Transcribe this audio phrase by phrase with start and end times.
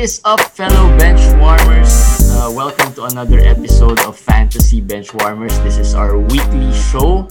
[0.00, 2.24] is up, fellow bench warmers?
[2.32, 5.52] Uh, welcome to another episode of Fantasy Bench Warmers.
[5.60, 7.28] This is our weekly show.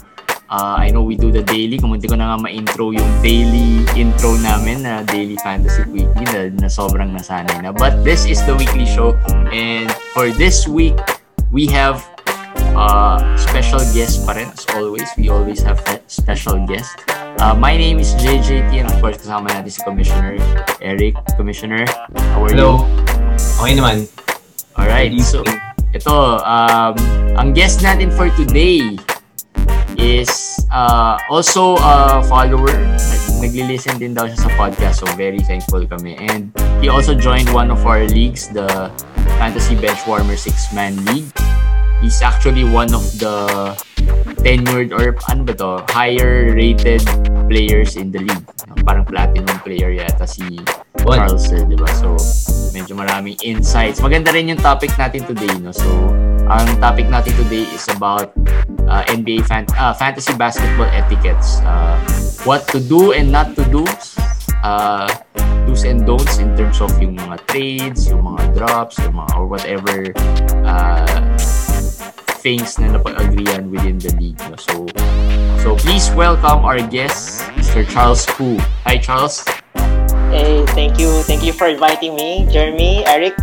[0.53, 1.81] Uh, I know we do the daily.
[1.81, 6.69] Kumunti ko na nga ma-intro yung daily intro namin na Daily Fantasy Weekly na, na
[6.69, 7.73] sobrang nasanay na.
[7.73, 9.17] But this is the weekly show.
[9.49, 10.93] And for this week,
[11.49, 12.05] we have
[12.77, 14.45] uh, special guest pa rin.
[14.45, 16.93] As always, we always have special guest.
[17.39, 20.35] Uh, my name is JJT and of course kasama natin si Commissioner
[20.83, 21.15] Eric.
[21.39, 21.87] Commissioner,
[22.35, 22.83] how are Hello.
[22.83, 23.63] you?
[23.63, 23.97] Okay naman.
[24.75, 25.43] Alright, so
[25.95, 26.93] ito, um,
[27.39, 28.99] ang guest natin for today
[29.95, 30.29] is
[30.71, 32.75] uh, also a follower.
[32.75, 36.19] Nag- Nagli-listen din daw siya sa podcast, so very thankful kami.
[36.19, 36.51] And
[36.83, 38.91] he also joined one of our leagues, the
[39.39, 41.31] Fantasy Benchwarmer Six-Man League.
[42.03, 43.39] He's actually one of the
[44.41, 47.03] tenured or ano ba to, higher rated
[47.49, 48.45] players in the league.
[48.85, 50.59] Parang platinum player yata si
[51.09, 51.89] eh, di ba?
[51.95, 52.17] So,
[52.75, 54.03] medyo maraming insights.
[54.03, 55.71] Maganda rin yung topic natin today, no?
[55.71, 55.89] So,
[56.49, 58.33] ang topic natin today is about
[58.89, 61.61] uh, NBA fan- uh, fantasy basketball etiquettes.
[61.65, 61.97] Uh,
[62.43, 63.85] what to do and not to do.
[64.59, 65.07] Uh,
[65.69, 69.45] do's and don'ts in terms of yung mga trades, yung mga drops, yung mga or
[69.47, 70.11] whatever
[70.65, 71.23] uh,
[72.39, 74.39] things na napag-agreean within the league.
[74.47, 74.55] No?
[74.55, 74.87] So,
[75.59, 77.83] so please welcome our guest, Mr.
[77.83, 78.55] Charles Hu.
[78.87, 79.43] Hi, Charles.
[80.31, 81.11] Hey, thank you.
[81.27, 83.35] Thank you for inviting me, Jeremy, Eric.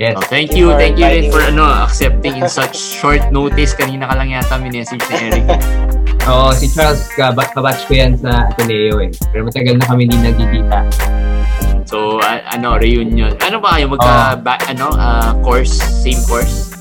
[0.00, 0.16] Yes.
[0.16, 3.76] Oh, thank Thank you, thank you rin for ano, accepting in such short notice.
[3.76, 5.44] Kanina ka lang yata minessage ni Eric.
[6.32, 9.12] Oo, si Charles, kabat kabatch ko yan sa Ateneo eh.
[9.34, 10.78] Pero matagal na kami hindi nagkikita.
[11.84, 13.36] So, a- ano, reunion.
[13.44, 13.92] Ano ba kayo?
[13.92, 15.76] Magka, ba, ano, ah, course?
[15.76, 16.72] Same course?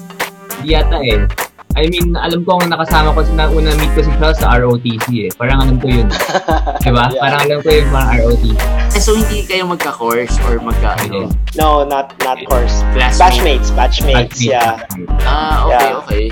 [0.62, 1.26] Hindi yata eh.
[1.72, 5.08] I mean, alam ko ang nakasama ko sa una meet ko si Charles sa ROTC
[5.26, 5.30] eh.
[5.34, 6.03] Parang alam ko yun.
[6.84, 7.08] diba?
[7.09, 7.18] Yeah.
[7.18, 8.45] Parang alam ko yung parang ROTC.
[8.92, 12.84] Eh, so, hindi kayo magka-course or magka, ano, No, not not course.
[12.91, 13.24] classmate?
[13.63, 14.84] Batchmates, batchmates, yeah.
[15.24, 16.00] Ah, okay, Yeah.
[16.03, 16.25] okay.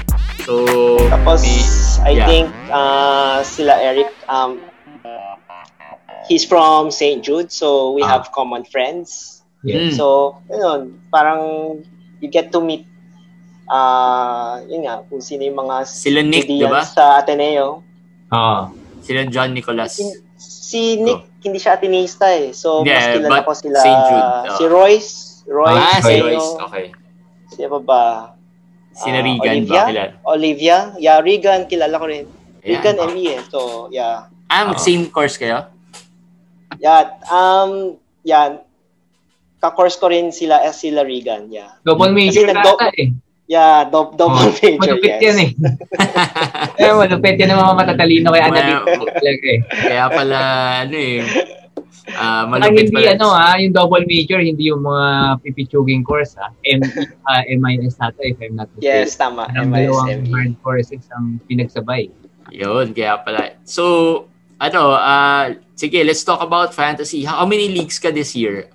[0.44, 0.54] So,
[1.08, 2.28] Tapos, may- I yeah.
[2.28, 4.60] think uh, sila Eric, um,
[6.28, 7.24] he's from St.
[7.24, 8.20] Jude, so we Ah.
[8.20, 9.40] have common friends.
[9.64, 9.96] Yes.
[9.96, 11.80] So, yun, parang
[12.20, 12.84] you get to meet
[13.70, 16.82] uh, yun nga, kung sino yung mga Sila Nick, estudyants diba?
[16.90, 17.86] sa Ateneo.
[18.30, 18.60] Oo.
[19.00, 19.98] sila John Nicolas.
[20.36, 22.52] Si Nick, hindi siya Atenista eh.
[22.52, 23.80] So, Yeah, mas kilala ko sila.
[23.80, 24.02] St.
[24.04, 24.44] Jude, oh.
[24.52, 25.12] Si Royce.
[25.48, 25.80] Royce.
[25.80, 26.14] ah, si.
[26.20, 26.50] Royce.
[26.62, 26.86] Okay.
[27.50, 28.04] Sino pa ba?
[28.92, 29.74] Sina Ah, Regan Olivia?
[29.76, 30.12] ba kilala?
[30.28, 30.78] Olivia?
[30.98, 32.26] Yeah, Regan, kilala ko rin.
[32.60, 32.70] Ayan.
[32.76, 33.42] Regan ME eh.
[33.48, 34.28] So, yeah.
[34.46, 34.78] Ah, Oo.
[34.78, 35.66] same course kayo?
[36.78, 38.62] Yeah, um, yeah.
[39.58, 41.76] Ka-course ko rin sila, eh, sila Regan, yeah.
[41.82, 43.10] Double major Kasi na nagdo- ata eh.
[43.50, 44.54] Yeah, do- double Oo.
[44.54, 45.22] major, Malupit yes.
[45.26, 45.50] yan eh.
[46.86, 49.60] Eh, malupit yan ang mga matatalino kay Well, analytics talaga eh.
[49.66, 50.40] Kaya pala,
[50.86, 51.18] ano eh,
[52.14, 53.12] ah, Ang malupit hindi pala.
[53.18, 55.06] ano ah, yung double major, hindi yung mga
[55.42, 56.54] pipichuging course ah.
[56.62, 56.78] M
[57.26, 59.50] uh, MIS ata if I'm not Yes, tama.
[59.52, 60.30] Ang dalawang MISME.
[60.30, 62.14] hard courses ang pinagsabay.
[62.54, 63.58] Yun, kaya pala.
[63.66, 64.30] So,
[64.62, 67.26] ano, ah, sige, let's talk about fantasy.
[67.26, 68.70] How many leagues ka this year?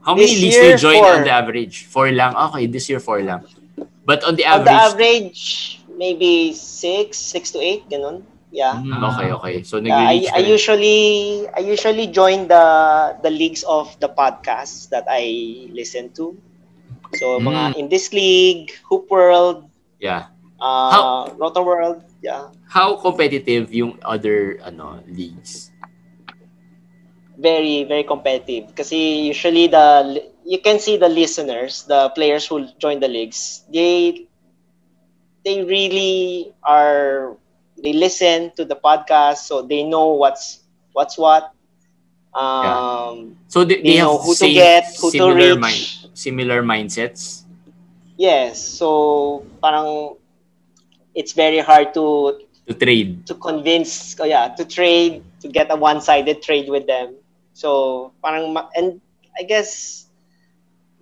[0.00, 1.12] How many This leagues do you year, join four.
[1.12, 1.76] on the average?
[1.84, 2.30] Four lang?
[2.32, 3.42] Okay, this year four lang.
[4.06, 5.42] But on the On the average, average,
[5.98, 8.22] maybe six, six to eight, ganun.
[8.52, 8.78] Yeah.
[8.78, 9.56] Hmm, okay, okay.
[9.66, 11.00] So, Yeah, I, nag-reach I usually
[11.50, 12.64] I usually join the
[13.20, 15.26] the leagues of the podcasts that I
[15.74, 16.38] listen to.
[17.18, 17.50] So Mm.
[17.50, 19.66] mga in this league, Hoop World,
[19.98, 20.30] Yeah.
[20.62, 25.70] uh, Roto World, yeah, How competitive yung other ano leagues?
[27.36, 28.72] very very competitive.
[28.74, 34.26] Kasi usually the you can see the listeners, the players who join the leagues, they
[35.44, 37.36] they really are
[37.82, 40.60] they listen to the podcast, so they know what's
[40.92, 41.52] what's what.
[42.34, 45.58] Um, So, they, they They have know who to get, who to reach.
[45.58, 47.44] mind, similar mindsets?
[48.16, 48.58] Yes.
[48.62, 50.16] So parang
[51.14, 53.26] it's very hard to To trade.
[53.26, 57.16] to convince oh yeah, to trade, to get a one-sided trade with them.
[57.52, 59.00] So parang and
[59.38, 60.05] I guess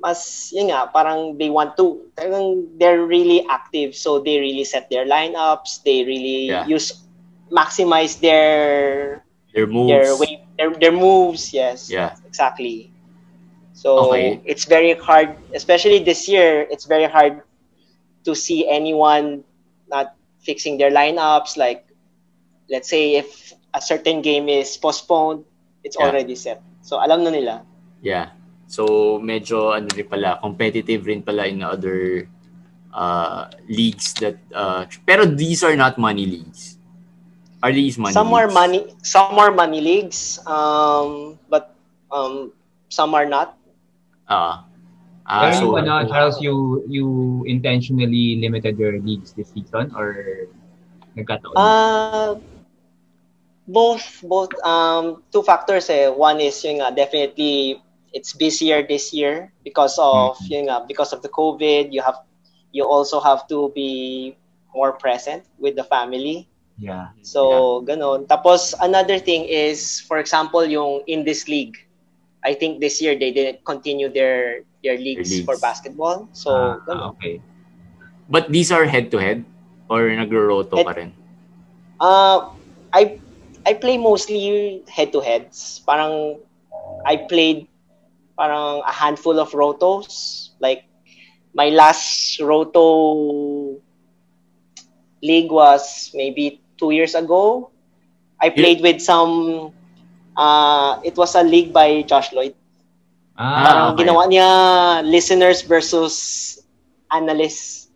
[0.04, 4.92] mas yun nga, parang they want to talagang they're really active so they really set
[4.92, 6.68] their lineups, they really Yeah.
[6.68, 6.92] use
[7.48, 9.24] maximize their
[9.56, 9.88] Their moves.
[9.88, 11.88] their way their, their moves, yes.
[11.88, 12.12] Yeah.
[12.28, 12.92] Exactly.
[13.72, 14.40] So Okay.
[14.44, 17.40] it's very hard, especially this year, it's very hard
[18.24, 19.42] to see anyone
[19.88, 20.14] not
[20.44, 21.56] fixing their lineups.
[21.56, 21.88] Like,
[22.70, 25.44] let's say if a certain game is postponed,
[25.82, 26.06] it's Yeah.
[26.12, 26.62] already set.
[26.84, 27.64] So alam na nila.
[28.04, 28.30] Yeah.
[28.74, 32.26] So, medyo ano rin pala, competitive rin pala in other
[32.90, 36.74] uh, leagues that uh, pero these are not money leagues.
[37.62, 38.58] Are these money some are leagues?
[38.58, 41.70] money, some are money leagues, um, but
[42.10, 42.50] um,
[42.90, 43.54] some are not.
[44.26, 44.66] Ah.
[45.24, 47.06] Ah, Pero so, yung ano, Charles, you you
[47.46, 50.18] intentionally limited your leagues this season or
[51.16, 51.56] nagkataon?
[51.56, 52.36] Uh,
[53.64, 56.12] both, both, um, two factors eh.
[56.12, 57.80] One is yung nga, definitely
[58.14, 60.48] it's busier this year because of Mhm.
[60.48, 61.90] yung nga, because of the COVID.
[61.90, 62.22] You have,
[62.70, 64.32] you also have to be
[64.72, 66.46] more present with the family.
[66.74, 67.14] yeah.
[67.22, 68.26] So, ganon.
[68.26, 71.78] Tapos, another thing is, for example, yung in this league,
[72.42, 75.46] I think this year they didn't continue their their leagues, leagues.
[75.46, 76.26] for basketball.
[76.34, 77.14] So, Ah, ganon.
[77.14, 77.38] okay.
[78.26, 79.44] But these are head-to-head?
[79.86, 81.10] Or nagro-roto Head- pa rin?
[82.00, 82.50] Uh,
[82.90, 83.20] I
[83.64, 85.84] I play mostly head-to-heads.
[85.86, 86.40] Parang
[87.04, 87.68] I played
[88.36, 90.50] parang a handful of rotos.
[90.60, 90.84] Like
[91.54, 93.80] my last roto
[95.22, 97.70] league was maybe two years ago.
[98.40, 99.72] I played with some.
[100.36, 102.54] Uh, it was a league by Josh Lloyd.
[103.36, 104.04] Ah, Parang okay.
[104.04, 104.48] ginawa niya
[105.04, 106.14] listeners versus
[107.10, 107.88] analysts.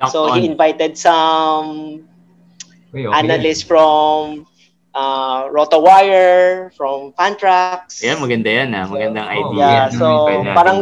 [0.00, 0.40] Locked So on.
[0.40, 2.08] he invited some
[2.94, 3.30] okay, okay.
[3.30, 4.47] analysts from
[4.98, 8.02] uh, RotoWire, from Fantrax.
[8.02, 8.84] Yan, maganda yan ah.
[8.84, 9.62] Magandang Oh, idea.
[9.62, 10.06] Yeah, so
[10.52, 10.78] parang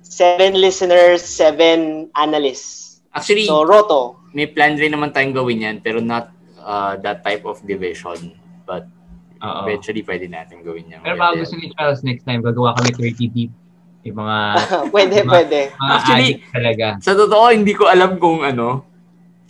[0.00, 3.04] seven listeners, seven analysts.
[3.12, 4.16] Actually, So Roto.
[4.32, 8.32] may plan rin naman tayong gawin yan, pero not uh, that type of division.
[8.64, 8.88] But
[9.38, 9.68] Oo.
[9.68, 11.04] eventually, pwede natin gawin yan.
[11.04, 13.52] Pero baka gusto ni Charles next time, gagawa kami 30 deep.
[14.02, 14.36] Yung mga,
[14.94, 15.60] pwede, Ma- pwede.
[15.70, 16.86] mga Actually, talaga.
[16.98, 18.88] Sa totoo, hindi ko alam kung ano.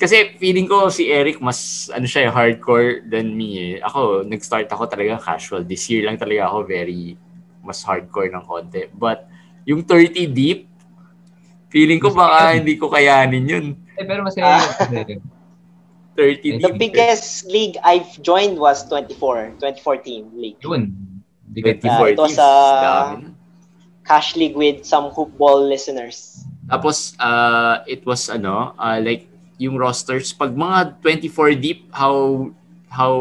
[0.03, 3.87] Kasi feeling ko si Eric mas ano siya, eh, hardcore than me eh.
[3.87, 5.63] Ako, nag-start ako talaga casual.
[5.63, 7.15] This year lang talaga ako very
[7.63, 8.91] mas hardcore ng konti.
[8.91, 9.31] But
[9.63, 10.67] yung 30 deep,
[11.71, 13.67] feeling ko baka hindi ko kayanin yun.
[13.95, 14.67] Eh, pero masaya Ah.
[14.91, 15.23] yun.
[16.13, 16.77] 30 The deep.
[16.77, 20.61] biggest league I've joined was 24, 2014 league.
[20.61, 20.93] Yun.
[21.49, 22.43] Hindi ka- 24 Uh, it was, teams.
[22.43, 23.07] uh.
[24.03, 26.43] Cash league with some hoopball listeners.
[26.67, 32.51] Tapos, uh, it was ano, uh, like, yung rosters, pag mga 24 deep, how,
[32.89, 33.15] how,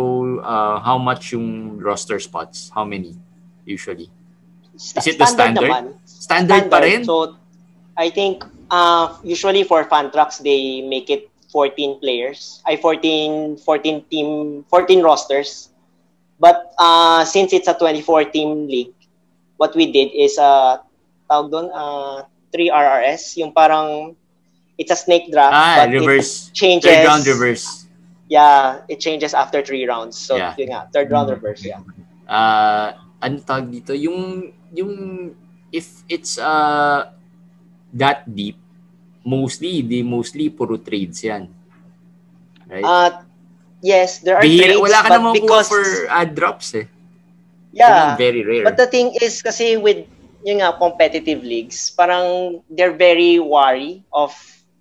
[0.44, 2.72] uh, how much yung roster spots?
[2.74, 3.16] How many,
[3.66, 4.10] usually?
[4.76, 5.70] Is it the standard?
[5.70, 5.94] naman.
[6.06, 7.06] Standard, pa rin?
[7.06, 7.38] So,
[7.98, 12.64] I think uh, usually for fan trucks, they make it 14 players.
[12.66, 15.70] Ay, 14, 14 team, 14 rosters.
[16.40, 18.96] But uh, since it's a 24 team league,
[19.58, 20.82] what we did is, uh,
[21.30, 23.38] tawag doon, uh, 3 RRS.
[23.38, 24.16] Yung parang,
[24.82, 25.54] it's a snake draft.
[25.54, 26.50] ah, but it reverse.
[26.58, 26.90] changes.
[26.90, 27.86] Third round reverse.
[28.26, 30.18] Yeah, it changes after three rounds.
[30.18, 30.58] So, Yeah.
[30.58, 31.86] yun nga, third round reverse, yeah.
[32.26, 33.94] Uh, ano tawag dito?
[33.94, 34.94] Yung, yung,
[35.70, 37.12] if it's uh,
[37.94, 38.56] that deep,
[39.22, 41.46] mostly, di mostly puro trades yan.
[42.72, 42.88] Right?
[42.88, 43.22] Uh,
[43.84, 46.88] yes, there are Bihira, trades, wala ka but naman because, for ad drops eh.
[47.76, 48.64] yeah, very rare.
[48.64, 50.08] But the thing is kasi with
[50.48, 54.32] yung nga competitive leagues, parang they're very wary of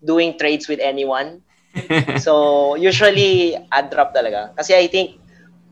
[0.04, 1.42] doing trades with anyone.
[2.18, 4.50] So usually ad drop talaga.
[4.58, 5.20] Kasi I think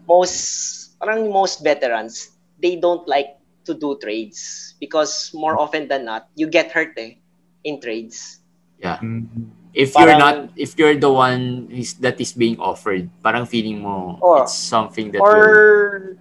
[0.07, 6.29] most parang most veterans, they don't like to do trades because more often than not,
[6.35, 7.19] you get hurt eh
[7.65, 8.41] in trades.
[8.79, 8.99] yeah.
[9.03, 9.27] Mm.
[9.75, 13.83] If you're Parang- not, if you're the one is, that is being offered, parang feeling
[13.85, 16.17] mo Or- it's something that will, or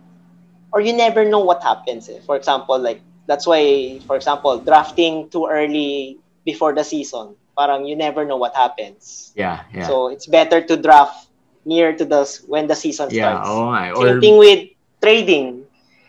[0.73, 2.09] or you never know what happens.
[2.11, 2.19] Eh.
[2.27, 7.97] For example, like that's why, for example, drafting too early before the season, parang you
[7.97, 9.33] never know what happens.
[9.33, 9.89] yeah, yeah.
[9.89, 11.25] So it's better to draft
[11.65, 13.49] near to the when the season yeah, starts.
[13.49, 13.81] oo nga.
[13.81, 13.91] eh.
[13.91, 14.61] Same Or, thing with
[15.01, 15.65] trading.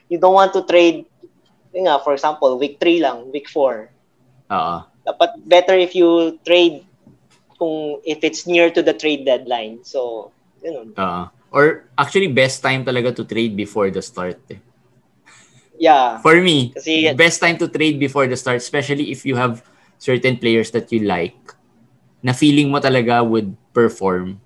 [0.06, 1.08] You don't want to trade.
[1.72, 3.88] Nga, for example, week 3 lang, week 4.
[4.52, 4.76] oo.
[5.02, 6.84] Dapat better if you trade
[7.56, 9.80] kung if it's near to the trade deadline.
[9.82, 10.92] So, yun.
[10.94, 11.24] Oo.
[11.48, 14.36] or actually, best time talaga to trade before the start.
[14.52, 14.60] Eh.
[15.80, 16.18] Yeah.
[16.20, 19.64] For me, Kasi best time to trade before the start, especially if you have
[19.98, 21.36] certain players that you like,
[22.22, 24.40] na feeling mo talaga would perform.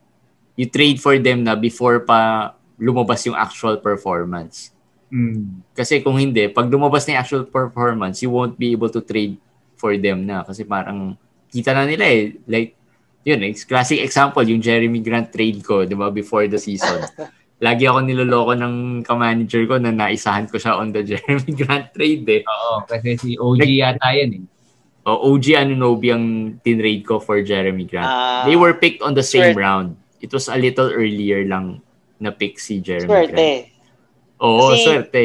[0.57, 4.73] You trade for them na before pa lumabas yung actual performance.
[5.13, 5.61] Mm.
[5.77, 9.37] Kasi kung hindi, pag lumabas na yung actual performance, you won't be able to trade
[9.77, 10.45] for them na.
[10.45, 11.17] Kasi parang
[11.53, 12.33] kita na nila eh.
[12.49, 12.75] Like,
[13.23, 17.05] yun, eh, classic example, yung Jeremy Grant trade ko, di ba, before the season.
[17.67, 22.27] Lagi ako niloloko ng ka-manager ko na naisahan ko siya on the Jeremy Grant trade
[22.27, 22.43] eh.
[22.43, 24.45] Oo, kasi si OG yata yan eh.
[25.03, 26.25] O, OG Anunobi ang
[26.63, 28.07] tinrade ko for Jeremy Grant.
[28.07, 29.59] Ah, They were picked on the same swerte.
[29.59, 29.89] round.
[30.23, 31.83] It was a little earlier lang
[32.23, 33.35] na pick si Jeremy swerte.
[33.35, 33.67] Grant.
[34.39, 35.25] Oo, Kasi- swerte.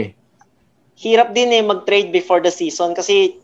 [0.97, 3.37] Hirap din eh mag-trade before the season kasi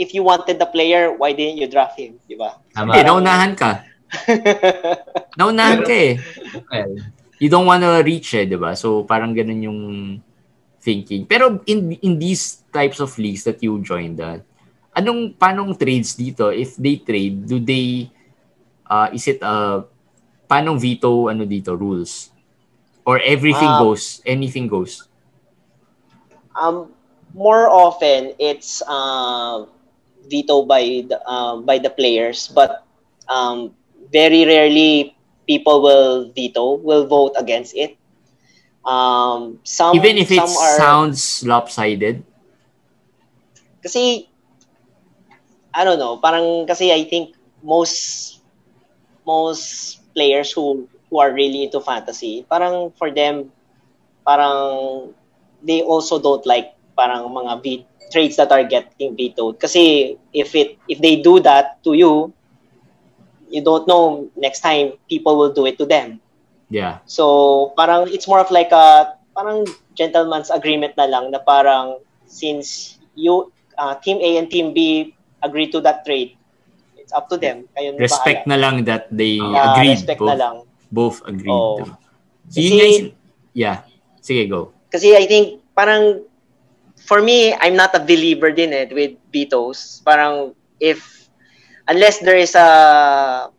[0.00, 2.16] if you wanted the player, why didn't you draft him?
[2.24, 2.56] Di ba?
[2.72, 2.96] Tama.
[2.96, 3.84] Hindi, naunahan ka.
[5.40, 6.16] Naunahan ka eh.
[6.68, 6.92] Well,
[7.36, 8.78] You don't wanna reach eh, di ba?
[8.78, 9.80] So, parang ganun yung
[10.78, 11.26] thinking.
[11.26, 14.38] Pero in in these types of leagues that you joined, uh,
[14.96, 16.48] anong panong trades dito?
[16.52, 18.10] If they trade, do they
[18.88, 19.84] uh, is it uh
[20.50, 22.30] panong veto ano dito rules?
[23.04, 25.08] Or everything Um, goes, anything goes.
[26.56, 26.92] Um,
[27.34, 29.64] more often it's uh,
[30.28, 32.84] veto by the um, by the players, but
[33.28, 33.74] um,
[34.12, 37.96] very rarely people will veto, will vote against it.
[38.84, 42.24] Um, some Even if it are sounds lopsided.
[43.82, 44.26] kasi
[45.74, 48.40] I don't know, parang kasi I think most
[49.24, 53.52] most players who who are really into fantasy, parang for them
[54.24, 55.12] parang
[55.64, 60.76] they also don't like parang mga ve- trades that are getting vetoed kasi if it
[60.86, 62.28] if they do that to you
[63.48, 66.20] you don't know next time people will do it to them
[66.72, 67.04] Yeah.
[67.04, 72.96] So, parang it's more of like a parang gentleman's agreement na lang na parang since
[73.12, 76.38] you uh, team A and team B agree to that trade,
[76.96, 77.66] it's up to them.
[77.74, 78.50] Kayo Respect bahala.
[78.50, 79.98] na lang that they Yeah, agreed.
[79.98, 80.56] respect both, na lang.
[80.90, 81.62] both agreed.
[81.82, 81.84] To.
[82.48, 82.92] So, Kasi- yun
[83.52, 83.84] yeah.
[84.22, 84.70] Sige, go.
[84.88, 86.22] Kasi I think parang
[87.02, 89.98] for me, I'm not a believer din eh with vetoes.
[90.06, 91.26] Parang if
[91.90, 93.50] unless there is a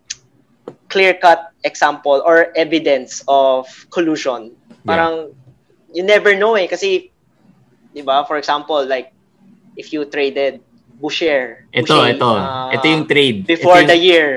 [0.88, 4.54] clear-cut example or evidence of collusion,
[4.86, 5.34] parang
[5.92, 7.10] you never know eh kasi
[7.92, 8.24] 'di ba?
[8.30, 9.12] For example, like
[9.76, 10.62] if you traded
[11.04, 12.30] Boucher, Ito, Boucher, ito.
[12.32, 13.44] ah, ito yung trade.
[13.44, 14.32] before ito the yung, year,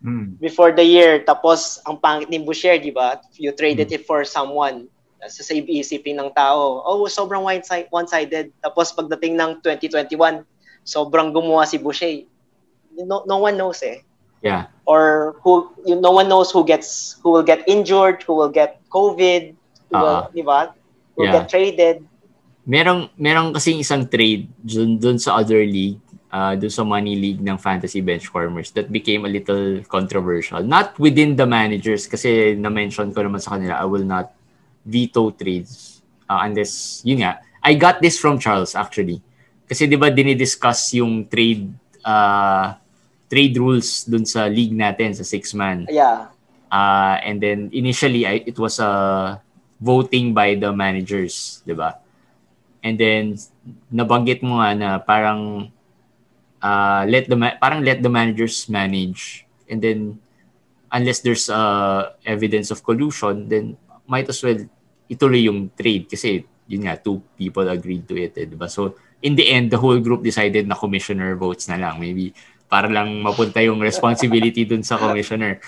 [0.00, 0.32] Hmm.
[0.40, 3.20] before the year, tapos ang pangit ni Boucher, di ba?
[3.36, 4.00] You traded Hmm.
[4.00, 4.88] it for someone.
[5.20, 8.48] Sa sa isipin ng tao, oh, sobrang one-side- one-sided.
[8.64, 10.40] Tapos pagdating ng 2021,
[10.80, 12.24] sobrang gumawa si Boucher.
[12.96, 14.00] No, no one knows eh.
[14.40, 14.72] Yeah.
[14.88, 18.80] Or who, you, no one knows who gets, who will get injured, who will get
[18.88, 19.52] COVID,
[19.92, 20.32] who will, Ah.
[20.32, 20.72] di ba?
[21.12, 21.36] Who Yeah.
[21.36, 22.08] get traded.
[22.66, 25.98] Merong, merong kasing isang trade dun, dun sa other league,
[26.32, 30.62] uh, dun sa money league ng fantasy benchwarmers that became a little controversial.
[30.62, 34.32] Not within the managers kasi na-mention ko naman sa kanila, I will not
[34.84, 39.20] veto trades uh, unless, yun nga, I got this from Charles actually.
[39.68, 41.70] Kasi di ba dinidiscuss yung trade
[42.02, 42.74] uh,
[43.30, 45.86] trade rules dun sa league natin, sa six-man.
[45.86, 46.34] Yeah.
[46.66, 49.38] Uh, and then initially I, it was uh,
[49.78, 51.99] voting by the managers, 'di ba?
[52.80, 53.36] And then
[53.92, 55.68] nabanggit mo nga na parang
[56.64, 60.16] uh, let the ma- parang let the managers manage and then
[60.92, 63.76] unless there's uh, evidence of collusion then
[64.08, 64.58] might as well
[65.06, 68.70] ituloy yung trade kasi yun nga two people agreed to it, eh, 'di ba?
[68.70, 72.32] So in the end the whole group decided na commissioner votes na lang maybe
[72.70, 75.58] para lang mapunta yung responsibility dun sa commissioner.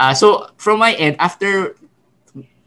[0.00, 1.76] Ah, so from my end after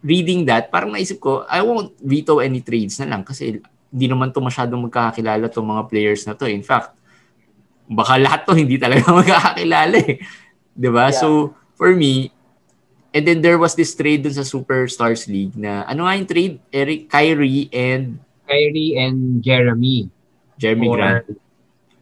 [0.01, 4.31] reading that, parang naisip ko, I won't veto any trades na lang kasi hindi naman
[4.31, 6.47] to masyadong magkakakilala tong mga players na to.
[6.47, 6.95] In fact,
[7.91, 10.17] baka lahat to hindi talaga magkakakilala eh.
[10.73, 11.11] 'Di ba?
[11.11, 11.19] Yeah.
[11.19, 11.27] So
[11.75, 12.31] for me,
[13.11, 16.55] and then there was this trade dun sa Superstars League na ano nga yung trade?
[16.71, 18.17] Eric Kyrie and
[18.47, 20.07] Kyrie and Jeremy.
[20.55, 21.25] Jeremy For- Grant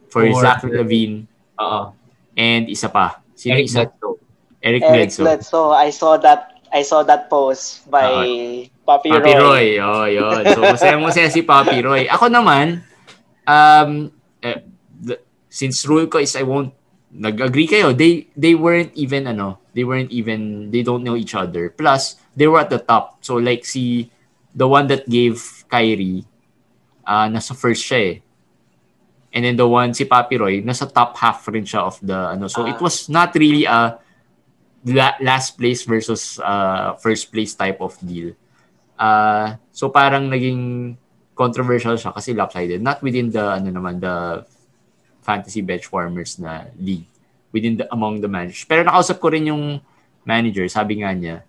[0.09, 1.25] for, for- Zach Levine
[1.57, 1.93] Oo.
[2.37, 3.21] and isa pa.
[3.33, 3.87] Sino Eric isa?
[3.87, 4.17] Bledsoe.
[4.59, 5.23] Eric, Eric Bledsoe.
[5.23, 5.71] Bledsoe.
[5.71, 9.37] I saw that I saw that post by Papi, Papi Roy.
[9.37, 9.67] Roy.
[9.77, 10.41] Oh, yun.
[10.49, 12.09] So, masaya-masaya si Papi Roy.
[12.09, 12.81] Ako naman,
[13.45, 14.09] um,
[14.41, 14.65] eh,
[14.97, 16.73] the- since rule ko is I won't,
[17.09, 21.69] nag-agree kayo, they, they weren't even, ano, they weren't even, they don't know each other.
[21.69, 23.21] Plus, they were at the top.
[23.21, 24.09] So, like si,
[24.53, 25.37] the one that gave
[25.69, 26.25] Kyrie,
[27.05, 28.15] uh, nasa first siya eh.
[29.29, 32.49] And then the one, si Papi Roy, nasa top half rin siya of the, ano.
[32.49, 32.81] So, it Ah.
[32.81, 33.97] was not really a
[34.85, 38.33] la- last place versus uh, first place type of deal.
[38.99, 40.93] Uh, so parang naging
[41.31, 42.83] controversial siya kasi lopsided.
[42.83, 44.43] Not within the, ano naman, the
[45.23, 47.07] fantasy benchwarmers na league.
[47.55, 48.67] Within the, among the managers.
[48.67, 49.79] Pero nakausap ko rin yung
[50.27, 51.47] manager, sabi nga niya,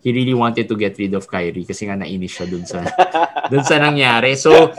[0.00, 2.80] he really wanted to get rid of Kyrie kasi nga nainis siya dun sa,
[3.52, 4.32] dun sa nangyari.
[4.32, 4.72] So,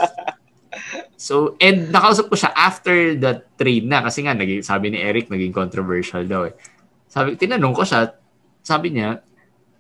[1.13, 5.30] so, and nakausap ko siya after the trade na kasi nga, naging, sabi ni Eric,
[5.30, 6.58] naging controversial daw eh.
[7.06, 8.18] Sabi, tinanong ko siya,
[8.66, 9.22] sabi niya,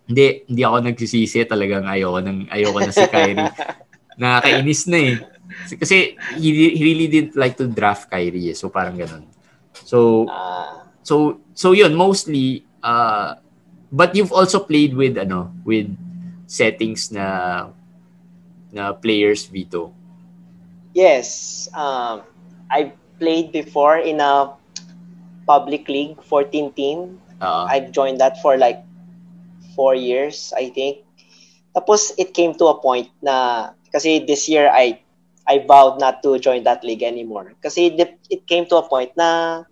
[0.09, 3.53] hindi, hindi ako nagsisisi talagang ayoko, ng, ayoko na si Kyrie.
[4.21, 5.15] Nakakainis na eh.
[5.77, 8.57] Kasi he, he really didn't like to draft Kyrie eh.
[8.57, 9.29] So parang ganun.
[9.85, 13.37] So, Ah, so, so yun, mostly, uh,
[13.93, 15.93] but you've also played with, ano, with
[16.49, 17.69] settings na,
[18.73, 19.93] na players veto.
[20.93, 21.69] yes.
[21.73, 22.25] Um,
[22.69, 24.53] I played before in a
[25.45, 27.21] public league, 14 team.
[27.41, 28.83] Uh, I've joined that for like
[29.79, 31.07] four years, I think.
[31.71, 34.99] Tapos it came to a point na kasi this year I
[35.47, 37.55] I vowed not to join that league anymore.
[37.63, 39.63] Kasi it, came to a point na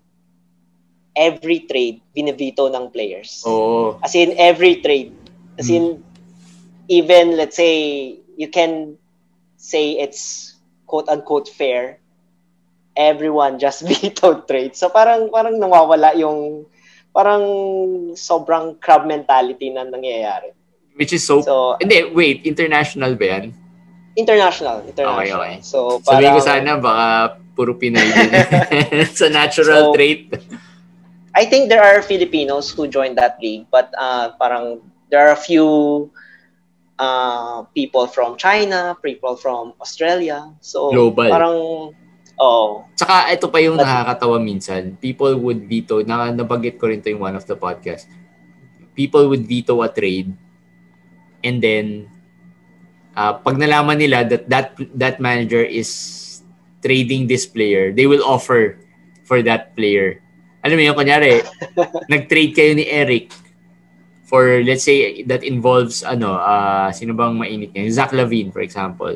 [1.12, 3.44] every trade binivito ng players.
[3.44, 4.00] Oo.
[4.00, 5.12] As in every trade.
[5.60, 6.00] As in
[6.88, 8.96] even let's say you can
[9.60, 10.56] say it's
[10.88, 12.00] quote unquote fair.
[12.96, 14.74] Everyone just vetoed trade.
[14.74, 16.66] So parang parang nawawala yung
[17.18, 17.42] parang
[18.14, 20.54] sobrang crab mentality na nangyayari.
[20.94, 21.42] Which is so...
[21.42, 22.46] So Hindi, wait.
[22.46, 23.58] International ba yan?
[24.18, 25.22] international, international.
[25.22, 25.56] Okay, okay.
[25.62, 27.08] So Sabihin ko parang sana, baka
[27.54, 28.32] puro Pinay din.
[29.06, 30.34] It's a natural So, trait.
[31.38, 34.82] I think there are Filipinos who joined that league, but uh, parang
[35.14, 36.10] there are a few
[36.98, 40.50] uh, people from China, people from Australia.
[40.66, 41.30] So Global.
[41.30, 41.58] parang
[42.38, 44.98] oh, Tsaka ito pa yung But- nakakatawa minsan.
[44.98, 48.10] People would veto, na, nabanggit ko rin to yung one of the podcast.
[48.98, 50.34] People would veto a trade
[51.46, 52.10] and then
[53.13, 56.17] uh, pag nalaman nila that that that manager is
[56.82, 58.77] trading this player, they will offer
[59.25, 60.22] for that player.
[60.63, 61.44] Alam mo yun, kunyari,
[62.12, 63.34] nag-trade kayo ni Eric
[64.27, 67.91] for, let's say, that involves, ano, uh, sino bang mainit niya?
[67.91, 69.15] Zach Lavine, for example.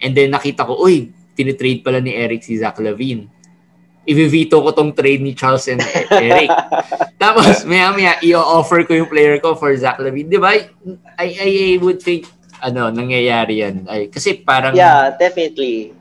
[0.00, 1.12] And then nakita ko, uy,
[1.42, 3.26] tinitrade pala ni Eric si Zach Lavine.
[4.06, 6.50] I-veto ko tong trade ni Charles and Eric.
[7.22, 10.26] Tapos, maya-maya, i-offer ko yung player ko for Zach Lavine.
[10.26, 10.54] Di ba?
[10.54, 10.66] I,
[11.18, 12.26] I, I would think,
[12.58, 13.86] ano, nangyayari yan.
[13.86, 15.94] Ay, kasi parang, yeah, definitely.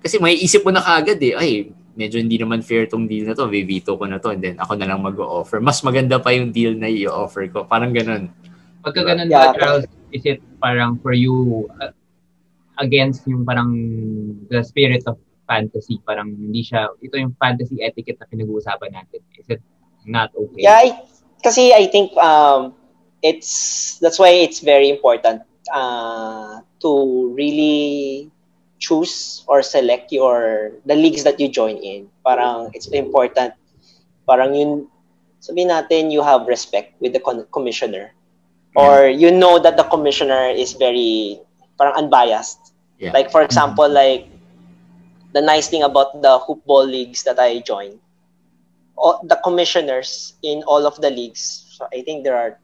[0.00, 1.50] kasi may isip mo na kagad eh, ay,
[1.92, 4.72] medyo hindi naman fair tong deal na to, veto ko na to, and then ako
[4.76, 5.60] na lang mag-offer.
[5.60, 7.68] Mas maganda pa yung deal na i-offer ko.
[7.68, 8.32] Parang ganun.
[8.80, 9.52] Pagka ganun Yeah.
[9.52, 11.92] ba, Charles, is it parang for you uh,
[12.82, 13.70] against yung parang
[14.50, 16.02] the spirit of fantasy?
[16.02, 19.22] Parang hindi siya, ito yung fantasy etiquette na pinag-uusapan natin.
[19.38, 19.62] Is it
[20.04, 20.66] not okay?
[20.66, 20.98] Yeah, I,
[21.46, 22.74] kasi I think um,
[23.22, 26.90] it's that's why it's very important uh, to
[27.38, 28.28] really
[28.82, 32.10] choose or select your the leagues that you join in.
[32.26, 33.54] Parang it's important.
[34.26, 34.90] Parang yun
[35.38, 38.14] sabihin natin you have respect with the con- commissioner
[38.74, 41.38] or you know that the commissioner is very
[41.78, 42.71] parang unbiased.
[43.02, 43.10] Yeah.
[43.10, 43.98] Like for example, mm-hmm.
[43.98, 44.30] like
[45.34, 47.98] the nice thing about the hoopball leagues that I joined,
[48.94, 51.66] all, the commissioners in all of the leagues.
[51.74, 52.60] So I think there are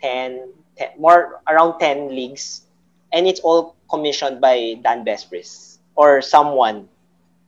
[0.00, 0.48] 10,
[0.80, 2.64] 10 more around 10 leagues
[3.12, 6.88] and it's all commissioned by Dan Bespris or someone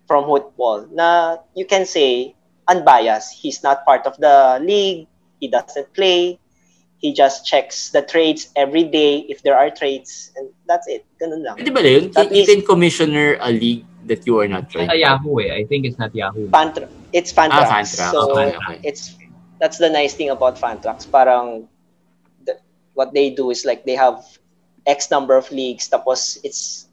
[0.07, 2.37] from football na you can say
[2.69, 3.41] unbiased.
[3.41, 5.09] He's not part of the league.
[5.41, 6.38] He doesn't play.
[6.99, 11.07] He just checks the trades every day if there are trades and that's it.
[11.23, 11.55] Ganun lang.
[11.57, 12.11] Pwede ba yun?
[12.19, 14.91] At You least- can commissioner a league that you are not Sa trying.
[14.99, 15.55] Yahoo eh.
[15.55, 16.51] I think it's not Yahoo.
[16.51, 17.71] Fantra- it's Fantrax.
[17.71, 17.87] Ah, Fantrax.
[17.95, 18.11] Fantrax.
[18.11, 18.77] So Okay, okay.
[18.83, 19.15] it's
[19.63, 21.07] that's the nice thing about Fantrax.
[21.07, 21.71] Parang
[22.47, 22.59] the,
[22.99, 24.19] what they do is like they have
[24.89, 26.89] X number of leagues, tapos it's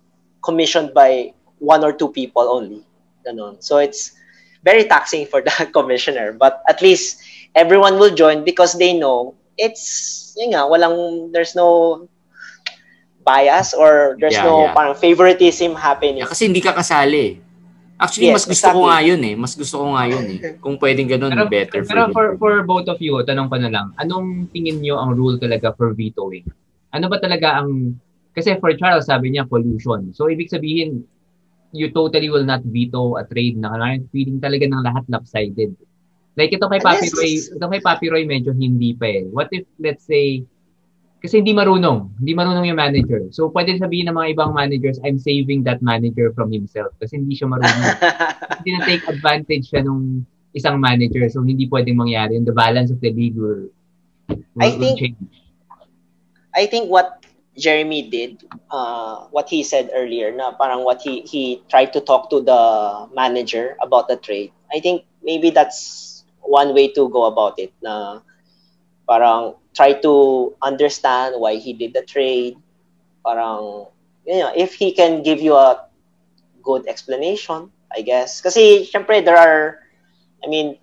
[0.45, 2.85] commissioned by one or two people only.
[3.25, 3.57] Ganon.
[3.63, 4.13] So it's
[4.61, 7.23] very taxing for the commissioner, but at least
[7.57, 12.03] everyone will join because they know it's yun nga, walang there's no
[13.25, 14.73] bias or there's Yeah, no yeah.
[14.75, 16.21] parang favoritism happening.
[16.21, 17.41] Yeah, kasi hindi ka kasali.
[17.95, 18.91] Actually, Yes, mas gusto ko exactly.
[18.91, 19.35] nga yun eh.
[19.39, 20.39] Mas gusto ko nga yun eh.
[20.63, 23.71] Kung pwedeng ganun, Pero, better pero for, for, for both of you, tanong ko na
[23.71, 26.43] lang, anong tingin nyo ang rule talaga for vetoing?
[26.91, 27.95] Ano ba talaga ang,
[28.35, 30.11] kasi for Charles, sabi niya pollution.
[30.11, 31.07] So, ibig sabihin,
[31.71, 35.71] you totally will not veto a trade na kailangan feeling talaga ng lahat lopsided.
[36.35, 39.23] Like ito kay Papi Roy, ito kay Papi Roy medyo hindi pa eh.
[39.31, 40.43] What if, let's say,
[41.25, 42.21] kasi hindi marunong.
[42.21, 43.25] Hindi marunong yung manager.
[43.33, 46.93] So, pwede sabihin ng mga ibang managers, I'm saving that manager from himself.
[47.01, 47.81] Kasi hindi siya marunong
[48.61, 50.21] hindi na take advantage siya nung
[50.53, 51.25] isang manager.
[51.33, 52.37] So, hindi pwedeng mangyari.
[52.37, 53.73] And the balance of the league will,
[54.29, 55.17] will, I will think- change.
[56.53, 57.25] I think what
[57.57, 62.29] Jeremy did, uh, what he said earlier, na parang what he he tried to talk
[62.31, 62.61] to the
[63.11, 64.55] manager about the trade.
[64.71, 66.04] I think maybe that's
[66.45, 67.73] one way to go about it.
[67.81, 68.21] Na
[69.07, 72.57] parang try to understand why he did the trade.
[73.25, 73.87] Parang
[74.25, 75.85] you know, if he can give you a
[76.63, 78.41] good explanation, I guess.
[78.41, 79.79] Kasi syempre there are,
[80.43, 80.77] I mean,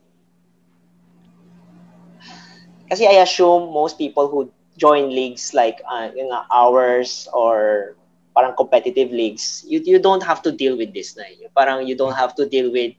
[2.89, 7.97] kasi I assume most people who join leagues like uh, yung nga, ours or
[8.35, 11.25] parang competitive leagues, you you don't have to deal with this na.
[11.53, 12.97] Parang you don't have to deal with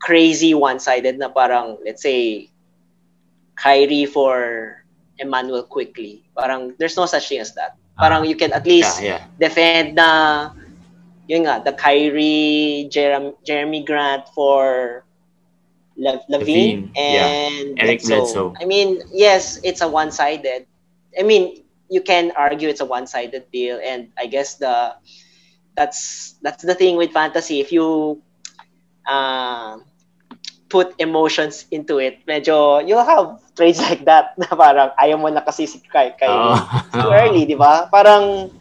[0.00, 2.50] crazy one-sided na parang let's say
[3.56, 4.82] Kyrie for
[5.18, 6.24] Emmanuel quickly.
[6.36, 7.76] Parang there's no such thing as that.
[7.98, 9.20] Parang you can at least Yeah, yeah.
[9.38, 10.50] defend na
[11.26, 15.04] yun nga, the Kyrie, Jeremy, Jeremy Grant for
[15.96, 17.38] Le- Levine, Levine, yeah.
[17.50, 18.54] and Eric Bledsoe.
[18.60, 20.66] I mean, yes, it's a one-sided.
[21.18, 24.94] I mean, you can argue it's a one-sided deal, and I guess the
[25.76, 27.60] that's that's the thing with fantasy.
[27.60, 28.20] If you
[29.06, 29.78] uh,
[30.68, 35.40] put emotions into it, medyo you'll have trades like that na parang ayaw mo na
[35.40, 36.56] kasi si Kai kay Oh.
[36.92, 37.88] too early, di ba?
[37.88, 38.52] Parang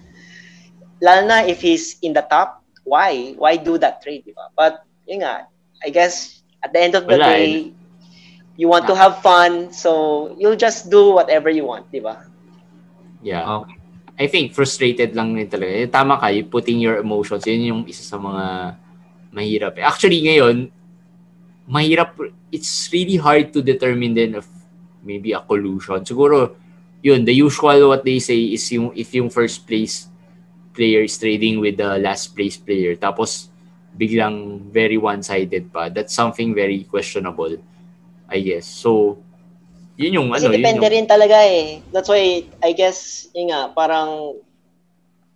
[0.98, 3.36] lalo na if he's in the top, why?
[3.36, 4.50] Why do that trade, di ba?
[4.52, 7.76] But yun nga, I guess at the end of the Wala, day,
[8.56, 12.24] you want to have fun, so you'll just do whatever you want, di ba?
[13.22, 13.44] Yeah.
[13.62, 13.76] Okay.
[14.18, 15.72] I think frustrated lang din talaga.
[15.76, 18.74] Eh, Tama ka, you putting your emotions, yun yung isa sa mga
[19.30, 19.78] mahirap.
[19.78, 19.86] eh.
[19.86, 20.74] Actually, ngayon,
[21.68, 22.16] mahirap,
[22.52, 24.48] it's really hard to determine then if
[25.04, 26.04] maybe a collusion.
[26.04, 26.56] Siguro,
[27.04, 30.08] yun, the usual what they say is yung, if yung first place
[30.74, 33.50] player is trading with the last place player, tapos
[33.98, 37.58] biglang very one-sided pa, that's something very questionable,
[38.30, 38.66] I guess.
[38.66, 39.18] So,
[39.98, 41.82] yun yung Kasi ano, yun depende yung, rin talaga eh.
[41.92, 44.38] That's why, I guess, yun nga, parang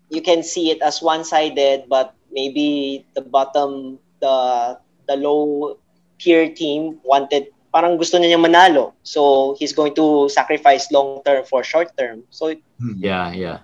[0.09, 4.77] you can see it as one-sided, but maybe the bottom, the
[5.09, 5.75] the low
[6.21, 8.93] tier team wanted, parang gusto niya manalo.
[9.01, 12.29] So, he's going to sacrifice long-term for short-term.
[12.29, 12.53] So,
[13.01, 13.57] yeah, yeah.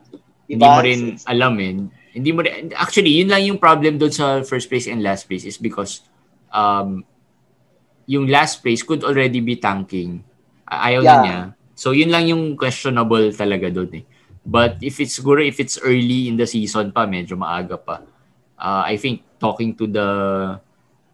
[0.50, 1.72] di Hindi mo rin alam eh.
[2.18, 5.46] Hindi mo rin, actually, yun lang yung problem doon sa first place and last place
[5.46, 6.02] is because
[6.50, 7.06] um,
[8.10, 10.26] yung last place could already be tanking.
[10.66, 11.22] Ayaw na Yeah.
[11.22, 11.40] niya.
[11.78, 14.06] So, yun lang yung questionable talaga doon eh.
[14.48, 18.00] But if it's siguro if it's early in the season pa, medyo maaga pa.
[18.56, 20.08] Uh, I think talking to the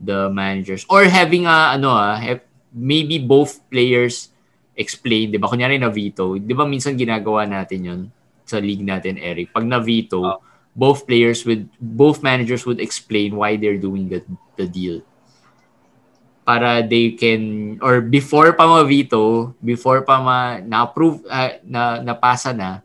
[0.03, 2.19] the managers or having a ano ah,
[2.75, 4.29] maybe both players
[4.75, 5.47] explain, 'di ba?
[5.47, 8.01] Kunyari na veto, 'di ba minsan ginagawa natin 'yon
[8.43, 9.55] sa league natin, Eric.
[9.55, 10.39] Pag na veto, Oh.
[10.73, 14.25] both players would both managers would explain why they're doing the
[14.57, 15.05] the deal.
[16.43, 22.81] Para they can or before pa ma-veto, before pa ma na-approve ah, na napasa na,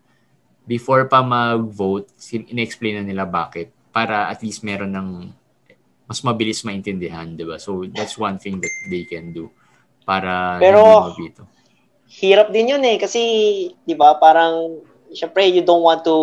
[0.68, 5.09] before pa mag-vote, in-explain na nila bakit para at least meron ng
[6.08, 7.60] mas mabilis maintindihan, 'di ba?
[7.60, 9.52] So that's one thing that they can do
[10.02, 11.42] para Pero- hindi ma-veto.
[12.08, 12.96] hirap din yun eh.
[12.96, 13.20] Kasi,
[13.84, 14.80] di ba, parang,
[15.12, 16.16] syempre, you don't want to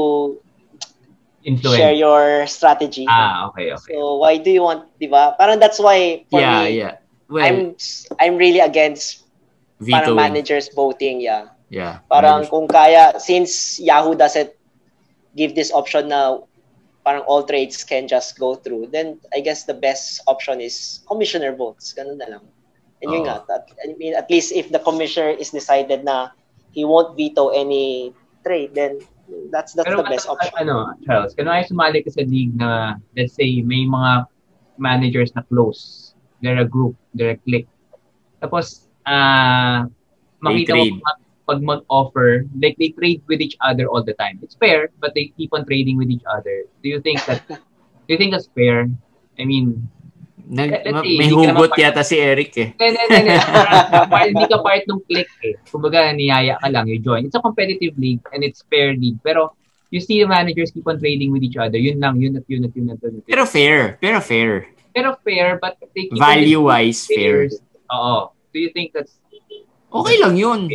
[1.45, 1.77] Influence.
[1.77, 3.05] share your strategy.
[3.05, 3.93] Ah, okay, okay.
[3.93, 5.37] So, why do you want, di ba?
[5.37, 6.93] Parang that's why, for Yeah, me, yeah.
[7.29, 7.77] Well, I'm
[8.17, 9.29] I'm really against
[9.77, 9.93] veto.
[9.93, 11.53] parang managers voting, yeah.
[11.69, 12.01] Yeah.
[12.09, 12.49] Parang managers.
[12.49, 14.49] kung kaya, since Yahoo doesn't
[15.37, 16.41] give this option na
[17.05, 21.53] parang all trades can just go through, then I guess the best option is commissioner
[21.53, 21.93] votes.
[21.93, 22.43] Ganun na lang.
[23.05, 23.29] And yun Oo.
[23.29, 26.33] nga, at, I mean, at least if the commissioner is decided na
[26.73, 28.09] he won't veto any
[28.41, 29.05] trade, then
[29.53, 30.53] that's that's Pero the best ano, option.
[30.57, 34.25] ano, Charles, kung ay sumali ka sa league na, let's say, may mga
[34.81, 36.11] managers na close.
[36.41, 37.69] They're a group, they're a clique.
[38.41, 39.85] Tapos, ah,
[40.41, 40.97] makita mo.
[41.47, 44.39] Pag, mag-offer, like they trade with each other all the time.
[44.41, 46.65] It's fair, but they keep on trading with each other.
[46.81, 48.89] Do you think that, do you think that's fair?
[49.39, 49.89] I mean,
[50.45, 52.69] Nag, Let's say, may hugot naman- yata si Eric eh.
[52.77, 54.45] hindi, hindi, hindi.
[54.45, 55.55] Ka part ng clique eh.
[55.73, 57.25] Kumbaga, niyaya ka lang, you join.
[57.25, 59.17] It's a competitive league and it's fair league.
[59.25, 59.58] Pero,
[59.89, 61.81] you see the managers keep on trading with each other.
[61.81, 63.17] Yun lang, yun at yun at yun at yun.
[63.17, 63.25] at yun.
[63.25, 63.97] Pero fair.
[63.97, 64.69] Pero fair.
[64.93, 67.49] Pero fair, but they keep Value-wise, fair.
[67.89, 68.29] Oo.
[68.53, 69.17] Do you think that's...
[69.89, 70.69] Okay lang yun.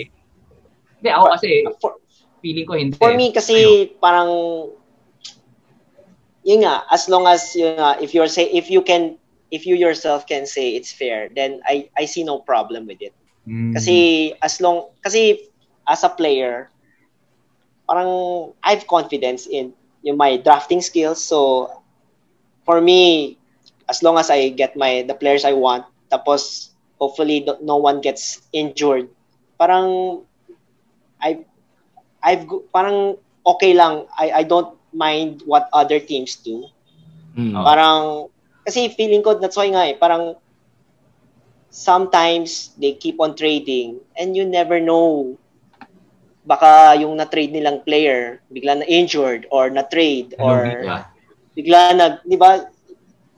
[1.00, 1.92] Hindi, ako kasi, For,
[2.40, 2.96] feeling ko hindi.
[2.96, 4.28] for me kasi parang
[6.44, 9.16] yun nga as long as yun nga, if you're say if you can
[9.52, 13.12] if you yourself can say it's fair then I I see no problem with it.
[13.44, 13.76] Mm.
[13.76, 13.96] Kasi
[14.40, 15.52] as long kasi
[15.84, 16.72] as a player
[17.84, 21.68] parang I have confidence in yung my drafting skills so
[22.64, 23.36] for me
[23.90, 28.46] as long as I get my the players I want tapos hopefully no one gets
[28.54, 29.10] injured
[29.58, 30.22] parang
[31.22, 31.30] I
[32.22, 36.66] I've go- parang okay lang I I don't mind what other teams do
[37.36, 37.54] Mm.
[37.54, 37.62] Oo.
[37.62, 38.02] parang
[38.66, 40.34] kasi feeling ko that's why nga eh parang
[41.70, 45.36] sometimes they keep on trading and you never know
[46.44, 51.04] baka yung na-trade nilang player bigla na injured or na-trade Ano, or Yeah.
[51.56, 52.64] bigla nag di ba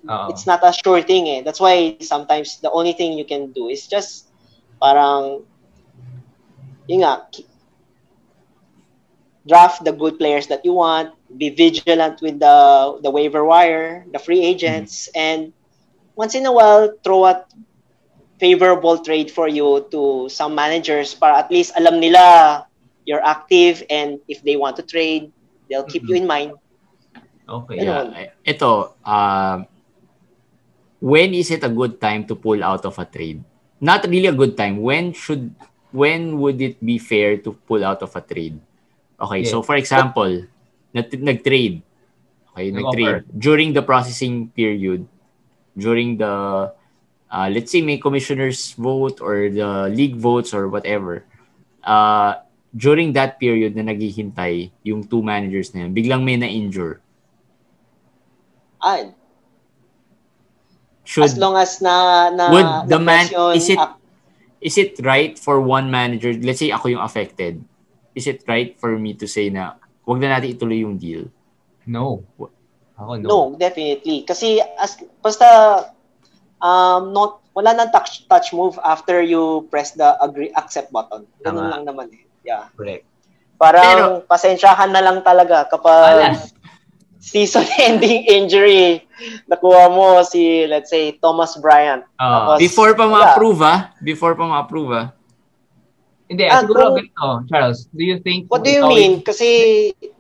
[0.09, 0.27] Oo.
[0.31, 3.59] it's not a sure thing eh that's why sometimes the only thing you can do
[3.59, 4.31] is just
[4.77, 5.42] parang
[6.88, 7.27] yun nga
[9.46, 12.57] draft the good players that you want be vigilant with the
[13.02, 15.52] the waiver wire the free agents and
[16.14, 17.44] once in a while throw a
[18.38, 22.66] favorable trade for you to some managers para at least alam nila
[23.02, 25.33] you're active and if they want to trade
[25.66, 26.55] they'll keep you in mind
[27.48, 27.85] Okay.
[27.85, 28.16] Ano?
[28.16, 28.33] Yeah.
[28.46, 29.66] Ito, um,
[31.02, 33.42] when is it a good time to pull out of a trade?
[33.83, 34.81] Not really a good time.
[34.81, 35.52] When should,
[35.90, 38.57] when would it be fair to pull out of a trade?
[39.20, 39.51] Okay, Yeah.
[39.51, 40.46] so for example,
[40.94, 41.83] nat- nag-trade.
[42.53, 43.25] Okay, Nag-offer.
[43.25, 43.25] nag-trade.
[43.38, 45.07] During the processing period,
[45.77, 46.72] during the,
[47.33, 51.25] uh, let's say may commissioner's vote or the league votes or whatever,
[51.85, 52.44] uh,
[52.77, 57.01] during that period na naghihintay yung two managers na yun, biglang may na-injure.
[58.81, 59.12] Ah,
[61.05, 63.27] Should, as long as na na would the man,
[63.59, 63.79] is it,
[64.62, 67.59] is it right for one manager, let's say ako yung affected,
[68.14, 71.29] is it right for me to say na wag na natin ituloy yung deal?
[71.87, 72.22] No.
[72.96, 73.27] Ako, no.
[73.27, 74.22] No, definitely.
[74.22, 75.46] Kasi as basta
[76.62, 81.27] um not wala nang touch touch move after you press the agree accept button.
[81.44, 81.72] Ganun Tama.
[81.72, 82.25] lang naman eh.
[82.46, 82.68] Yeah.
[82.75, 83.05] Correct.
[83.59, 86.40] Parang Pero- pasensyahan na lang talaga kapag Wala.
[87.22, 89.07] season ending injury
[89.46, 92.03] nakuha mo si let's say Thomas Bryant.
[92.18, 92.57] Ah.
[92.57, 95.07] Tapos- Before pa ma-approve ah, before pa ma-approve ah.
[96.33, 98.49] Hindi, Ah, siguro kung- ganito, Charles, do you think...
[98.49, 99.12] What do you ikaw- mean?
[99.21, 99.47] Kasi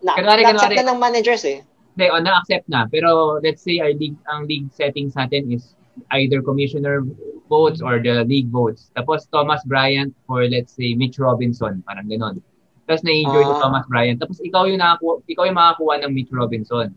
[0.04, 1.64] na, Kunwari, na-accept na ng managers eh.
[1.96, 2.84] Hindi, oh, na-accept na.
[2.84, 5.72] Pero let's say our league, ang league settings natin is
[6.12, 7.00] either commissioner
[7.48, 8.92] votes or the league votes.
[8.92, 12.40] Tapos Thomas Bryant for let's say Mitch Robinson, parang ganon.
[12.84, 13.60] Tapos na-injure si Ah.
[13.62, 14.20] Thomas Bryant.
[14.20, 16.92] Tapos ikaw yung nakakuha, ikaw yung makakuha ng Mitch Robinson.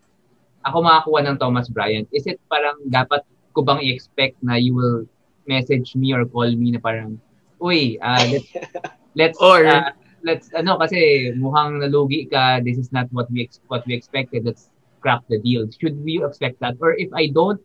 [0.64, 2.08] Ako makakuha ng Thomas Bryant.
[2.10, 5.08] Is it parang dapat ko bang i-expect na you will
[5.46, 7.16] message me or call me na parang,
[7.60, 8.48] uy, ah, let's,
[9.16, 9.92] let's, Or- ah,
[10.24, 14.46] let's, ano, kasi mukhang nalugi ka, this is not what we, ex- what we expected,
[14.46, 15.66] let's scrap the deal.
[15.72, 16.76] Should we expect that?
[16.82, 17.62] Or if I don't,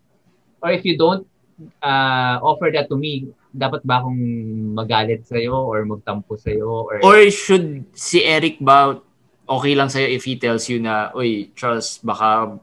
[0.63, 1.27] or if you don't
[1.83, 4.21] uh, offer that to me, dapat ba akong
[4.77, 6.87] magalit sa'yo or magtampo sa'yo?
[6.87, 9.01] Or, Or should si Eric ba
[9.51, 12.61] okay lang sa'yo if he tells you na, Uy, Charles, baka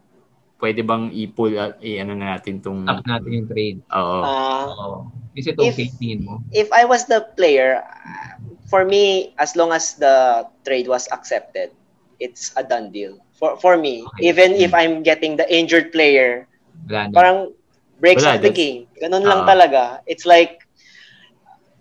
[0.57, 2.81] pwede bang i-pull, uh, i-ano na natin tong...
[2.85, 3.79] stop natin yung trade?
[3.93, 4.19] Oo.
[4.25, 4.89] Ah, Oo.
[5.37, 6.41] Is it If- okay, tingin mo?
[6.49, 7.85] if I was the player,
[8.67, 11.69] for me, as long as the trade was accepted,
[12.17, 13.21] it's a done deal.
[13.37, 14.33] For for me, Okay.
[14.33, 16.49] even if I'm getting the injured player,
[16.89, 17.13] Wala na.
[17.13, 17.37] parang
[18.01, 18.89] breaks Wala, of the game.
[18.97, 19.47] Ganun lang Ah.
[19.47, 19.83] talaga.
[20.09, 20.65] It's like,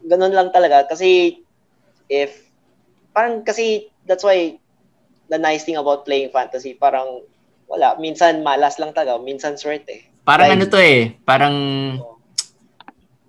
[0.05, 0.85] ganun lang talaga.
[0.85, 1.41] Kasi,
[2.13, 2.53] if,
[3.17, 4.61] parang kasi, that's why,
[5.33, 7.25] the nice thing about playing fantasy, parang,
[7.67, 7.99] wala.
[7.99, 9.19] Minsan, malas lang talaga.
[9.23, 10.07] Minsan, swerte.
[10.27, 11.57] Parang Like- ano to eh, parang...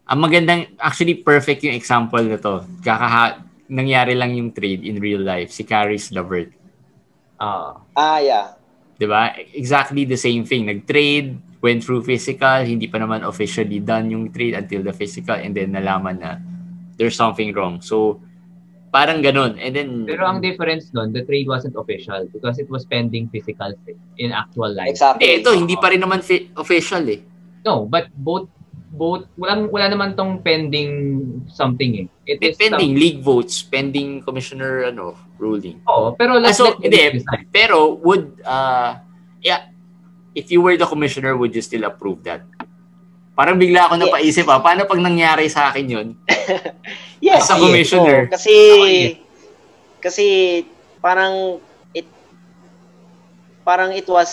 [0.08, 2.64] Ang magandang, actually perfect yung example na to.
[2.80, 5.52] Kakaha, nangyari lang yung trade in real life.
[5.52, 6.56] Si Caris Levert.
[7.36, 7.76] Ah.
[7.92, 8.58] Ah, yeah.
[8.98, 9.34] 'di ba?
[9.54, 10.66] Exactly the same thing.
[10.66, 15.54] Nag-trade, went through physical, hindi pa naman officially done yung trade until the physical and
[15.58, 16.38] then nalaman na
[16.98, 17.82] there's something wrong.
[17.82, 18.22] So,
[18.98, 19.54] parang ganun.
[19.62, 23.70] And then, Pero ang difference nun, the trade wasn't official because it was pending physical
[24.18, 24.90] in actual life.
[24.90, 25.38] Exactly.
[25.38, 27.22] hindi, ito, hindi pa rin naman fi- official eh.
[27.62, 28.50] No, but both
[28.98, 30.90] both wala wala naman tong pending
[31.46, 32.08] something eh.
[32.26, 35.78] It is pending league votes, pending commissioner ano ruling.
[35.86, 37.22] Some, oh, pero Ah, let's so, let the hindi,
[37.54, 38.98] pero would, uh,
[39.46, 39.70] yeah,
[40.34, 42.42] if you were the commissioner, would you still approve that?
[43.38, 46.08] Parang bigla ako napaisip ah, paano pag nangyari sa akin yun?
[47.18, 47.50] Yes.
[47.50, 48.30] As a commissioner.
[48.30, 48.56] Oo, kasi
[49.98, 50.26] kasi
[51.02, 51.58] parang
[51.90, 52.06] it
[53.66, 54.30] parang it was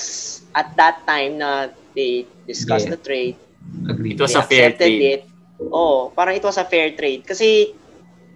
[0.53, 2.97] at that time na they discussed Yeah.
[2.97, 3.37] the trade.
[3.89, 4.13] Agree.
[4.13, 5.01] It was they a fair trade.
[5.01, 5.23] it.
[5.73, 7.73] Oh, parang it was a fair trade kasi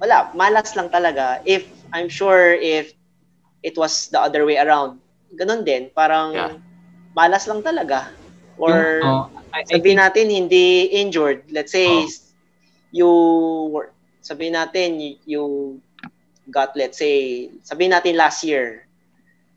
[0.01, 1.45] wala, malas lang talaga.
[1.45, 2.97] If I'm sure if
[3.61, 4.97] it was the other way around,
[5.37, 6.57] ganun din, parang Yeah.
[7.13, 8.09] malas lang talaga.
[8.59, 11.47] Or Yung, oh, I, think, natin hindi injured.
[11.51, 12.11] Let's say Oh.
[12.93, 13.11] you
[13.73, 13.93] were
[14.25, 15.43] sabihin natin you, you
[16.51, 18.89] got let's say sabihin natin last year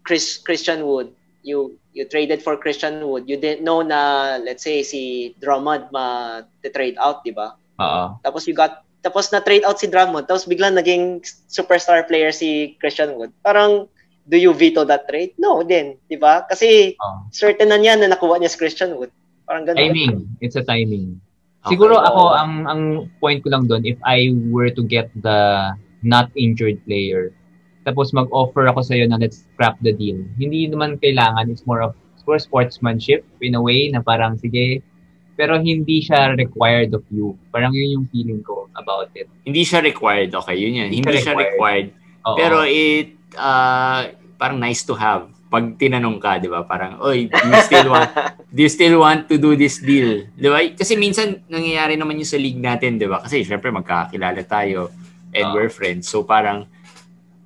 [0.03, 1.11] Chris Christian Wood
[1.43, 6.39] you you traded for Christian Wood you didn't know na let's say si Drummond ma
[6.63, 8.05] trade out di ba oo.
[8.23, 12.75] tapos you got tapos na trade out si Drummond tapos biglang naging superstar player si
[12.79, 13.87] Christian Wood parang
[14.31, 17.27] do you veto that trade no din di ba kasi Oo.
[17.35, 19.11] certain na niya na nakuha niya si Christian Wood
[19.51, 20.15] parang ganun Timing.
[20.39, 21.19] It's a timing.
[21.61, 21.75] Okay.
[21.75, 22.81] Siguro ako, ang ang
[23.19, 25.69] point ko lang doon, if I were to get the
[26.01, 27.35] not injured player,
[27.85, 31.51] tapos mag-offer ako sa'yo na let's scrap the deal, hindi naman kailangan.
[31.53, 31.93] It's more of
[32.25, 34.81] for sportsmanship in a way na parang sige,
[35.35, 37.37] pero hindi siya required of you.
[37.49, 39.29] Parang yun yung feeling ko about it.
[39.45, 40.33] Hindi siya required.
[40.33, 40.89] Okay, yun yun.
[40.93, 41.87] Hindi Hindi, siya siya required.
[42.29, 42.37] Oo.
[42.37, 45.29] Pero it, uh, parang nice to have.
[45.53, 46.65] Pag tinanong ka, di ba?
[46.65, 48.09] Parang, oy, do you still want,
[48.49, 50.25] do you still want to do this deal?
[50.33, 50.57] Di ba?
[50.73, 53.21] Kasi minsan, nangyayari naman yun sa league natin, di ba?
[53.21, 54.89] Kasi syempre, magkakilala tayo
[55.37, 55.53] and Oo.
[55.53, 56.09] we're friends.
[56.09, 56.65] So parang,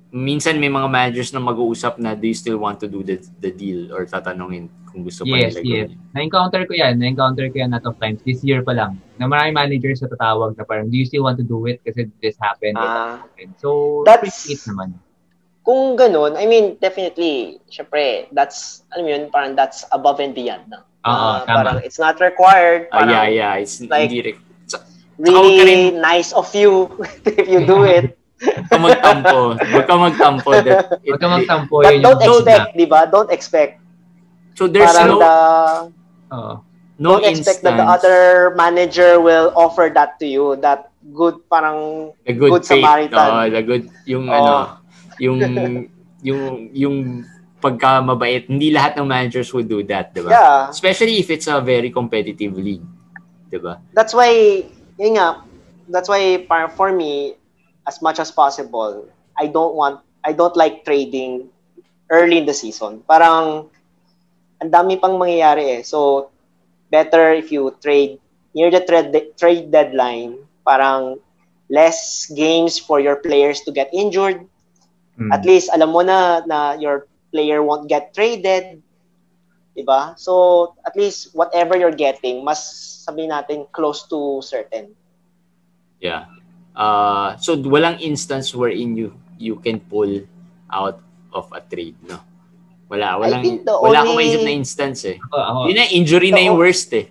[0.08, 3.52] minsan may mga managers na mag-uusap na do you still want to do the, the
[3.52, 5.68] deal or tatanungin kung gusto pa Yes, nila yes.
[5.68, 5.90] gawin.
[6.16, 6.94] Na-encounter ko yan.
[6.96, 8.24] Na-encounter ko yan lot of times.
[8.24, 8.96] This year pa lang.
[9.20, 11.84] Na maraming managers na tatawag na parang, do you still want to do it?
[11.84, 12.80] Kasi this happened.
[12.80, 13.52] That happened.
[13.60, 14.96] So, That's- appreciate naman.
[15.66, 20.62] Kung ganun, I mean, definitely, syempre, that's, alam mo yun, parang that's above and beyond
[20.70, 20.86] na.
[21.02, 21.56] Oo, Ah, tama.
[21.58, 22.86] parang it's not required.
[22.94, 23.52] Ah, Parang yeah, yeah.
[23.58, 24.78] It's like- hindi re- So,
[25.18, 26.86] really ka nice of you
[27.26, 28.14] if you do it.
[28.36, 29.38] Huwag ka magtampo.
[29.56, 30.50] Huwag ka magtampo.
[31.08, 31.74] Huwag ka magtampo.
[31.82, 33.00] But yun don't yung- expect, di ba?
[33.08, 33.80] Don't expect.
[34.54, 35.34] So there's parang no, the,
[36.30, 36.52] Oo.
[36.98, 38.18] no don't expect that the instance, other
[38.54, 40.60] manager will offer that to you.
[40.60, 43.28] That good, parang, the good, good faith, Samaritan.
[43.32, 44.36] oh, the good, yung Oo.
[44.36, 44.52] ano,
[45.18, 45.38] yung,
[46.28, 46.96] yung, yung
[47.60, 48.46] pagka mabait.
[48.46, 50.30] Hindi lahat ng managers would do that, di ba?
[50.30, 50.58] yeah.
[50.70, 52.84] Especially if it's a very competitive league.
[53.50, 53.80] Di ba?
[53.96, 54.62] That's why,
[55.00, 55.42] yun nga,
[55.88, 56.44] that's why
[56.76, 57.34] for me,
[57.86, 59.06] as much as possible,
[59.38, 61.48] I don't want, I don't like trading
[62.10, 63.02] early in the season.
[63.06, 63.70] Parang,
[64.60, 65.82] ang dami pang mangyayari eh.
[65.82, 66.30] So,
[66.90, 68.18] better if you trade
[68.56, 71.20] near the trade, trade deadline, parang
[71.68, 74.40] less games for your players to get injured.
[75.16, 75.32] Mm.
[75.32, 78.80] At least, alam mo na na your player won't get traded.
[79.76, 80.16] Diba?
[80.16, 82.64] So, at least, whatever you're getting, mas
[83.04, 84.92] sabihin natin close to certain.
[86.00, 86.28] Yeah.
[86.76, 90.12] Uh, so walang instance wherein you you can pull
[90.68, 91.00] out
[91.32, 92.20] of a trade, no?
[92.86, 95.16] Wala, walang wala akong only- maisip na instance eh.
[95.18, 97.08] Ako, ako, Yun na, injury na yung worst eh.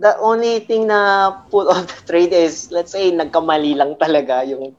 [0.00, 4.72] The only thing na pull off the trade is, let's say, nagkamali lang talaga yung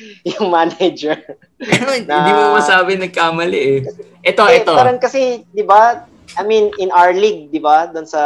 [0.30, 1.16] yung manager.
[1.60, 3.78] Pero hindi Na- mo masabi nagkamali eh.
[4.22, 4.72] Ito, Eh, ito.
[4.72, 6.04] Parang kasi, di ba,
[6.36, 8.22] I mean, in our league, di ba, doon sa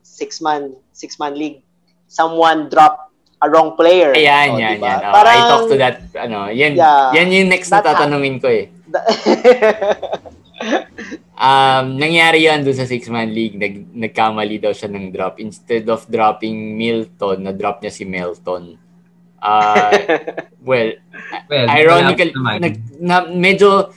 [0.00, 1.60] six-man, six-man league,
[2.06, 4.14] someone dropped a wrong player.
[4.14, 4.86] Ayan, O, yan, diba?
[4.86, 4.98] yan.
[5.02, 7.12] Oh, Parang, I talk to that, ano, yan, Yeah.
[7.12, 8.70] yan yung next na tatanungin ko eh.
[11.34, 15.36] Um, nangyari yan doon sa six-man league, nag, nagkamali daw siya ng drop.
[15.36, 18.78] Instead of dropping Milton, na-drop niya si Melton.
[19.44, 19.92] Uh,
[20.68, 20.96] well,
[21.52, 23.92] well, ironically, nag, na, medyo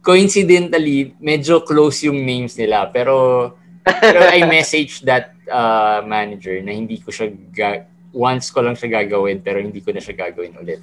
[0.00, 2.88] coincidentally, medyo close yung names nila.
[2.88, 3.52] Pero,
[3.84, 7.84] pero I messaged that uh, manager na hindi ko siya, ga-
[8.16, 10.80] once ko lang siya gagawin, pero hindi ko na siya gagawin ulit.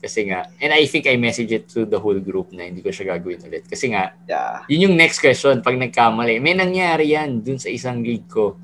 [0.00, 2.88] Kasi nga, and I think I messaged it to the whole group na hindi ko
[2.88, 3.68] siya gagawin ulit.
[3.68, 4.64] Kasi nga, yeah.
[4.70, 6.40] yun yung next question pag nagkamali.
[6.40, 8.56] May nangyari yan dun sa isang league ko.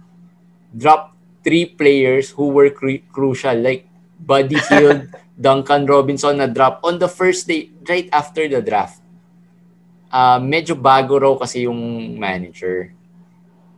[0.73, 1.13] Drop
[1.45, 3.86] three players who were cru- crucial like
[4.17, 9.05] Buddy Hield, Duncan Robinson na drop on the first day right after the draft.
[10.09, 12.93] Ah, medyo bago raw kasi yung manager.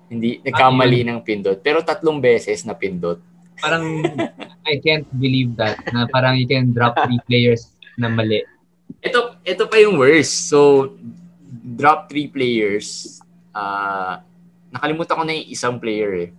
[0.09, 3.21] Hindi nagkamali ng pindot pero tatlong beses na pindot.
[3.59, 4.07] parang
[4.65, 8.47] I can't believe that na parang you can drop three players na mali.
[9.03, 10.49] Ito ito pa yung worst.
[10.49, 10.93] So
[11.77, 13.19] drop three players.
[13.53, 14.23] Ah,
[14.71, 16.31] nakalimutan ko na yung isang player eh.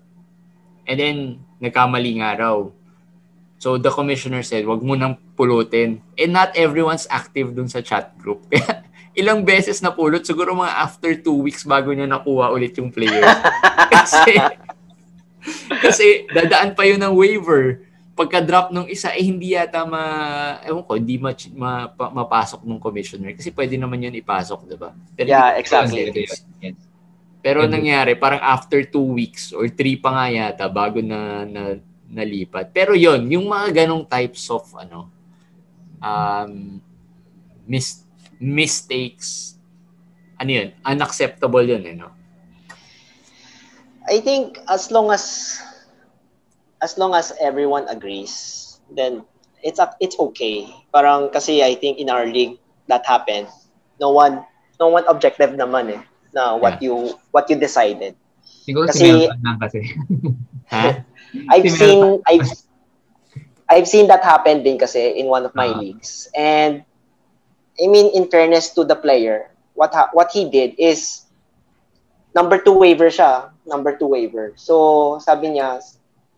[0.88, 1.18] And then
[1.60, 2.58] nagkamali nga raw.
[3.60, 6.00] So the commissioner said, wag mo nang pulutin.
[6.16, 8.48] And not everyone's active dun sa chat group.
[8.52, 8.88] Kaya
[9.20, 13.28] ilang beses na pulot, siguro mga after two weeks bago niya nakuha ulit yung players.
[13.94, 14.40] kasi,
[15.84, 17.84] kasi dadaan pa yun ng waiver.
[18.16, 20.04] Pagka-drop nung isa, eh hindi yata ma...
[20.64, 23.36] Ewan ko, hindi ma, ma, pa- mapasok ng commissioner.
[23.36, 24.96] Kasi pwede naman yun ipasok, di ba?
[25.20, 26.08] Pero Yeah, exactly.
[27.40, 27.72] Pero Pwede.
[27.72, 31.62] nangyari, parang after two weeks or three pa nga yata bago na, na
[32.10, 32.74] nalipat.
[32.74, 35.08] Pero yon yung mga ganong types of ano,
[36.02, 36.82] um,
[37.64, 38.04] mis-
[38.38, 39.56] mistakes,
[40.36, 42.10] ano yun, unacceptable yun, eh, no?
[44.10, 45.58] I think as long as
[46.82, 49.22] as long as everyone agrees, then
[49.62, 50.66] it's a- it's okay.
[50.90, 52.58] Parang kasi I think in our league
[52.90, 53.46] that happened.
[54.02, 54.42] No one
[54.82, 56.02] no one objective naman eh
[56.34, 58.16] na what you what you decided.
[58.66, 59.80] Siguro si Kasi- Melton lang kasi.
[60.70, 61.02] Ha?
[61.50, 62.22] I've seen.
[62.28, 62.50] I've
[63.70, 65.78] I've seen that happen din kasi in one of my Ah.
[65.78, 66.26] leagues.
[66.34, 66.82] And
[67.78, 71.30] I mean in fairness to the player, what ha- what he did is
[72.34, 74.54] number two waiver siya, number two waiver.
[74.58, 75.82] So sabi niya,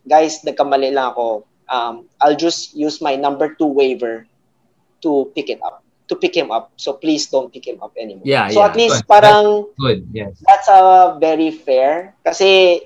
[0.04, 1.44] guys, nagkamali lang ako.
[1.72, 4.28] Um, I'll just use my number two waiver
[5.00, 6.70] to pick it up, to pick him up.
[6.76, 8.28] So please don't pick him up anymore.
[8.28, 8.68] Yeah, so yeah.
[8.68, 9.08] at least Good.
[9.08, 10.36] parang Good, yes.
[10.44, 12.84] that's a very fair kasi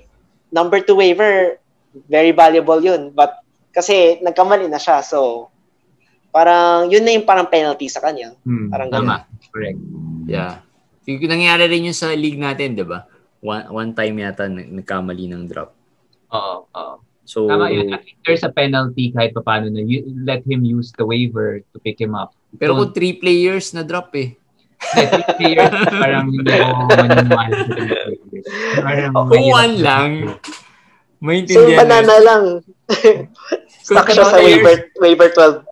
[0.55, 1.59] number two waiver
[2.03, 5.49] very valuable yun but kasi nagkamali na siya so
[6.29, 9.25] parang yun na yung parang penalty sa kanya Hmm, Parang Tama.
[9.49, 9.79] Correct.
[10.25, 10.61] Yeah.
[11.01, 13.07] Sig- Nangyari rin yun sa league natin, di ba?
[13.39, 15.71] One, one time yata nag- nagkamali ng drop.
[16.29, 16.95] Oo, oo.
[17.23, 17.89] So, Tama yun.
[17.89, 21.63] At least there's a penalty kahit pa paano na you, let him use the waiver
[21.65, 22.35] to pick him up.
[22.53, 24.35] pero Don't- kung three players na drop eh.
[24.93, 26.75] Let three players, parang hindi players.
[28.77, 30.11] Parang Kung one lang,
[31.17, 32.25] so maintindihan yung banana mo.
[32.25, 32.43] lang
[33.85, 35.65] stuck siya sa waiver waiver 12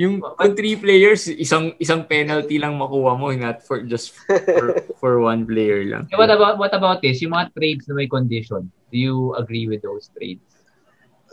[0.00, 5.20] Yung kung three players, isang isang penalty lang makuha mo, not for just for, for
[5.20, 6.08] one player lang.
[6.08, 7.20] So what about what about this?
[7.20, 8.72] Yung mga trades na may condition.
[8.88, 10.40] Do you agree with those trades?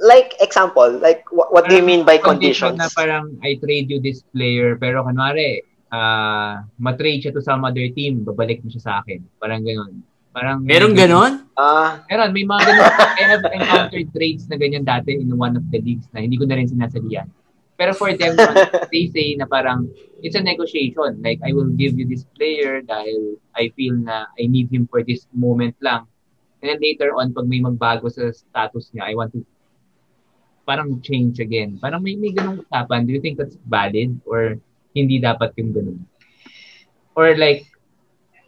[0.03, 2.91] Like example, like what, what do you mean by Condition conditions?
[2.91, 7.87] na parang I trade you this player pero kunwari ah matrade siya to some other
[7.95, 9.23] team, babalik mo siya sa akin.
[9.39, 9.95] Parang gano'n.
[10.37, 11.49] Parang Merong ganon?
[11.57, 12.93] Ah, Meron, may mga ganun.
[12.93, 16.45] I have encountered trades na ganyan dati in one of the leagues na hindi ko
[16.45, 17.25] na rin sinasalihan.
[17.73, 18.37] Pero for them,
[18.93, 19.89] they say na parang
[20.21, 21.17] it's a negotiation.
[21.25, 25.01] Like, I will give you this player dahil I feel na I need him for
[25.01, 26.05] this moment lang.
[26.61, 29.41] And then later on, pag may magbago sa status niya, I want to
[30.69, 31.81] parang change again.
[31.81, 33.09] Parang may, may ganung usapan.
[33.09, 34.21] Do you think that's valid?
[34.29, 34.61] Or
[34.93, 36.05] hindi dapat yung ganun?
[37.17, 37.65] Or like,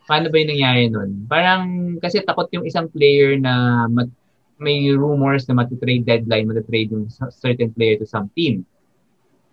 [0.10, 1.30] paano ba yung nangyari nun?
[1.30, 1.62] Parang,
[2.02, 4.10] kasi takot yung isang player na mat,
[4.58, 8.66] may rumors na matitrade deadline, matitrade yung certain player to some team.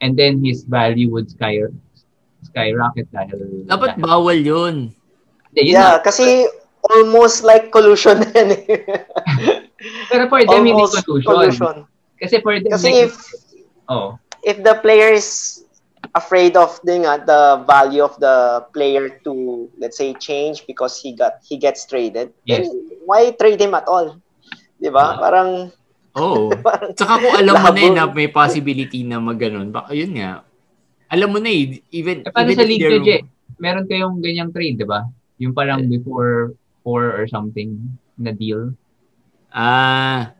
[0.01, 1.61] And then his value would sky,
[2.49, 3.69] skyrocket dahil...
[3.69, 4.75] Dapat dahil, bawal yun.
[5.53, 6.03] Hindi, yun yeah, na.
[6.03, 6.49] kasi
[6.89, 8.65] almost like collusion na yan eh.
[10.09, 11.29] Pero for them, hindi almost collusion.
[11.29, 11.77] collusion.
[12.17, 13.13] Kasi for them, Kasi like, if
[13.93, 15.63] oh, if the player is
[16.17, 19.33] afraid of the nga, the value of the player to
[19.77, 22.65] let's say change because he got he gets traded Yes.
[22.65, 22.73] then
[23.05, 24.17] why trade him at all
[24.81, 25.21] 'di ba Ah.
[25.21, 25.51] parang
[26.17, 26.49] Oo.
[26.67, 30.49] parang Tsaka kung alam mo na eh, na may possibility na magganon, baka yun nga.
[31.13, 33.29] Alam mo na eh, even, eh, paano even sa league they're-?
[33.61, 35.05] Meron kayong ganyang trade, di ba?
[35.39, 37.77] Yung parang before four or something
[38.17, 38.73] na deal.
[39.53, 40.33] Ah,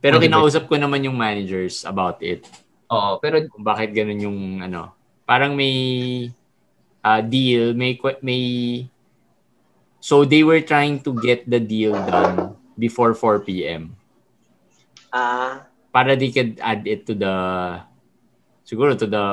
[0.00, 2.48] pero kinausap ko naman yung managers about it.
[2.88, 4.96] Oo, pero Kung bakit ganun yung ano.
[5.28, 6.32] Parang may
[7.04, 8.42] ah, deal, may may
[9.98, 13.98] So they were trying to get the deal done before 4 p.m.
[15.10, 17.34] ah para they could add it to the
[18.62, 19.24] siguro to the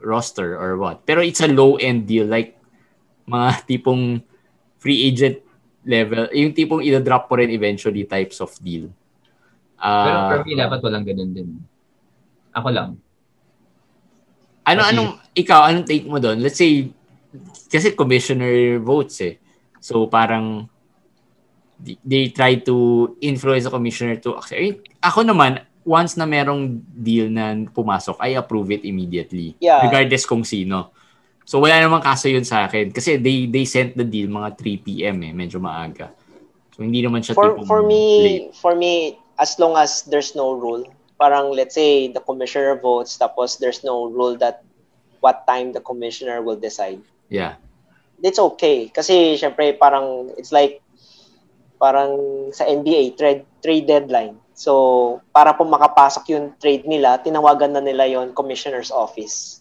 [0.00, 1.04] roster or what.
[1.04, 2.56] Pero it's a low end deal like
[3.28, 4.22] mga tipong
[4.78, 5.42] free agent
[5.86, 8.90] level, yung tipong i-drop po rin eventually types of deal.
[9.78, 11.50] pero Ah, for me, dapat walang ganun din.
[12.54, 12.98] Ako lang.
[14.66, 16.42] Ano Kasi- anong ikaw anong take mo doon?
[16.42, 16.90] Let's say
[17.70, 19.38] kasi commissioner votes eh.
[19.78, 20.66] So parang
[21.78, 22.74] they- try to
[23.20, 24.90] influence the commissioner to accept.
[25.04, 29.54] Ako naman, once na merong deal na pumasok, I approve it immediately.
[29.62, 29.84] Yeah.
[29.86, 30.90] Regardless kung sino.
[31.46, 32.90] So wala namang kaso yun sa akin.
[32.90, 35.16] Kasi they they sent the deal mga 3 p.m.
[35.22, 35.30] eh.
[35.30, 36.10] Medyo maaga.
[36.74, 37.88] So hindi naman siya for tipong for late.
[37.88, 38.02] me
[38.50, 38.92] for me
[39.38, 40.82] as long as there's no rule
[41.18, 44.62] parang let's say the commissioner votes tapos there's no rule that
[45.20, 47.56] what time the commissioner will decide Yeah.
[48.22, 48.88] it's okay.
[48.88, 50.80] Kasi, syempre, parang, it's like,
[51.76, 52.16] parang
[52.52, 54.40] sa NBA, trade, trade deadline.
[54.56, 59.60] So, para po makapasok yung trade nila, tinawagan na nila yon commissioner's office.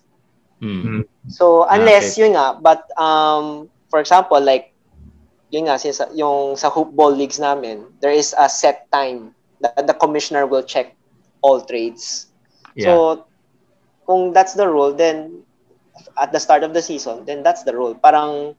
[0.63, 1.03] Mm.
[1.27, 2.23] So, unless, Okay.
[2.23, 4.71] yun nga, but, um, for example, like,
[5.51, 9.93] yun nga, since, yung sa hoopball leagues namin, there is a set time that the
[9.93, 10.94] commissioner will check
[11.45, 12.33] all trades.
[12.73, 12.89] Yeah.
[12.89, 13.25] So,
[14.03, 15.45] kung that's the rule, then
[16.17, 17.93] at the start of the season, then that's the rule.
[17.93, 18.57] Parang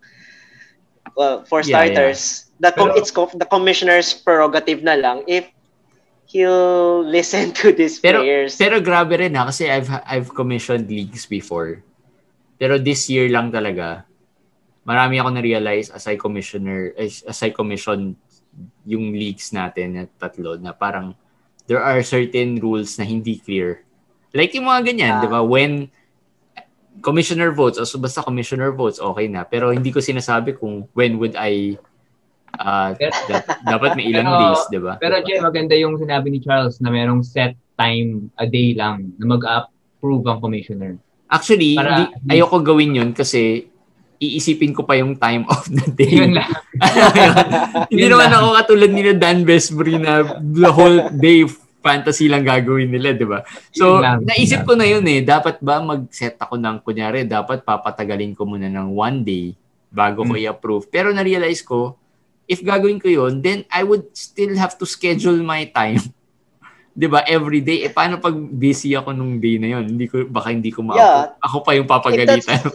[1.14, 5.50] well, for Yeah, starters, the com- Pero- it's co- the commissioner's prerogative na lang if
[6.26, 8.56] he'll listen to these Pero players.
[8.56, 11.82] pero grabe rin ha kasi I've I've commissioned leagues before.
[12.56, 14.08] Pero this year lang talaga
[14.86, 18.14] marami ako na-realize as I commissioner as, as I commission
[18.88, 21.12] yung leagues natin na tatlo na parang
[21.66, 23.82] there are certain rules na hindi clear.
[24.32, 25.20] Like yung mga ganyan, Ah.
[25.20, 25.40] 'di ba?
[25.40, 25.88] When
[27.00, 29.44] commissioner votes, o so basta commissioner votes, okay na.
[29.44, 31.76] Pero hindi ko sinasabi kung when would I
[32.56, 32.96] uh,
[33.28, 34.94] da- dapat may ilang Pero- days, 'di ba?
[34.96, 39.24] Pero Jay, maganda yung sinabi ni Charles na merong set time a day lang na
[39.28, 40.96] mag-approve ang commissioner.
[41.28, 43.68] Actually, Para- hindi, ayoko gawin yun kasi
[44.16, 46.24] iisipin ko pa yung time of the day.
[46.24, 46.50] Yun lang.
[47.90, 48.38] Hindi Yun naman lang.
[48.38, 51.44] ako katulad ni Dan Besbury na the whole day
[51.80, 53.46] fantasy lang gagawin nila, di ba?
[53.70, 54.26] So, lang.
[54.26, 55.22] naisip ko na yun eh.
[55.22, 59.54] Dapat ba mag-set ako ng, kunyari, dapat papatagalin ko muna ng one day
[59.88, 60.42] bago ko Hmm.
[60.42, 60.90] i-approve.
[60.90, 61.94] Pero na-realize ko,
[62.44, 66.02] if gagawin ko yun, then I would still have to schedule my time.
[66.96, 67.20] 'Di ba?
[67.22, 67.84] Every day.
[67.84, 69.84] Eh, paano pag busy ako nung day na yun?
[69.84, 71.36] Hindi ko, baka hindi ko ma Yeah.
[71.38, 72.40] Ako pa yung papagalitan.
[72.40, 72.72] that's,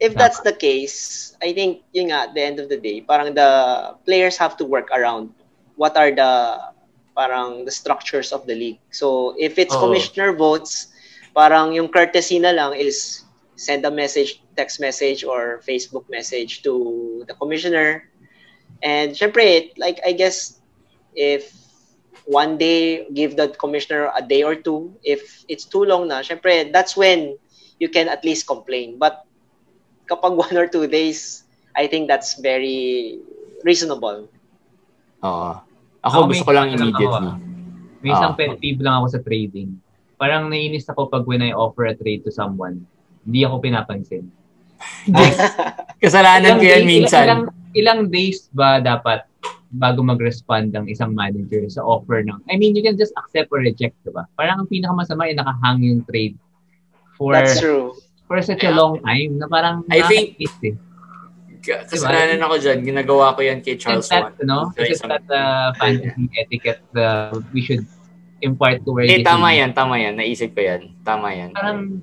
[0.00, 3.34] if that's the case, I think yun nga, at the end of the day, parang
[3.36, 5.30] the players have to work around
[5.76, 6.32] what are the
[7.16, 8.80] parang the structures of the league.
[8.90, 9.80] So if it's Oo.
[9.84, 10.88] commissioner votes,
[11.36, 13.22] parang yung courtesy na lang is
[13.60, 18.08] send a message, text message or Facebook message to the commissioner.
[18.82, 20.60] And syempre, like I guess
[21.12, 21.52] if
[22.24, 26.72] one day give the commissioner a day or two, if it's too long na, syempre
[26.72, 27.36] that's when
[27.76, 28.96] you can at least complain.
[28.96, 29.28] But
[30.10, 33.16] kapag one or two days, I think that's very
[33.62, 34.26] reasonable.
[35.22, 35.52] Oo.
[36.02, 37.28] Ako, Ako, gusto ko lang ako, immediately.
[37.30, 37.36] ah.
[38.00, 38.38] May isang Ah.
[38.38, 39.70] pet peeve lang ako sa trading.
[40.16, 42.82] Parang nainis ako pag when I offer a trade to someone,
[43.22, 44.26] hindi ako pinapansin.
[46.02, 47.24] Kasalanan ko yan minsan.
[47.28, 47.42] Ilang,
[47.76, 49.28] ilang days ba dapat
[49.70, 53.62] bago mag-respond ang isang manager sa offer ng I mean, you can just accept or
[53.62, 54.26] reject, diba?
[54.34, 56.34] Parang ang pinakamasama ay nakahang yung trade
[57.14, 57.94] for That's true.
[58.30, 60.78] For such a long time na parang I think- eh.
[61.60, 62.78] Ka- Kasalanan ako dyan.
[62.80, 64.46] Ginagawa ko yan kay Charles Isn't that, Wan.
[64.46, 64.58] no?
[64.78, 67.84] Isn't that uh, fantasy etiquette uh, we should
[68.40, 70.16] impart to our Eh, tama yan, tama yan.
[70.16, 70.96] Naisip ko yan.
[71.02, 71.52] Tama yan.
[71.52, 72.00] Parang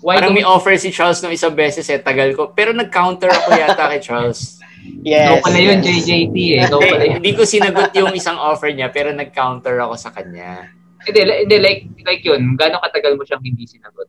[0.00, 2.56] why Parang may offer si Charles nung isang beses eh, tagal ko.
[2.56, 4.40] Pero nag-counter ako yata kay Charles.
[5.04, 5.28] Yes.
[5.28, 6.08] Ikaw pala yun, yes.
[6.08, 6.64] JJT eh.
[6.64, 7.14] Ikaw pala Eh, yun.
[7.20, 10.72] hindi ko sinagot yung isang offer niya, pero nag-counter ako sa kanya.
[11.04, 14.08] Hindi, hindi, like, like yun, gano'ng katagal mo siyang hindi sinagot?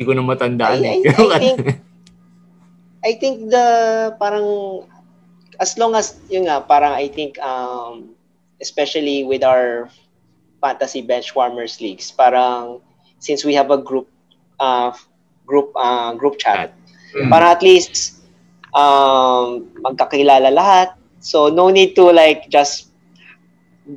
[0.00, 1.12] Hindi ko na matandaan I, I, eh.
[1.12, 1.58] I think
[3.04, 3.68] I think the
[4.16, 4.48] parang
[5.60, 8.16] as long as yun nga parang I think um
[8.64, 9.92] especially with our
[10.64, 12.80] fantasy bench warmers leagues parang
[13.20, 14.08] since we have a group
[14.56, 14.96] uh
[15.44, 16.72] group uh group chat
[17.10, 17.26] Mm.
[17.26, 18.22] para at least
[18.70, 22.89] um magkakilala lahat so no need to like just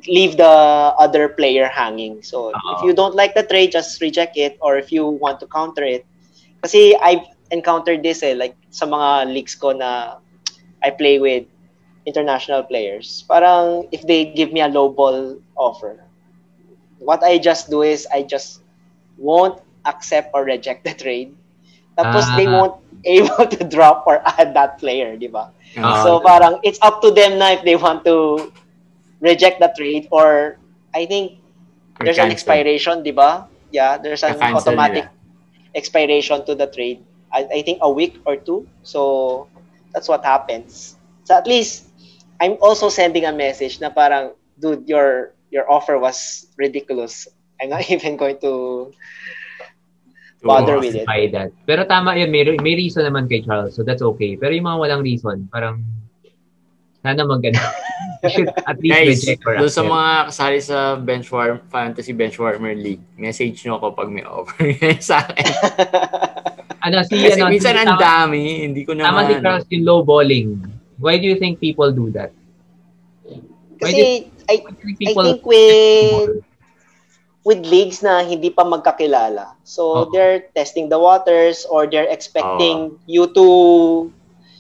[0.07, 0.53] leave the
[0.97, 4.91] other player hanging so if you don't like the trade just reject it or if
[4.91, 6.05] you want to counter it
[6.63, 10.17] kasi I've encountered this eh like sa mga leagues ko na
[10.81, 11.45] I play with
[12.07, 15.99] international players parang if they give me a low ball offer
[16.99, 18.63] what I just do is I just
[19.19, 21.35] won't accept or reject the trade
[21.99, 22.55] tapos they Ah.
[22.55, 22.75] won't
[23.05, 25.51] able to drop or add that player, di ba?
[25.75, 26.07] Ah.
[26.07, 28.47] so parang it's up to them na if they want to
[29.23, 30.59] reject the trade or
[30.93, 31.39] I think
[31.99, 32.37] Or there's an cancel.
[32.37, 33.47] expiration, di ba?
[33.71, 35.75] Yeah, there's an Na-cancel automatic nila.
[35.77, 37.01] expiration to the trade.
[37.31, 38.67] I, I think a week or two.
[38.83, 39.47] So
[39.93, 40.97] that's what happens.
[41.23, 41.89] So at least
[42.41, 47.29] I'm also sending a message na parang, dude, your your offer was ridiculous.
[47.61, 48.91] I'm not even going to
[50.43, 51.05] bother with it.
[51.05, 51.53] That.
[51.65, 54.35] Pero tama yun, may, may reason naman kay Charles, so that's okay.
[54.35, 55.79] Pero yung mga walang reason, parang
[57.05, 57.41] sana mag
[58.29, 63.63] should at least Guys, or doon sa mga kasali sa Benchwarm, Fantasy Benchwarmer League, message
[63.65, 64.71] nyo ako pag may offer
[65.03, 65.45] sa akin.
[66.85, 69.33] ano, si, Kasi ano, minsan si, ang tama, dami, hindi ko na tama si.
[69.43, 70.59] Charles yung low balling.
[70.99, 72.31] Why do you think people do that?
[73.81, 74.03] Why do Kasi
[74.47, 76.43] I, Why do I people think with
[77.43, 79.55] with leagues na hindi pa magkakilala.
[79.67, 80.11] So Oo.
[80.15, 83.47] they're testing the waters or they're expecting you to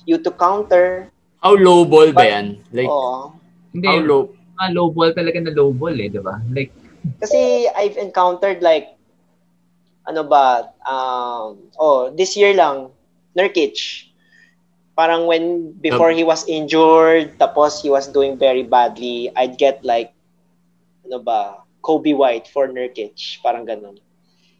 [0.03, 1.07] you to counter.
[1.39, 2.47] How low ball ba But- yan?
[2.71, 3.31] Like, Oo.
[3.73, 4.23] Hindi, how low?
[4.53, 6.37] mga low ball talaga na low ball eh, di ba?
[6.53, 6.71] Like,
[7.19, 8.95] Kasi I've encountered like
[10.07, 12.95] ano ba um oh this year lang
[13.35, 14.07] Nurkic.
[14.93, 20.15] Parang when before he was injured tapos he was doing very badly I'd get like
[21.03, 23.43] ano ba Kobe White for Nurkic.
[23.43, 23.99] Parang ganun.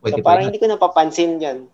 [0.03, 1.71] So pa parang hindi ko napapansin yan.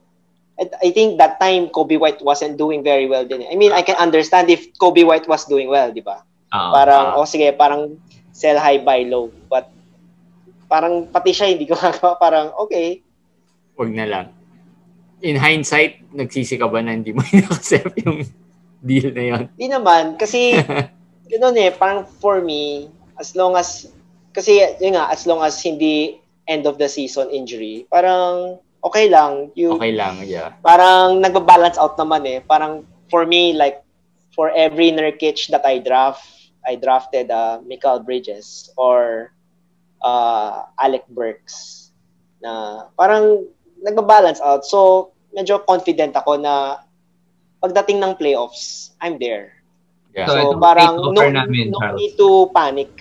[0.61, 3.81] I, I think that time Kobe White wasn't doing very well din I mean I
[3.81, 6.71] can understand if Kobe White was doing well di ba Oo.
[6.73, 7.17] parang, Ah.
[7.17, 7.97] oh sige, parang
[8.31, 9.29] sell high, buy low.
[9.45, 9.69] But,
[10.65, 12.17] parang pati siya hindi ko magawa.
[12.17, 13.01] Parang, okay.
[13.75, 14.25] Wag na lang.
[15.19, 18.23] In hindsight, nagsisi ka ba na hindi mo in-accept yung
[18.79, 19.43] deal na yun?
[19.53, 20.15] Di naman.
[20.15, 20.55] Kasi,
[21.31, 22.87] gano'n eh, parang for me,
[23.19, 23.91] as long as,
[24.31, 29.51] kasi yun nga, as long as hindi end of the season injury, parang okay lang.
[29.53, 30.55] You, Okay lang, yeah.
[30.63, 32.39] parang nagba-balance out naman eh.
[32.41, 33.83] Parang for me, like,
[34.31, 36.23] for every Nurkic that I draft,
[36.67, 39.31] I drafted uh, Mikael Bridges or
[40.03, 41.89] uh, Alec Burks
[42.39, 43.47] na parang
[43.79, 44.63] nagba-balance out.
[44.65, 46.83] So, medyo confident ako na
[47.63, 49.59] pagdating ng playoffs, I'm there.
[50.15, 50.27] yeah.
[50.27, 52.91] So, So, parang no, namin, no need to panic.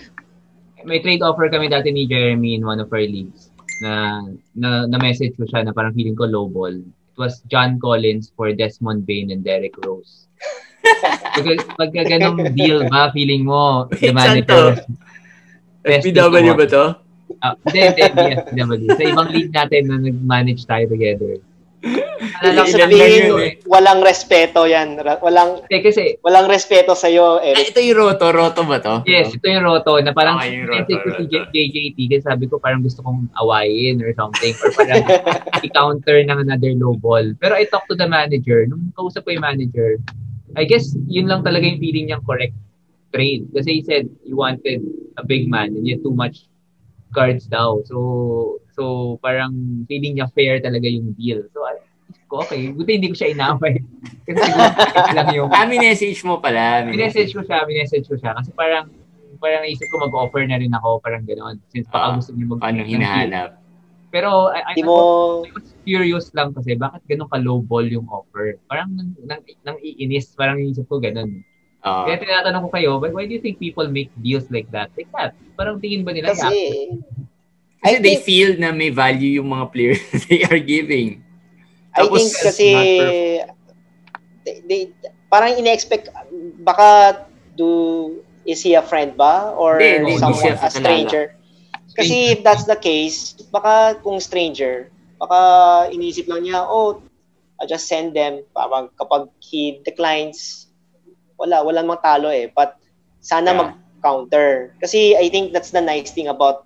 [0.87, 3.51] may trade offer kami dati ni Jeremy in one of our leagues
[3.83, 4.23] na
[4.55, 6.71] na, na message ko siya na parang feeling ko low ball.
[6.73, 10.31] It was John Collins for Desmond Bain and Derek Rose.
[11.41, 14.65] Because pagka ganong deal ba, feeling mo, the Wait, saan manager,
[15.81, 16.85] FPW ba to?
[17.39, 18.87] Ah, hindi, hindi, hindi, FPW.
[18.91, 21.39] Sa ibang league natin na nag-manage tayo together.
[21.79, 23.47] Alala ko Ilan sa lang tingin yun ko eh.
[23.47, 23.53] eh.
[23.65, 24.89] Walang respeto yan.
[24.99, 27.71] Walang Eh, kasi, walang respeto sa iyo, Ah, Eric.
[27.71, 28.27] ito yung Roto.
[28.29, 28.95] Roto ba to?
[29.07, 31.31] yes, ito yung Roto na parang Okay, yung message Roto, si Roto.
[31.31, 35.07] J- JJT kasi sabi ko parang gusto kong awayin or something or parang
[35.63, 37.23] i-counter ng another low ball.
[37.37, 38.67] Pero I talked to the manager.
[38.67, 40.03] Nung kausap ko yung manager,
[40.57, 42.57] I guess yun lang talaga yung feeling niyang correct
[43.13, 43.49] trade.
[43.53, 44.85] Kasi he said he wanted
[45.17, 46.49] a big man and he had too much
[47.13, 47.81] cards daw.
[47.89, 51.45] So, so parang feeling niya fair talaga yung deal.
[51.53, 51.81] So, I,
[52.29, 53.81] ko, okay, buti hindi ko siya inaway.
[54.29, 55.49] Kasi siguro lang yung...
[55.49, 56.85] Ah, message mo pala.
[56.85, 58.37] Minessage ko siya, minessage ko siya.
[58.37, 58.93] Kasi parang,
[59.41, 61.57] parang isip ko mag-offer na rin ako, parang gano'n.
[61.73, 63.49] Since baka Ah, gusto niya mag- Anong hinahanap?
[64.09, 64.97] Pero, I, I, mo,
[65.45, 68.57] I was curious lang kasi, bakit ganun ka-low ball yung offer?
[68.65, 71.45] Parang nang, nang, nang iinis, parang yung isip ko ganun.
[71.85, 72.05] Oo.
[72.09, 74.89] Kaya tinatanong ko kayo, why, why do you think people make deals like that?
[74.97, 75.37] Like that?
[75.55, 76.89] Parang tingin ba nila, kasi,
[77.79, 81.23] Kasi I they think- feel na may value yung mga players they are giving.
[81.95, 82.69] I Tapos, think kasi,
[84.43, 84.81] they, they,
[85.29, 86.09] parang ine-expect,
[86.65, 87.23] baka
[87.55, 89.53] do, is he a friend ba?
[89.53, 91.38] Or Hindi, someone, a stranger?
[91.99, 94.87] Kasi if that's the case, baka kung stranger,
[95.19, 95.41] baka
[95.91, 97.03] inisip lang niya, oh,
[97.59, 98.47] I just send them.
[98.55, 100.71] Parang kapag he declines,
[101.39, 102.47] wala, wala mang talo eh.
[102.55, 102.79] But
[103.21, 103.59] sana Yeah.
[103.59, 104.79] mag-counter.
[104.81, 106.63] Kasi I think that's the nice thing about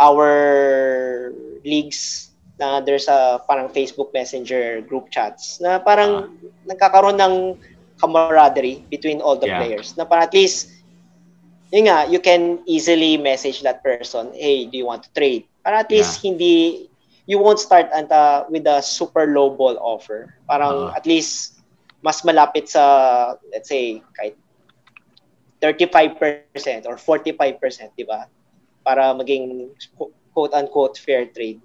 [0.00, 1.32] our
[1.64, 6.32] leagues na there's a parang Facebook Messenger group chats na parang
[6.66, 7.34] nagkakaroon ng
[8.00, 9.60] camaraderie between all the Yeah.
[9.60, 10.72] players na parang at least
[11.72, 15.44] yun nga, you can easily message that person, hey, do you want to trade?
[15.64, 16.86] Para at least hindi,
[17.26, 20.34] you won't start at, uh, with a super low ball offer.
[20.46, 20.96] Parang Uh-huh.
[20.96, 21.58] at least
[22.02, 24.38] mas malapit sa, let's say, kahit
[25.58, 28.30] 35% or 45%, di ba?
[28.86, 29.72] Para maging
[30.30, 31.58] quote-unquote fair trade.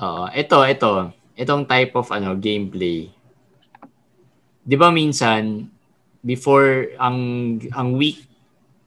[0.00, 0.24] Oo.
[0.30, 0.90] Ito, ito.
[1.34, 3.10] Itong type of ano gameplay.
[4.64, 5.68] 'Di ba minsan
[6.24, 8.24] before ang ang week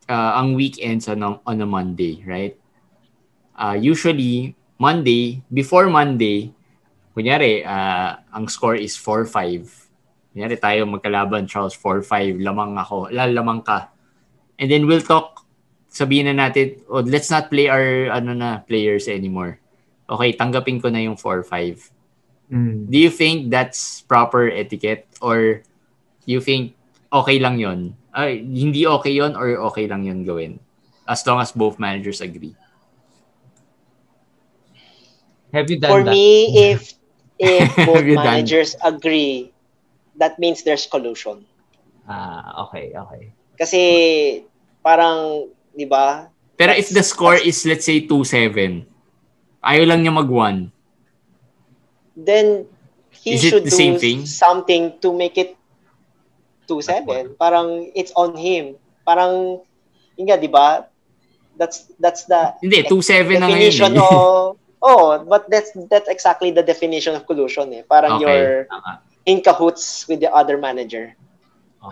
[0.09, 2.57] uh, ang weekends on on a Monday, right?
[3.57, 6.53] Uh, usually Monday, before Monday,
[7.13, 9.65] kunyari uh, ang score is 4-5.
[10.33, 13.89] Kunyari tayo magkalaban Charles 4-5, lamang ako, lalamang ka.
[14.61, 15.41] And then we'll talk
[15.89, 19.57] sabihin na natin, oh, let's not play our ano na players anymore
[20.07, 21.91] okay, tanggapin ko na yung 4-5.
[22.47, 22.87] Mm.
[22.87, 25.61] Do you think that's proper etiquette or
[26.23, 26.76] you think
[27.11, 27.93] okay lang yon?
[28.11, 30.59] Ay, hindi okay yon or okay lang yon gawin?
[31.07, 32.55] As long as both managers agree.
[35.53, 36.11] Have you done For that?
[36.11, 36.27] me,
[36.71, 36.93] if
[37.39, 39.51] if both you done- managers agree,
[40.17, 41.45] that means there's collusion.
[42.07, 43.23] Ah, okay, okay.
[43.59, 43.81] Kasi
[44.79, 46.31] parang, di ba?
[46.55, 48.87] Pero if the score is let's say 2-7,
[49.61, 50.71] ayaw lang niya mag-1.
[52.17, 52.65] Then
[53.11, 55.56] he Is it should the do something to make it
[56.67, 57.35] 2-7.
[57.35, 58.75] Parang it's on him.
[59.01, 59.63] Parang,
[60.13, 60.85] yun nga, di ba?
[61.57, 63.73] That's that's the Hindi, 2-7 na ngayon.
[63.73, 64.03] definition Eh.
[64.03, 67.81] of Oh, but that's that's exactly the definition of collusion eh.
[67.81, 68.29] Parang Okay.
[68.29, 69.01] you're Tama.
[69.25, 71.17] in cahoots with the other manager.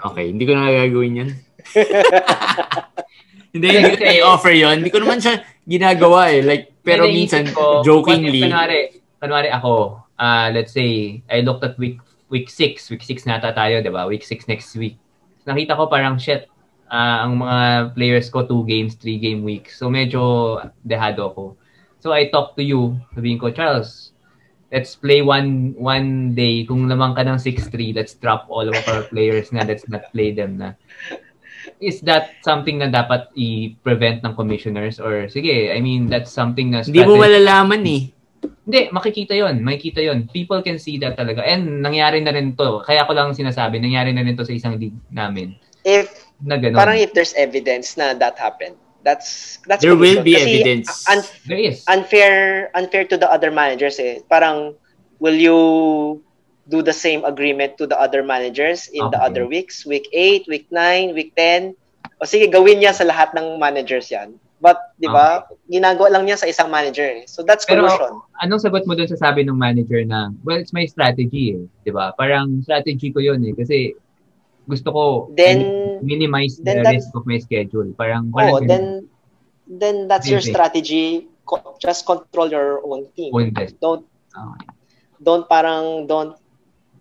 [0.05, 1.29] Okay, hindi ko na gagawin yan.
[3.53, 4.85] hindi, hindi ko offer yon.
[4.85, 6.45] Hindi ko naman siya ginagawa eh.
[6.45, 11.97] Like, pero minsan, ko, jokingly, Kunwari, kunwari ako, ah, let's say, I looked at week
[12.35, 12.91] week 6.
[12.91, 14.03] Week 6 nata tayo, di ba?
[14.03, 14.99] Week 6 next week.
[15.47, 16.51] Nakita ko parang, shit,
[16.91, 19.79] ah, ang mga players ko, 2 games, 3 game weeks.
[19.79, 21.55] So, medyo dehado ako.
[22.03, 22.99] So, I talk to you.
[23.15, 24.11] Sabihin ko, Charles,
[24.75, 26.67] let's play one one day.
[26.67, 29.63] Kung lamang ka ng 6-3, let's drop all of our players na.
[29.63, 30.75] Let's not play them na.
[31.81, 35.01] Is that something na dapat i-prevent ng commissioners?
[35.01, 38.14] Or, sige, I mean, that's something na hindi mo malalaman eh.
[38.65, 41.45] Hindi, makikita yon makikita yon People can see that talaga.
[41.45, 42.81] And nangyari na rin to.
[42.81, 45.55] Kaya ko lang sinasabi, nangyari na rin to sa isang league namin.
[45.85, 46.75] If Na gano'n.
[46.75, 48.75] parang if there's evidence na that happened,
[49.05, 50.89] that's that's There will be Kasi evidence.
[51.07, 51.85] un- There is.
[51.87, 54.19] unfair unfair to the other managers eh.
[54.27, 54.73] Parang
[55.21, 55.59] will you
[56.65, 59.25] do the same agreement to the other managers in the Okay.
[59.29, 59.85] other weeks?
[59.85, 61.77] Week 8, week 9, week 10?
[62.17, 64.33] O sige, gawin niya sa lahat ng managers yan.
[64.63, 67.27] But, di ba, ginagawa lang niya sa isang manager eh.
[67.27, 68.23] So that's Pero- collusion.
[68.41, 71.63] Anong sagot mo dun sa sabi ng manager na, well, it's my strategy eh.
[71.83, 72.15] Di ba?
[72.15, 73.53] Parang strategy ko yun eh.
[73.53, 73.93] Kasi
[74.65, 75.03] gusto ko
[75.35, 75.61] Then,
[76.01, 77.85] minimize the then that- risk of my schedule.
[77.93, 79.05] Parang oh, then
[79.69, 81.29] then that's your strategy.
[81.45, 83.29] Co- just control your own team.
[83.35, 83.77] Own best.
[83.77, 84.01] Don't
[84.33, 84.67] Okay.
[85.21, 86.35] don't parang don't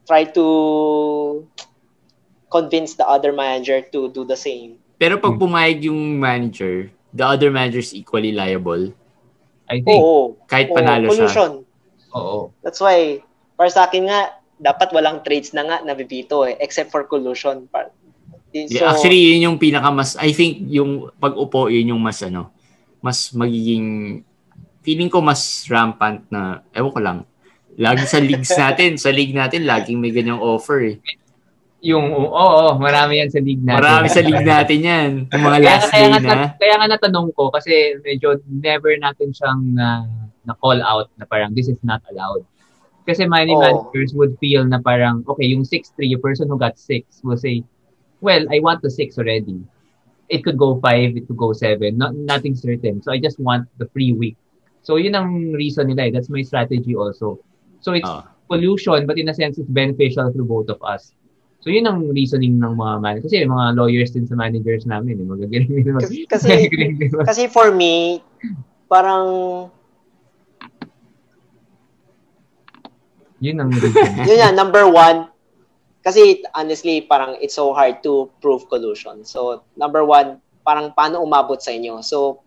[0.05, 0.45] try to
[2.53, 4.79] convince the other manager to do the same.
[5.01, 8.91] Pero pag pumayag yung manager, the other manager is equally liable.
[9.71, 10.37] I think, Oo.
[10.51, 11.31] Kahit oo, panalo siya.
[11.31, 11.53] collusion.
[12.13, 12.51] oo.
[12.61, 13.23] That's why
[13.55, 17.71] para sa akin nga dapat walang trades na nga nabibito eh except for collusion.
[18.55, 22.55] So, Actually, yun yung pinaka mas, I think yung pag-upo, yun yung mas ano,
[23.03, 24.23] mas magiging,
[24.87, 27.19] feeling ko mas rampant na, ewan ko lang,
[27.75, 30.97] lagi sa leagues natin, sa league natin, laging may ganyang offer eh.
[31.85, 33.77] Yung, oo, oo, marami yan sa league natin.
[33.85, 35.11] Marami sa league natin yan.
[35.29, 36.47] Yung mga kaya, last kaya, day nga, na.
[36.57, 40.09] kaya nga natanong ko kasi medyo never natin siyang na,
[40.49, 42.41] na call out na parang this is not allowed.
[43.05, 43.61] Kasi many Oo.
[43.61, 47.61] managers would feel na parang, okay, yung 6-3, yung person who got 6 will say,
[48.25, 49.61] well, I want the 6 already.
[50.33, 53.05] It could go 5, it could go 7, not, nothing certain.
[53.05, 54.41] So I just want the free week.
[54.81, 56.09] So yun ang reason nila.
[56.09, 56.13] eh.
[56.17, 57.45] That's my strategy also.
[57.85, 58.25] So it's Ah.
[58.49, 61.13] pollution, but in a sense, it's beneficial to both of us.
[61.65, 65.17] So yun ang reasoning ng mga man Kasi yung mga lawyers din sa managers namin,
[65.17, 68.21] eh, magagaling din mag- Kasi- kasi- magagaling din mag- Kasi for me,
[68.85, 69.27] parang
[73.41, 74.13] yun ang reason.
[74.29, 75.29] yun yan, number one,
[76.05, 79.25] kasi honestly, parang it's so hard to prove collusion.
[79.25, 82.05] So, number one, parang paano umabot sa inyo?
[82.05, 82.45] So,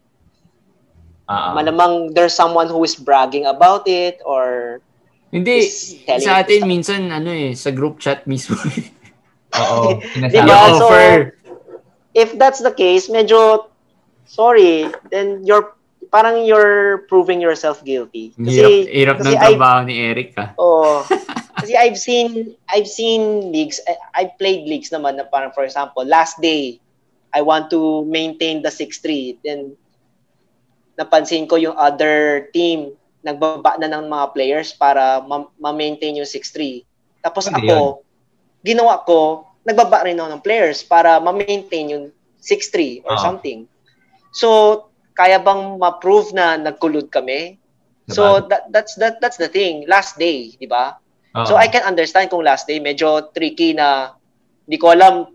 [1.28, 1.60] Ah, ah.
[1.60, 4.80] malamang there's someone who is bragging about it or
[5.28, 5.60] Hindi,
[6.24, 8.56] sa atin minsan ano eh, sa group chat mismo.
[9.56, 10.02] Oo.
[10.34, 10.58] Diba?
[10.76, 11.38] So, offer.
[12.18, 13.70] if that's the case, medyo
[14.28, 15.78] sorry, then you're
[16.12, 18.34] parang you're proving yourself guilty.
[18.40, 20.50] Hirap, hirap ng kasi I- trabaho ni Eric ah.
[20.58, 21.04] Oh.
[21.60, 26.06] kasi I've seen I've seen leagues I, I've played leagues naman na parang for example,
[26.06, 26.80] last day
[27.36, 29.76] I want to maintain the 6-3 then
[30.98, 36.82] napansin ko yung other team nagbaba na ng mga players para ma- ma-maintain yung 6-3.
[37.22, 38.07] Tapos Pwede ako,
[38.68, 42.06] ginawa ko, nagbaba rin ako ng players para ma-maintain yung
[42.40, 43.24] 6-3 or Ah.
[43.24, 43.64] something.
[44.32, 44.48] So,
[45.12, 47.56] kaya bang ma-prove na nagkulod kami?
[48.08, 49.84] So that that's that that's the thing.
[49.84, 50.96] Last day, 'di ba?
[51.36, 51.44] Oo.
[51.44, 54.16] So I can understand kung last day medyo tricky na
[54.64, 55.28] hindi ko alam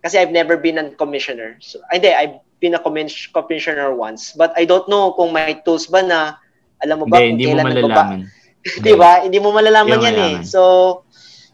[0.00, 1.62] kasi I've never been a commissioner.
[1.62, 5.86] So hindi, I've been a commis- commissioner once, but I don't know kung may tools
[5.86, 6.42] ba na
[6.82, 7.86] alam mo ba Hindi, kung hindi mo kailan nagbaba.
[7.86, 8.20] malalaman.
[8.82, 9.12] 'Di ba?
[9.22, 10.18] Hindi mo malalaman Hindi mo yan eh.
[10.18, 10.42] malalaman.
[10.42, 10.60] So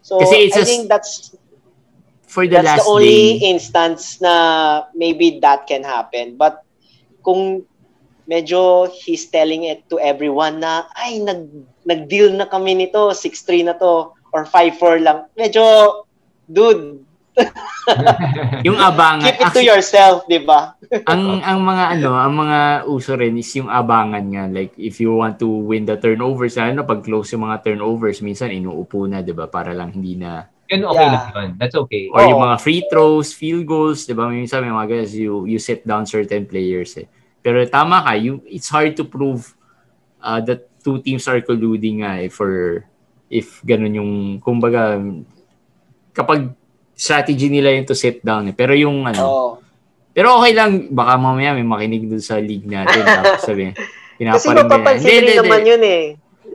[0.09, 1.13] so Kasi it's I just- think that's
[2.29, 4.35] For the that's last the only day, instance na
[4.93, 6.37] maybe that can happen.
[6.37, 6.61] But
[7.25, 7.65] kung
[8.29, 11.49] medyo he's telling it to everyone na ay nag
[11.89, 15.25] nag-deal na kami nito, 6-3 na to or 5-4 lang.
[15.41, 15.65] Medyo
[16.45, 17.01] dude,
[18.67, 20.77] yung abangan, keep it to yourself, 'di ba?
[21.09, 22.59] ang ang mga ano, ang mga
[22.91, 24.45] uso rin is yung abangan nga.
[24.51, 28.53] Like if you want to win the turnovers, na pag close yung mga turnovers, minsan
[28.53, 29.49] inuupo na, 'di ba?
[29.49, 31.13] Para lang hindi na Yun okay Yeah.
[31.17, 31.51] lang yun.
[31.57, 32.13] That's okay.
[32.13, 32.45] or yung Oo.
[32.45, 34.29] mga free throws, field goals, 'di ba?
[34.29, 37.09] Minsan may mga guys you you sit down certain players eh.
[37.41, 39.57] Pero tama ka, you it's hard to prove
[40.21, 42.85] uh, that two teams are colluding nga eh, for
[43.33, 44.13] if ganun yung
[44.45, 45.01] kumbaga
[46.13, 46.53] kapag
[46.99, 48.55] strategy nila yung to sit down eh.
[48.59, 49.51] Pero yung ano, Oo.
[50.11, 53.07] pero okay lang, baka mamaya may makinig dun sa league natin.
[53.23, 53.71] tapos sabi,
[54.19, 56.05] Kasi mapapansin rin naman yun eh.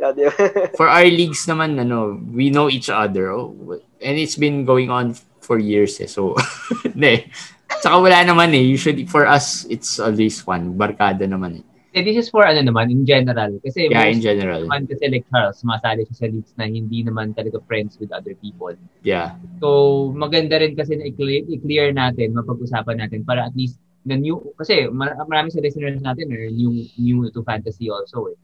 [0.03, 0.11] Ba?
[0.79, 3.31] For our leagues naman, ano, we know each other.
[3.31, 3.55] Oh,
[4.03, 6.11] and it's been going on for years eh.
[6.11, 6.35] So,
[6.83, 7.31] hindi.
[7.79, 8.63] Tsaka wala naman eh.
[8.67, 10.75] Usually, for us, it's always one.
[10.75, 11.65] Barkada naman eh.
[11.93, 13.53] Eh, this is for ano naman, in general.
[13.61, 14.65] Kasi Yeah, in most general.
[14.65, 18.33] naman kasi like Charles, sumasali siya sa leagues na hindi naman talaga friends with other
[18.41, 18.73] people.
[19.05, 19.37] Yeah.
[19.61, 23.77] So, maganda rin kasi na i-clear, i-clear natin, mapag-usapan natin para at least
[24.09, 28.37] the new, kasi mar- marami sa listeners natin are new, new to fantasy also eh.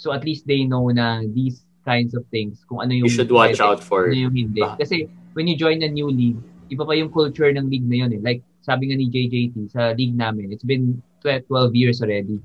[0.00, 3.28] So, at least they know na these kinds of things, kung ano yung You should
[3.28, 4.08] watch pwede, out for...
[4.08, 4.64] ano yung hindi.
[4.64, 5.04] Ba- Kasi,
[5.36, 6.40] when you join a new league,
[6.72, 8.20] iba pa yung culture ng league na yun eh.
[8.24, 11.44] Like, sabi nga ni JJT, sa league namin, it's been 12
[11.76, 12.40] years already.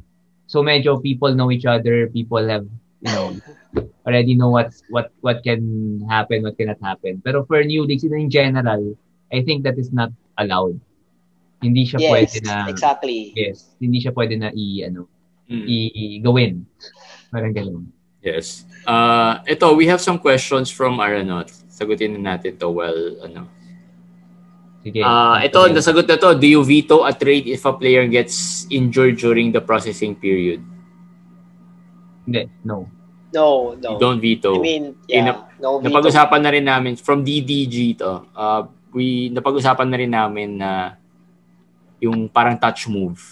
[0.53, 2.69] So medyo people know each other, people have,
[3.01, 3.33] you know,
[4.05, 5.65] already know what's what what can
[6.05, 7.25] happen, what cannot happen.
[7.25, 8.93] Pero for new leagues in general,
[9.33, 10.77] I think that is not allowed.
[11.65, 13.33] Hindi siya Yes, pwede na exactly.
[13.33, 15.09] yes, hindi siya pwede na i ano,
[15.49, 15.65] Mm.
[15.67, 16.63] i, i gawin.
[17.33, 17.89] Parang ganun.
[18.23, 18.63] Yes.
[18.87, 22.95] Uh, ito, we have some questions from our, ano, sagutin na natin to well,
[23.25, 23.49] ano,
[24.84, 24.99] Sige.
[24.99, 26.36] Ah, ito, nasagot na to.
[26.36, 30.59] Do you veto a trade if a player gets injured during the processing period?
[32.27, 32.91] Hindi, no.
[33.31, 33.95] No, no.
[33.95, 34.59] You don't veto.
[34.59, 35.88] I mean, yeah, no veto.
[35.88, 38.27] napag-usapan na rin namin from DDG to.
[38.36, 40.99] Uh, we napag-usapan na rin namin na
[42.03, 43.23] yung parang touch move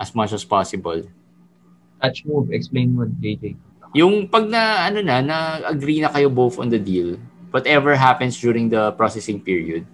[0.00, 1.04] as much as possible.
[2.00, 3.52] Touch move, explain mo, JJ.
[3.92, 5.36] Yung pag na ano na na
[5.68, 7.20] agree na kayo both on the deal,
[7.52, 9.84] whatever happens during the processing period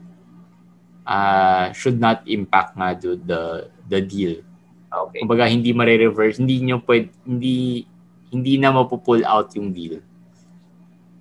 [1.06, 4.42] uh, should not impact nga do the the deal.
[4.92, 5.24] Okay.
[5.24, 7.86] Kumbaga hindi mare-reverse, hindi nyo pwede, hindi
[8.32, 10.00] hindi na mapupull out yung deal.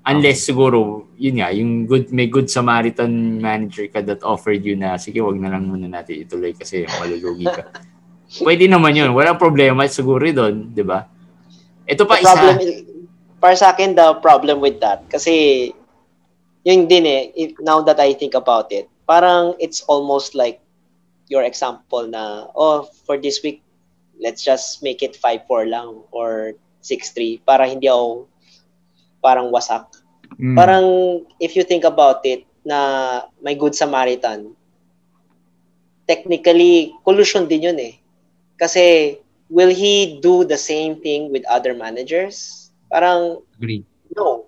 [0.01, 4.97] Unless siguro, yun nga, yung good, may good Samaritan manager ka that offered you na,
[4.97, 7.69] sige, wag na lang muna natin ituloy kasi malulugi ka.
[8.47, 9.13] Pwede naman yun.
[9.13, 11.05] Walang problema siguro doon, di ba?
[11.85, 12.33] Ito pa the isa.
[12.33, 12.57] problem
[13.41, 15.73] para sa akin the problem with that kasi
[16.61, 17.21] yun din eh
[17.65, 20.63] now that I think about it parang it's almost like
[21.27, 23.59] your example na oh for this week
[24.23, 28.31] let's just make it 5-4 lang or 6-3 para hindi ako
[29.19, 29.85] parang wasak.
[30.39, 30.55] Mm.
[30.55, 30.85] Parang
[31.43, 34.55] if you think about it na may good Samaritan,
[36.07, 37.99] technically collusion din yun eh.
[38.55, 39.17] Kasi
[39.51, 42.69] will he do the same thing with other managers?
[42.87, 43.83] Parang Agree.
[44.15, 44.47] no.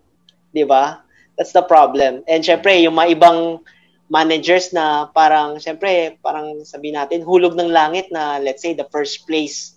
[0.53, 1.01] 'Di ba?
[1.34, 2.22] That's the problem.
[2.30, 3.66] And syempre, yung mga ibang
[4.14, 9.26] managers na parang syempre, parang sabi natin hulog ng langit na let's say the first
[9.26, 9.74] place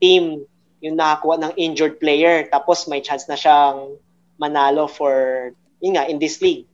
[0.00, 0.48] team
[0.80, 4.00] yung nakakuha ng injured player tapos may chance na siyang
[4.40, 5.52] manalo for
[5.84, 6.64] yun nga in this league.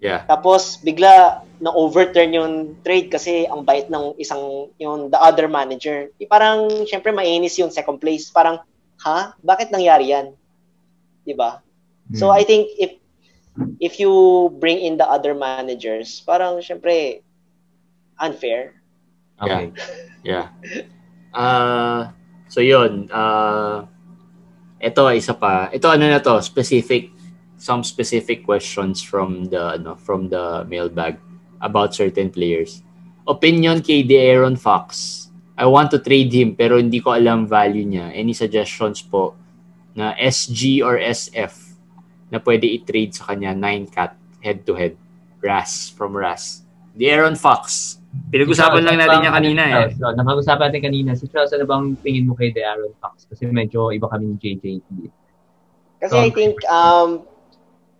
[0.00, 0.24] Yeah.
[0.28, 6.08] Tapos bigla na overturn yung trade kasi ang bait ng isang yung the other manager.
[6.16, 8.32] Di parang syempre mainis yung second place.
[8.32, 8.64] Parang
[9.04, 9.36] ha?
[9.40, 10.32] Bakit nangyari yan?
[11.24, 11.60] 'Di ba?
[12.16, 12.36] So Mm.
[12.36, 12.96] I think if
[13.80, 17.22] if you bring in the other managers, parang syempre
[18.20, 18.80] unfair.
[19.40, 19.72] Okay.
[20.22, 20.52] Yeah.
[21.32, 22.12] Uh,
[22.48, 23.88] so yun, uh,
[24.80, 25.72] ito isa pa.
[25.72, 27.08] Ito ano na to, specific
[27.60, 31.16] some specific questions from the ano, from the mailbag
[31.60, 32.84] about certain players.
[33.28, 35.28] Opinion kay De'Aaron Fox.
[35.60, 38.12] I want to trade him pero hindi ko alam value niya.
[38.16, 39.36] Any suggestions po
[39.92, 41.69] na SG or SF
[42.30, 44.94] na pwede i-trade sa kanya 9 cat head to head.
[45.40, 46.68] Ras from Ras.
[46.92, 47.96] De'Aaron Fox.
[48.28, 49.96] Pinag-usapan lang natin niya kanina eh.
[49.96, 51.10] So, napag-usapan natin kanina.
[51.16, 53.24] Si Charles, ano bang tingin mo kay De'Aaron Fox?
[53.24, 55.08] Kasi medyo iba kami ni JJT.
[56.00, 57.24] Kasi So- I think um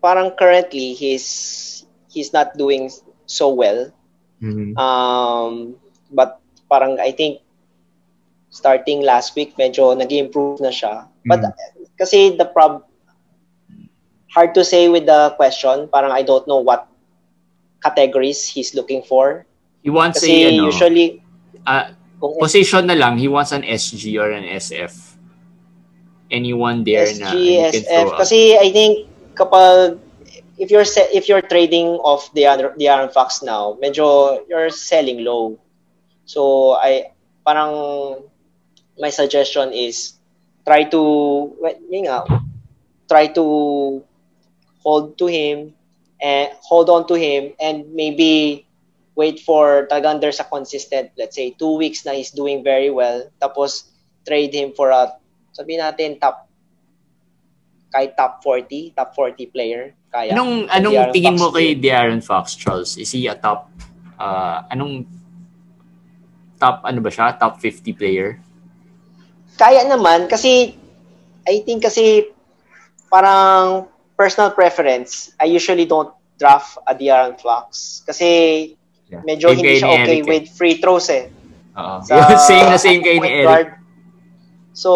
[0.04, 1.26] parang currently he's
[2.12, 2.92] he's not doing
[3.24, 3.88] so well.
[4.44, 4.76] Mhm.
[4.76, 5.80] Um
[6.12, 7.40] but parang I think
[8.50, 11.06] starting last week medyo nag-improve na siya.
[11.24, 11.52] But Mm.
[11.96, 12.84] kasi the prob
[14.30, 16.86] hard to say with the question, parang I don't know what
[17.82, 19.46] categories he's looking for.
[19.82, 21.22] He wants Kasi a ano, usually
[22.20, 24.92] kung position na lang, he wants an SG or an SF.
[26.30, 28.12] Anyone there na he can SG, throw SF.
[28.12, 28.18] up.
[28.22, 28.92] Kasi I think
[29.34, 29.98] kapag
[30.60, 34.70] if you're se- if you're trading off the Aaron- the Aaron Fox now, medyo you're
[34.70, 35.58] selling low.
[36.28, 37.10] So I
[37.42, 38.22] parang
[39.00, 40.20] my suggestion is
[40.62, 41.00] try to
[41.58, 42.28] well, yun nga,
[43.08, 43.44] try to
[44.80, 45.72] hold to him
[46.20, 48.64] and hold on to him and maybe
[49.16, 53.24] wait for talagang there's a consistent let's say two weeks na he's doing very well
[53.40, 53.92] tapos
[54.24, 55.12] trade him for a
[55.52, 56.48] sabihin natin top
[57.90, 61.68] kahit top 40 top 40 player kaya Anong anong De'Aaron tingin Fox mo kay.
[61.78, 62.98] De'Aaron Fox, Charles?
[62.98, 63.70] Is he a top
[64.18, 65.06] uh, anong
[66.58, 67.38] top ano ba siya?
[67.38, 68.42] Top 50 player?
[69.54, 70.74] Kaya naman kasi
[71.46, 72.26] I think kasi
[73.06, 73.86] parang
[74.20, 78.28] personal preference, I usually don't draft a De'Aaron Fox kasi
[79.10, 79.26] Yeah.
[79.26, 80.30] medyo Same hindi siya okay Eric eh.
[80.30, 81.26] with free throws eh.
[81.74, 81.98] Oo.
[82.06, 82.14] Sa
[82.46, 83.46] same na same kay ni Eric.
[83.46, 83.68] guard.
[84.70, 84.90] So,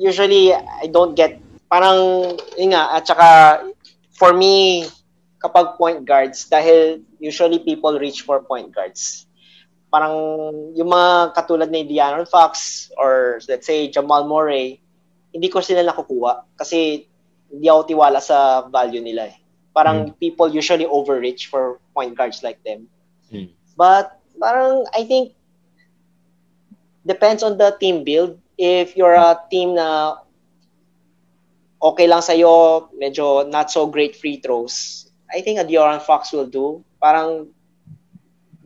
[0.00, 1.36] usually I don't get
[1.68, 3.28] parang yun nga at saka
[4.16, 4.88] for me
[5.44, 9.28] kapag point guards dahil usually people reach for point guards.
[9.92, 10.16] Parang
[10.72, 14.80] yung mga katulad ni De'Aaron Fox or let's say Jamal Murray,
[15.36, 17.09] hindi ko sila nakukuha kasi
[17.50, 19.36] hindi ako tiwala sa value nila eh.
[19.74, 22.86] Parang people usually overreach for point guards like them.
[23.30, 23.50] Hmm.
[23.78, 25.34] But parang I think
[27.06, 28.38] depends on the team build.
[28.58, 30.20] If you're a team na
[31.80, 36.46] okay lang sa'yo, medyo not so great free throws, I think a De'Aaron Fox will
[36.46, 36.84] do.
[37.00, 37.48] Parang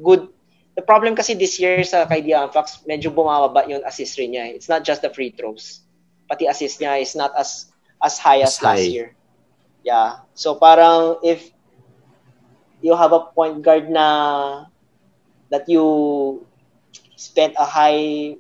[0.03, 0.29] good.
[0.75, 4.51] The problem kasi this year sa kay De'Aaron Fox, medyo bumababa yung assist rin niya.
[4.51, 5.87] It's not just the free throws.
[6.27, 7.71] Pati assist niya is not as
[8.05, 8.93] as high as, As last high.
[8.93, 9.09] year.
[9.81, 10.21] Yeah.
[10.37, 11.49] So parang if
[12.85, 14.69] you have a point guard na
[15.49, 16.45] that you
[17.17, 18.37] spent a high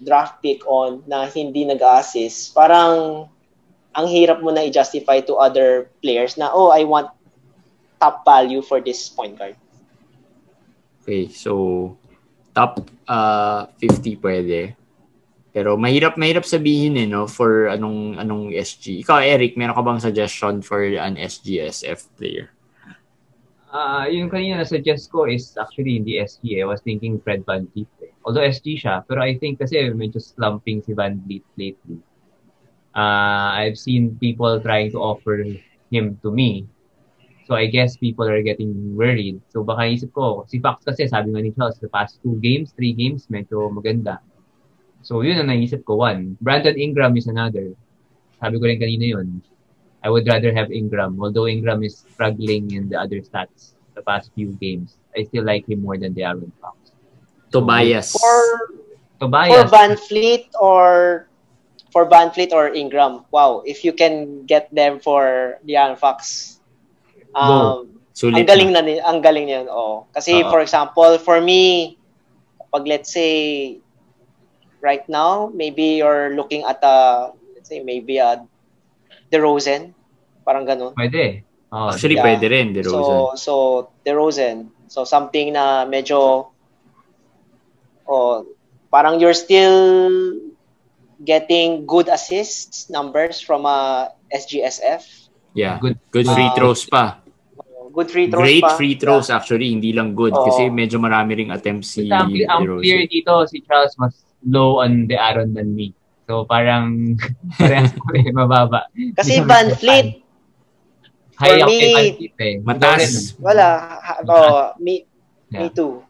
[0.00, 3.28] draft pick on na hindi nag-assist, parang
[3.94, 7.12] ang hirap mo na i-justify to other players na, oh, I want
[8.00, 9.54] top value for this point guard.
[11.04, 11.94] Okay, so
[12.56, 14.74] top uh, 50 pwede.
[15.54, 19.06] Pero mahirap mahirap sabihin eh no for anong anong SG.
[19.06, 22.50] Ikaw Eric, meron ka bang suggestion for an SGSF player?
[23.70, 26.62] Ah, yung kanina na suggest ko is actually hindi SG eh.
[26.62, 27.90] I was thinking Fred Van Vliet.
[28.02, 28.10] Eh.
[28.26, 32.02] Although SG siya, pero I think kasi medyo slumping si Van Vliet lately.
[32.94, 35.38] Ah, I've seen people trying to offer
[35.90, 36.66] him to me.
[37.46, 39.38] So I guess people are getting worried.
[39.54, 42.74] So baka isip ko, si Fox kasi sabi nga ni Charles, the past two games,
[42.74, 44.18] three games, medyo maganda.
[45.04, 46.00] So yun ang naisip ko.
[46.00, 47.76] One, Brandon Ingram is another.
[48.40, 49.44] Sabi ko rin kanina yun.
[50.00, 51.20] I would rather have Ingram.
[51.20, 55.68] Although Ingram is struggling in the other stats the past few games, I still like
[55.68, 56.92] him more than the Aaron Fox.
[57.52, 58.12] Tobias.
[58.12, 61.28] For, for Tobias, Van Fleet or
[61.94, 66.58] for Van Fleet or Ingram, wow, if you can get them for De'Aaron Fox,
[67.36, 68.82] um, Sulit ang galing na.
[68.82, 69.66] na, ni- ang galing niyan.
[69.70, 70.06] Oh.
[70.10, 70.50] Kasi Oo.
[70.50, 71.94] for example, for me,
[72.74, 73.78] pag let's say
[74.84, 78.44] right now, maybe you're looking at a let's say maybe a
[79.32, 79.96] DeRozan,
[80.44, 80.92] parang ganun.
[80.92, 81.42] Pwede.
[81.72, 82.26] Oh, Actually, Yeah.
[82.28, 82.92] pwede rin, DeRozan.
[82.92, 83.52] So so
[84.04, 84.68] DeRozan.
[84.86, 86.52] So something na medyo
[88.06, 88.44] oh,
[88.92, 90.36] parang you're still
[91.24, 95.02] getting good assists numbers from a SGSF.
[95.54, 95.78] yeah.
[95.78, 96.26] Good, good.
[96.26, 97.22] free Uh, throws pa.
[97.94, 98.74] Good free throws Great pa.
[98.74, 100.34] free throws actually, hindi lang good.
[100.34, 100.50] Oo.
[100.50, 102.82] Kasi medyo marami ring attempts si ang, ang DeRozan.
[102.82, 105.92] clear dito, si Charles mas low on the Aaron than me.
[106.24, 107.16] So parang
[107.60, 108.88] parehas ko eh, mababa.
[109.16, 110.24] Kasi Van Fleet,
[111.34, 112.54] High For up kay me, Van Fleet eh.
[112.62, 113.12] Mataas.
[113.42, 113.68] Wala.
[113.98, 115.04] Ha- Oh, me,
[115.50, 115.68] me Yeah.
[115.70, 116.00] too.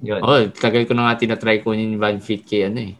[0.00, 0.20] Yun.
[0.20, 2.94] Oh, tagal ko na nga tinatry ko yung Van Fleet kay ano eh.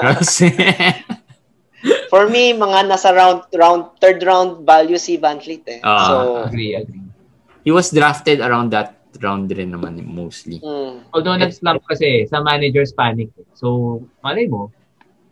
[0.00, 0.52] Kasi,
[2.12, 5.80] For me, mga nasa round, round, third round value si Van Fleet eh.
[5.80, 6.04] Ah.
[6.04, 6.14] so,
[6.44, 7.00] Agree, agree.
[7.64, 10.62] he was drafted around that round rin naman mostly.
[10.62, 13.34] mm, Although nag-slump kasi sa manager's panic.
[13.58, 14.70] So, malay mo,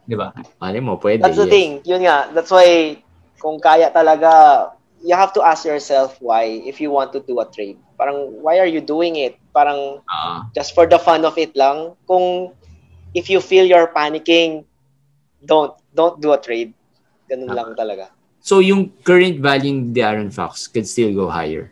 [0.09, 0.35] di ba?
[0.59, 1.23] Mali mo, pwede.
[1.23, 1.55] that's the yes.
[1.55, 1.71] thing.
[1.87, 2.33] Yun nga.
[2.35, 2.99] That's why,
[3.39, 4.73] kung kaya talaga,
[5.05, 7.79] you have to ask yourself why if you want to do a trade.
[7.95, 9.39] Parang, why are you doing it?
[9.55, 11.95] Parang, Ah, just for the fun of it lang.
[12.09, 12.51] Kung,
[13.15, 14.65] if you feel you're panicking,
[15.45, 16.75] don't, don't do a trade.
[17.31, 18.11] Ganun lang talaga.
[18.41, 21.69] So yung current value ni Aaron Fox could still go higher.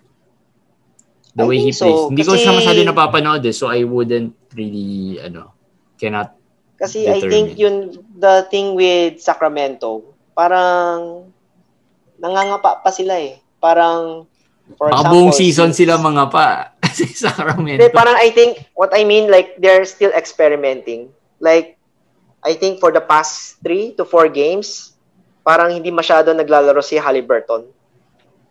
[1.37, 2.03] The I way he think so, plays.
[2.09, 5.53] Hindi ko siya kasi- masyado napapanood eh, so I wouldn't really, ano,
[5.95, 6.33] cannot,
[6.77, 7.33] Kasi I Determined.
[7.33, 7.77] think yun,
[8.15, 11.25] the thing with Sacramento, parang
[12.17, 13.41] nangangapa pa sila eh.
[13.57, 14.29] Parang,
[14.77, 16.77] for baka example, buong season si- sila mga pa
[17.17, 17.81] sa Sacramento.
[17.81, 21.09] Hindi, parang I think, what I mean, like, they're still experimenting.
[21.41, 21.81] Like,
[22.45, 24.93] I think for the past three to four games,
[25.43, 27.73] parang hindi masyado naglalaro si Halliburton.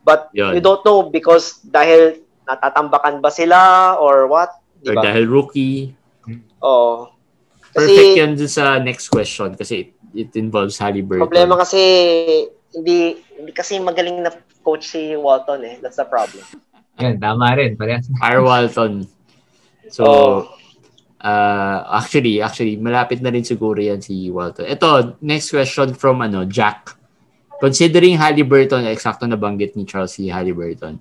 [0.01, 0.57] But Yun.
[0.57, 4.53] you don't know because dahil natatambakan ba sila or what?
[4.79, 5.93] Di Or dahil rookie.
[6.61, 7.09] Oo.
[7.75, 11.27] Perfect Kasi, yan dun sa next question kasi it, it involves Halliburton.
[11.27, 11.81] problema kasi,
[12.71, 14.31] hindi, hindi kasi magaling na
[14.63, 15.75] coach si Walton eh.
[15.83, 16.45] That's the problem.
[16.95, 17.75] yun, tama rin.
[17.75, 18.07] Parehas.
[18.23, 18.39] R.
[18.39, 19.03] Walton.
[19.91, 20.37] So, Oh.
[21.19, 24.65] uh, actually, actually, malapit na rin siguro yan si Walton.
[24.65, 26.95] Ito, next question from ano Jack.
[27.59, 30.95] Considering Halliburton, eksakto na banggit ni Charles si Halliburton.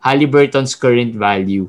[0.00, 1.68] Halliburton's current value,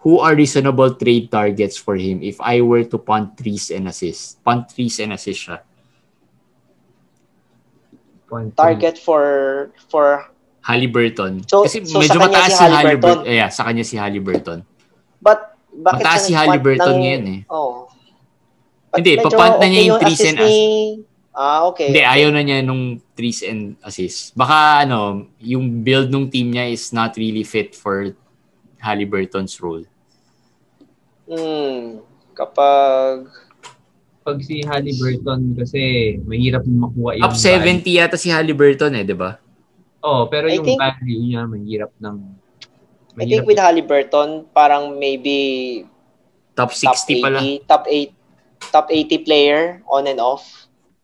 [0.00, 4.42] who are reasonable trade targets for him if I were to punt threes and assist?
[4.42, 5.60] Punt threes and assist siya.
[8.28, 8.60] Point two.
[8.60, 9.24] Target for,
[9.88, 10.28] for,
[10.60, 11.40] Halliburton.
[11.48, 13.24] So- Kasi so medyo mataas si si Halliburton.
[13.24, 13.32] Halliburton?
[13.40, 14.58] Yeah, sa kanya si Halliburton.
[15.22, 17.40] but, bakit Mataas si Halliburton ng- ngayon eh.
[17.48, 17.88] Oo.
[18.92, 21.07] Hindi, medyo papunt na niya yung okay threes and assist ni-
[21.38, 21.94] Ah, okay.
[21.94, 24.34] Hindi, ayaw na niya nung threes and assists.
[24.34, 28.10] Baka ano, yung build nung team niya is not really fit for
[28.82, 29.86] Halliburton's role.
[31.30, 32.02] Hmm.
[32.34, 33.30] Kapag...
[34.26, 35.80] Pag si Halliburton kasi
[36.26, 39.38] mahirap makuha yung Up 70 yata si Halliburton eh, di ba?
[40.02, 42.16] Oh, pero I yung think- value niya mahirap ng
[43.18, 45.82] I think with Halliburton, parang maybe
[46.54, 47.38] Top top 60 pala.
[47.38, 50.57] 80, top 8, top 80 player on and off.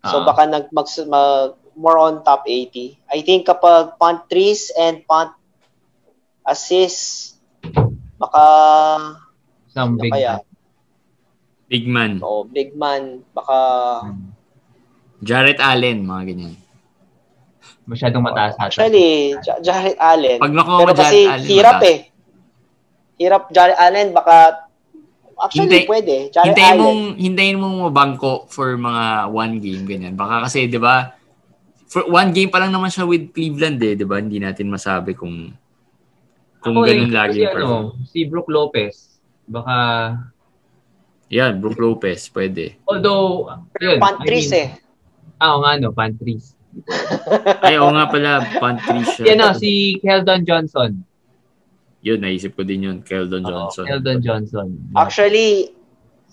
[0.05, 0.25] So Ah.
[0.25, 3.01] baka nag mag, mag- more on top 80.
[3.09, 5.35] I think kapag punt threes and punt
[6.43, 7.35] assists,
[8.15, 8.45] baka
[9.67, 10.35] some ano big kaya?
[11.67, 12.21] Big man.
[12.21, 13.59] oh, big man, baka
[15.19, 16.55] Jarrett Allen, mga ganyan.
[17.85, 18.69] masyadong mataas ata.
[18.71, 20.39] actually Ja- Jarrett Allen.
[20.39, 21.91] Pag nakuha Pero mo kasi Jarrett Allen, hirap mataas.
[21.91, 21.99] eh.
[23.15, 24.37] Hirap Jarrett Allen baka
[25.37, 26.15] actually Hintay- pwede.
[26.29, 26.81] Jarrett Hintayin Allen.
[26.81, 30.15] mong, hintayin mong mabangko for mga one game, ganyan.
[30.15, 31.15] Baka kasi, di ba,
[31.87, 34.19] for one game pa lang naman siya with Cleveland eh, di ba?
[34.19, 35.51] Hindi natin masabi kung
[36.59, 37.85] kung Ako, ganun eh, lagi perform.
[37.93, 39.77] ano, si Brook Lopez, baka,
[41.29, 42.79] Yan, Brook Lopez, pwede.
[42.85, 44.69] although, yun, punt I threes mean, eh.
[45.37, 46.55] Ah, nga no, pantries.
[47.61, 49.35] Ay, oo nga pala, pantry siya.
[49.35, 51.03] Yan o, si Keldon Johnson.
[52.05, 53.89] Yun, naisip ko din yun, Keldon Johnson.
[53.89, 54.69] Keldon Johnson.
[54.93, 55.73] Actually,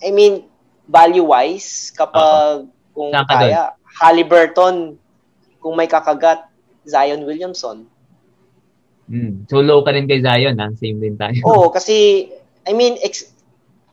[0.04, 0.44] I mean,
[0.84, 3.62] value-wise, kapag kung Saan ka kaya,
[4.04, 5.00] Halliburton,
[5.64, 6.44] kung may kakagat,
[6.84, 7.88] Zion Williamson.
[9.08, 9.48] Mm.
[9.48, 10.68] So low ka rin kay Zion, ha?
[10.76, 11.40] Same din tayo.
[11.48, 12.28] Oo, kasi,
[12.68, 13.32] I mean, ex-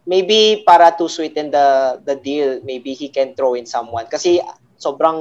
[0.02, 4.08] maybe para to sweeten the the deal, maybe he can throw in someone.
[4.10, 4.42] Kasi
[4.80, 5.18] sobrang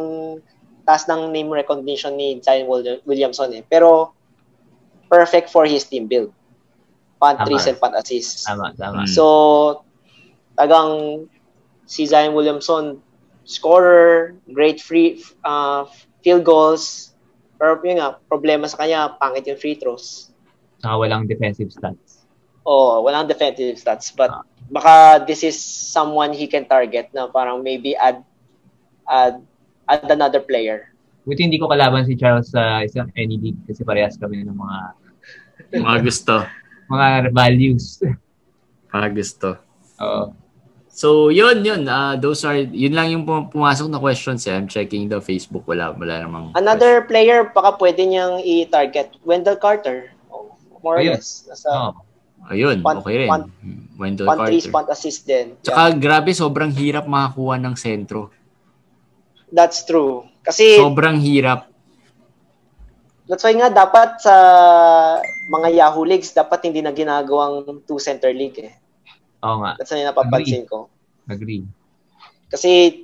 [0.88, 3.62] taas ng name recognition ni Zion Wil- Williamson eh.
[3.62, 4.16] Pero,
[5.12, 6.32] perfect for his team build.
[7.18, 7.47] Punt Tama.
[7.49, 8.45] threes and punt assists.
[8.45, 9.09] Tama, tama.
[9.09, 9.84] So,
[10.53, 11.26] tagang
[11.86, 13.01] si Zion Williamson,
[13.43, 15.86] scorer, great free uh,
[16.22, 17.13] field goals.
[17.57, 20.30] Pero yun nga, problema sa kanya, pangit yung free throws.
[20.78, 22.22] Saka walang defensive stats.
[22.61, 24.13] Oh, walang defensive stats.
[24.13, 24.43] But Ah.
[24.68, 24.93] baka
[25.26, 28.22] this is someone he can target na parang maybe add
[29.07, 29.39] add,
[29.88, 30.91] add another player.
[31.24, 34.80] Buti hindi ko kalaban si Charles sa isang any league kasi parehas kami ng mga
[35.74, 36.36] Mga gusto.
[36.88, 38.00] Mga values.
[38.88, 39.48] Mga gusto.
[40.00, 40.32] Oo.
[40.90, 41.86] So, yun, yun.
[41.86, 44.56] Uh, those are, yun lang yung pum- pumasok na questions eh.
[44.56, 45.68] I'm checking the Facebook.
[45.68, 49.14] Wala, wala namang Another player, baka pwede niyang i-target.
[49.22, 50.10] Wendell Carter.
[50.26, 51.14] Oh, more or Ayun.
[51.14, 51.46] less.
[51.46, 52.06] Nasa question.
[52.48, 53.30] Ayun, Punt- okay rin.
[53.30, 53.52] punt-
[53.94, 54.72] Wendell punt Carter.
[54.72, 55.54] punt assist din.
[55.60, 58.32] Tsaka Yeah, grabe, sobrang hirap makakuha ng sentro.
[59.48, 60.24] that's true.
[60.42, 61.68] Kasi Sobrang hirap.
[63.28, 64.36] That's why nga dapat sa
[65.52, 68.72] mga Yahoo Leagues, dapat hindi na ginagawang two center league eh.
[69.44, 69.76] Oo nga.
[69.76, 70.88] That's yung napapansin ko.
[71.28, 71.68] Agree.
[72.48, 73.04] Kasi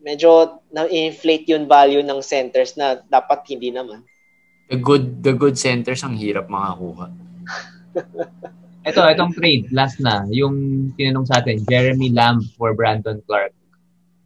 [0.00, 4.04] medyo na-inflate yung value ng centers na dapat hindi naman.
[4.72, 7.12] The good, the good centers ang hirap makakuha.
[8.88, 10.28] Ito, itong trade, last na.
[10.28, 13.56] Yung tinanong sa atin, Jeremy Lamb for Brandon Clark.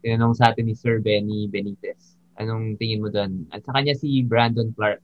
[0.03, 2.19] Tinanong sa atin ni Sir Benny Benitez.
[2.39, 3.47] Anong tingin mo doon?
[3.55, 4.99] At sa kanya si Brandon Clark.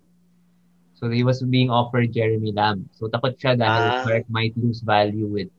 [1.05, 2.89] So he was being offered Jeremy Lamb.
[2.97, 4.01] So takot siya dahil Ah.
[4.09, 5.53] Clark might lose value with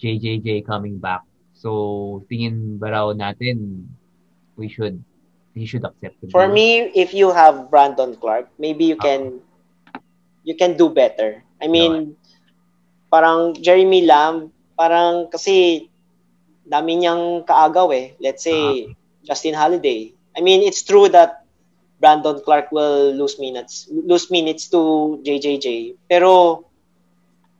[0.00, 1.28] JJJ coming back.
[1.52, 3.84] So tingin ba raw natin
[4.56, 4.96] we should
[5.52, 9.44] he should accept the For me, if you have Brandon Clark, maybe you can
[10.40, 11.44] you can do better.
[11.60, 12.16] I mean,
[13.12, 15.84] parang Jeremy Lamb, parang kasi
[16.64, 18.16] dami niyang kaagaw eh.
[18.24, 18.88] Let's say
[19.20, 20.16] Justin Holiday.
[20.32, 21.41] I mean, it's true that
[22.02, 25.94] Brandon Clark will lose minutes lose minutes to JJJ.
[26.10, 26.66] Pero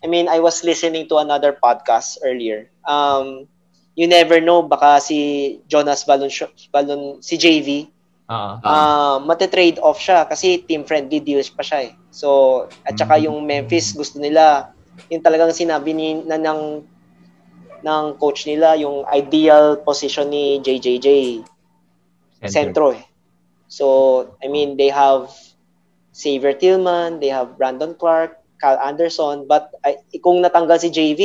[0.03, 2.67] I mean, I was listening to another podcast earlier.
[2.83, 3.47] Um,
[3.95, 6.27] you never know baka si Jonas Balon,
[6.75, 7.87] Balon si JV
[8.27, 8.59] Oo.
[8.67, 11.93] uh, mate-trade off siya kasi team friendly deals pa siya eh.
[12.11, 14.75] So, at saka yung Memphis gusto nila
[15.07, 16.83] yung talagang sinabi ni na ng
[17.83, 21.09] ng coach nila yung ideal position ni JJJ
[22.43, 22.51] Center.
[22.51, 23.12] centro eh.
[23.73, 23.87] So,
[24.39, 25.33] I mean, they have
[26.13, 31.21] Xavier Tillman, they have Brandon Clark, Cal Anderson, but ay, kung natanggal si JV,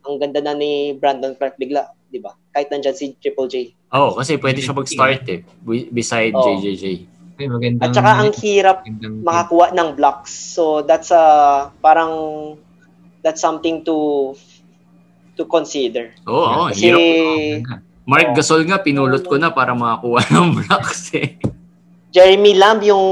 [0.00, 2.32] ang ganda na ni Brandon Clark bigla, di ba?
[2.50, 3.54] Kahit nandyan si Triple J.
[3.92, 5.44] Oh, kasi pwede siya mag-start eh.
[5.60, 6.56] Be- Beside Oh.
[6.56, 6.84] JJJ.
[7.36, 10.32] Ay, magandang, At saka ang hirap magandang- makakuha ng blocks.
[10.32, 11.24] So that's a
[11.78, 12.12] parang
[13.20, 14.32] that's something to
[15.36, 16.16] to consider.
[16.24, 17.00] Oo, oh, Kasi hirap.
[18.02, 18.34] Mark Oh.
[18.34, 21.36] Gasol nga, pinulot ko na para makakuha ng blocks eh.
[22.10, 23.06] Jeremy Lamb yung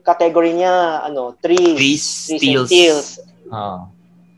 [0.00, 2.60] category niya ano, threes, Threes, threes steals.
[2.60, 3.08] and steals.
[3.48, 3.78] Oo.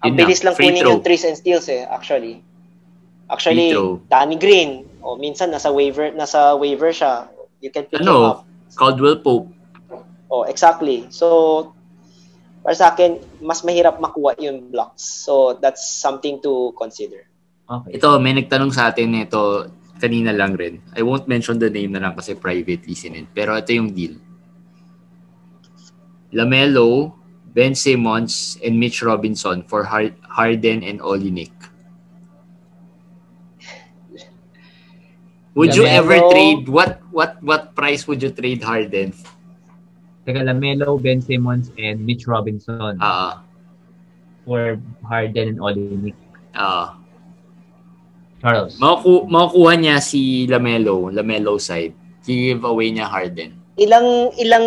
[0.02, 0.90] Ang bilis lang kunin throw.
[0.92, 2.42] yung threes and steals eh actually.
[3.26, 3.72] Actually.
[4.06, 7.30] Danny Green, o minsan nasa waiver nasa waiver siya.
[7.62, 8.42] You can pick him Ano?
[8.42, 8.50] up.
[8.74, 9.48] Caldwell Pope.
[10.26, 11.06] Oh, exactly.
[11.08, 11.70] So,
[12.60, 15.04] para sa akin, mas mahirap makuha yung blocks.
[15.04, 17.28] So, that's something to consider.
[17.64, 17.96] Okay.
[17.96, 19.68] Ito, may nagtanong sa atin ito
[20.02, 20.82] kanina lang rin.
[20.98, 23.30] I won't mention the name na lang kasi privately sinend.
[23.30, 24.18] Pero ito yung deal.
[26.34, 27.14] Lamelo,
[27.54, 31.54] Ben Simmons, and Mitch Robinson for Har- Harden and Olinik.
[35.54, 39.12] Would you Lamelo- ever trade what what what price would you trade Harden?
[40.24, 43.44] Taga Lamelo, Ben Simmons, and Mitch Robinson Ah,
[44.48, 46.16] for Harden and Olenek.
[46.56, 46.96] ah.
[48.42, 48.74] Charles.
[48.76, 51.94] Makuku- makukuha niya si Lamelo, Lamelo side.
[52.26, 53.54] Give away niya Harden.
[53.78, 54.66] Ilang, ilang,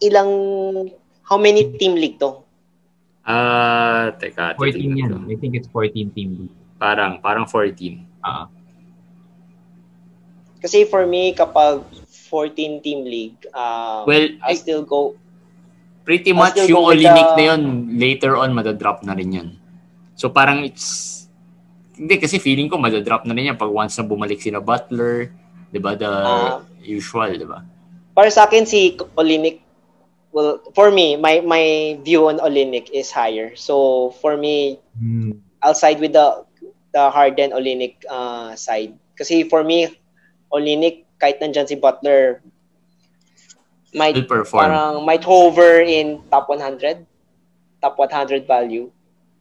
[0.00, 0.30] ilang,
[1.22, 2.40] how many team league to?
[3.22, 4.56] Ah, teka.
[4.56, 5.22] 14 titignan yan.
[5.28, 6.56] I think it's 14 team league.
[6.80, 8.08] Parang, parang 14.
[8.24, 8.48] Ah.
[10.62, 11.84] Kasi for me, kapag
[12.30, 15.14] 14 team league, um, Well, I I- still go,
[16.06, 17.62] Pretty much still yung Olinik the- na yun,
[17.98, 19.48] later on, madadrop na rin yun.
[20.14, 21.25] So parang it's,
[21.96, 25.32] hindi kasi feeling ko madadrop na rin yan pag once na bumalik sila Butler,
[25.68, 26.60] di ba, the Ah.
[26.78, 27.64] usual, di ba?
[28.12, 29.60] para sa akin si Olinik,
[30.32, 31.64] well, for me, my, my
[32.00, 33.52] view on Olinik is higher.
[33.54, 35.44] So, for me, Hmm.
[35.60, 36.44] I'll side with the
[36.92, 38.96] the Harden Olinik uh, side.
[39.12, 39.92] Kasi for me,
[40.48, 42.40] Olinik kahit nandyan si Butler
[43.92, 44.64] might perform.
[44.64, 47.04] parang might hover in top 100,
[47.80, 48.88] top 100 value.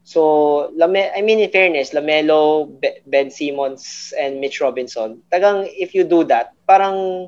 [0.05, 5.97] So, Lame, I mean in fairness, Lamelo, Be- Ben Simmons and Mitch Robinson, tagang if
[5.97, 7.27] you do that, parang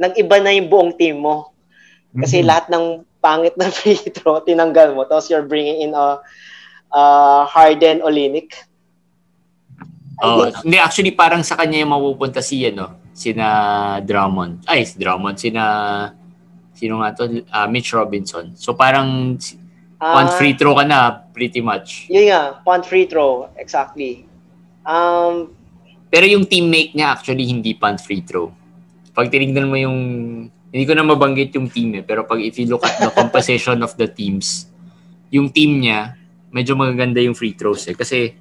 [0.00, 1.52] nag-iba na yung buong team mo.
[2.16, 2.46] Kasi Mhm.
[2.48, 2.84] lahat ng
[3.20, 5.04] pangit na free throw, tinanggal mo.
[5.04, 6.16] Tapos you're bringing in a
[6.88, 8.56] uh, Harden Olinik.
[10.22, 14.64] Oh, hindi actually parang sa kanya yung mapupunta si ano, sina Drummond.
[14.64, 15.64] Ay, si Drummond, sina
[16.72, 17.44] sino nga to?
[17.52, 18.56] Ah, Mitch Robinson.
[18.56, 19.36] So parang
[20.02, 20.98] si- one Ah, free throw ka na
[21.30, 22.10] pretty much.
[22.10, 23.46] Yun nga, punt free throw.
[23.54, 24.26] Exactly.
[24.82, 25.54] Um,
[26.10, 28.50] Pero yung teammate niya actually hindi punt free throw.
[29.14, 29.98] Pag tinignan mo yung
[30.74, 33.78] hindi ko na mabanggit yung team eh, pero pag if you look at the composition
[33.80, 34.66] of the teams,
[35.30, 36.18] yung team niya
[36.52, 38.36] medyo magaganda yung free throws eh kasi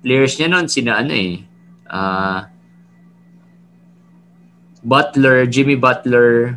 [0.00, 1.44] players niya noon sina ano eh
[1.92, 2.48] ah
[4.80, 6.56] Butler, Jimmy Butler,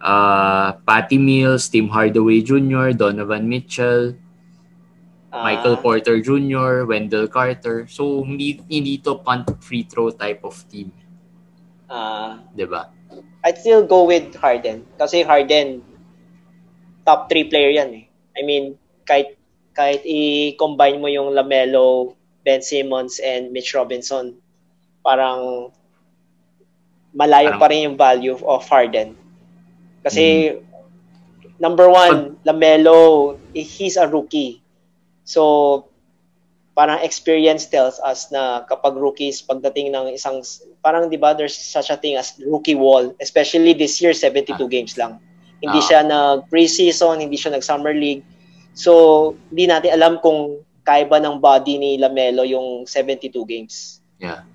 [0.00, 4.16] uh, Patty Mills, Tim Hardaway Jr., Donovan Mitchell,
[5.32, 7.86] ah, Michael Porter Jr., Wendell Carter.
[7.88, 10.92] So, hindi, hindi to punt free throw type of team.
[11.90, 12.86] ah, 'di ba?
[13.42, 14.86] I'd still go with Harden.
[14.94, 15.82] Kasi Harden,
[17.02, 18.04] top 3 player yan eh.
[18.38, 18.78] I mean,
[19.08, 19.34] kahit,
[19.74, 22.14] kahit i-combine mo yung LaMelo,
[22.46, 24.38] Ben Simmons, and Mitch Robinson,
[25.02, 25.72] parang
[27.10, 29.18] malayo Parang- pa rin yung value of Harden.
[30.02, 30.56] Kasi,
[31.60, 34.64] number one, LaMelo, eh, he's a rookie.
[35.24, 35.84] So,
[36.72, 40.40] parang experience tells us na kapag rookies, pagdating ng isang,
[40.80, 43.12] parang di ba, there's such a thing as rookie wall.
[43.20, 45.20] Especially this year, 72 games lang.
[45.60, 45.84] Hindi Ah.
[45.84, 48.24] siya nag preseason, hindi siya nag summer league.
[48.72, 54.00] So, hindi natin alam kung kaya ba ng body ni Lamelo yung 72 games.
[54.16, 54.48] Yeah.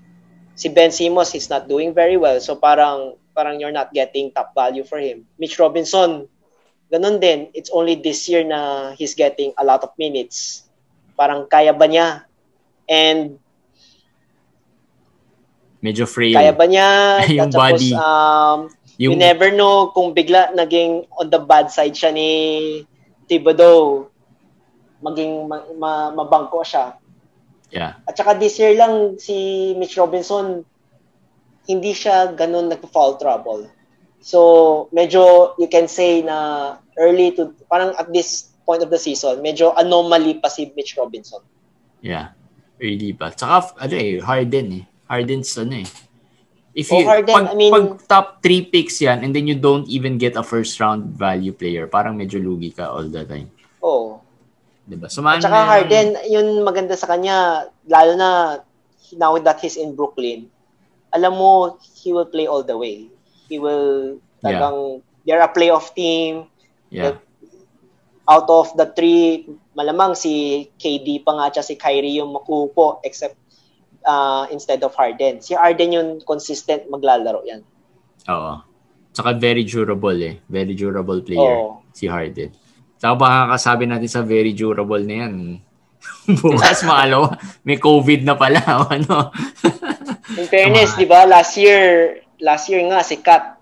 [0.57, 2.41] Si Ben Simmons is not doing very well.
[2.41, 5.27] So, parang parang you're not getting top value for him.
[5.35, 6.25] Mitch Robinson,
[6.87, 7.51] ganun din.
[7.51, 10.63] It's only this year na he's getting a lot of minutes.
[11.13, 12.23] Parang kaya ba niya?
[12.87, 13.37] And
[15.83, 16.33] Medyo frail.
[16.33, 16.89] kaya ba niya?
[17.37, 17.91] Yung Tapos, body.
[17.93, 18.59] um,
[18.95, 22.29] you yung never know kung bigla naging on the bad side siya ni
[23.27, 24.07] Thibodeau.
[25.03, 26.95] Maging ma- ma- mabangko siya.
[27.69, 27.99] yeah.
[28.07, 30.63] At saka this year lang si Mitch Robinson
[31.65, 33.69] hindi siya ganun nag-foul trouble.
[34.25, 39.45] So, medyo you can say na early to parang at this point of the season,
[39.45, 41.41] medyo anomaly pa si Mitch Robinson.
[42.01, 42.33] Yeah.
[42.81, 43.29] Really ba?
[43.31, 44.83] Tsaka, ano eh, Harden eh.
[45.05, 45.89] Harden's ano eh.
[46.75, 49.55] If Oh, you, Harden, pag, I mean- pag top 3 picks yan and then you
[49.55, 53.47] don't even get a first round value player, parang medyo lugi ka all the time.
[53.79, 54.19] Oh.
[54.85, 55.09] Diba?
[55.09, 58.29] So, At saka Harden, yun maganda sa kanya, lalo na
[59.17, 60.49] now that he's in Brooklyn,
[61.15, 63.07] alam mo, he will play all the way.
[63.47, 64.59] He will, Yeah.
[64.59, 64.77] talagang,
[65.23, 66.51] they're a playoff team.
[66.91, 67.17] Yeah.
[68.27, 69.47] Out of the three,
[69.77, 73.37] malamang si KD pa nga at si Kyrie yung makupo except
[74.05, 75.41] uh, instead of Harden.
[75.41, 77.61] Si Harden yung consistent maglalaro yan.
[78.29, 78.61] Oo.
[79.13, 80.41] Tsaka very durable eh.
[80.49, 81.57] Very durable player.
[81.61, 81.85] Oo.
[81.93, 82.49] Si Harden.
[82.97, 85.33] Tsaka baka kasabi natin sa very durable na yan.
[86.41, 87.33] Bukas maalaw,
[87.65, 88.61] may COVID na pala.
[88.95, 89.29] ano.
[90.33, 93.61] In fairness, di ba, last year, last year nga si Kat,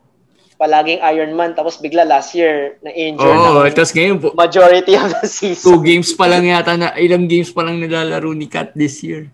[0.56, 4.96] palaging Iron Man, tapos bigla last year na injured Oo, ng tapos ngayon, bu- majority
[4.96, 5.84] of the two season.
[5.84, 9.28] games pa lang yata na, ilang games pa lang nilalaro ni Kat this year.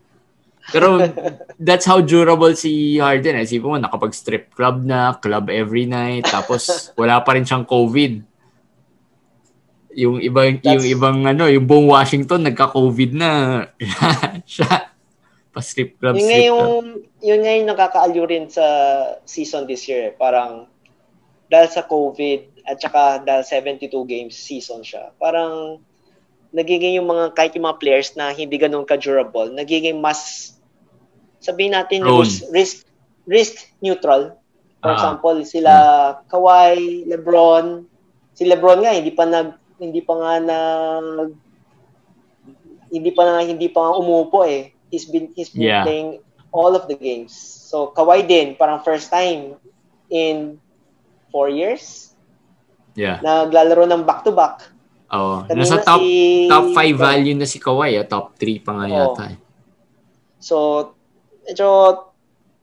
[0.74, 0.98] Pero
[1.62, 3.42] that's how durable si Harden.
[3.42, 3.46] Eh.
[3.46, 8.26] Sipin mo, nakapag-strip club na, club every night, tapos wala pa rin siyang COVID.
[9.98, 13.30] Yung ibang yung That's- ibang ano, yung buong Washington nagka-COVID na.
[14.50, 14.90] siya
[15.50, 17.09] pa strip club, Yun nga strip yung, club.
[17.22, 18.66] Yun nga yung nakakaaliw rin sa
[19.24, 20.12] season this year.
[20.12, 20.16] eh.
[20.16, 20.68] Parang,
[21.50, 25.82] dahil sa COVID, at saka dahil 72 games season siya, parang,
[26.50, 30.54] nagiging yung mga, kahit yung mga players na hindi ganun ka-durable, nagiging mas,
[31.40, 32.26] sabihin natin, Prone.
[32.26, 32.76] risk, risk,
[33.30, 34.34] risk neutral.
[34.80, 34.96] For Ah.
[34.96, 35.74] example, sila
[36.26, 37.84] Kawhi, LeBron,
[38.34, 41.32] si LeBron nga, hindi pa nag, hindi pa nga nag,
[42.90, 44.74] hindi pa nga, hindi pa nga umupo eh.
[44.90, 45.86] He's been, he's been Yeah.
[45.86, 47.34] playing all of the games.
[47.70, 49.58] So, Kawhi din, parang first time
[50.10, 50.58] in
[51.30, 52.14] four years,
[52.98, 53.22] Yeah.
[53.22, 54.66] naglalaro ng back-to-back.
[55.10, 55.46] Oo.
[55.46, 58.06] Kanina Nasa top si- top 5 value na si Kawhi, ah.
[58.06, 58.94] top 3 pa nga Oo.
[58.94, 59.24] yata.
[59.30, 59.38] eh.
[60.40, 60.56] So,
[61.46, 61.68] medyo,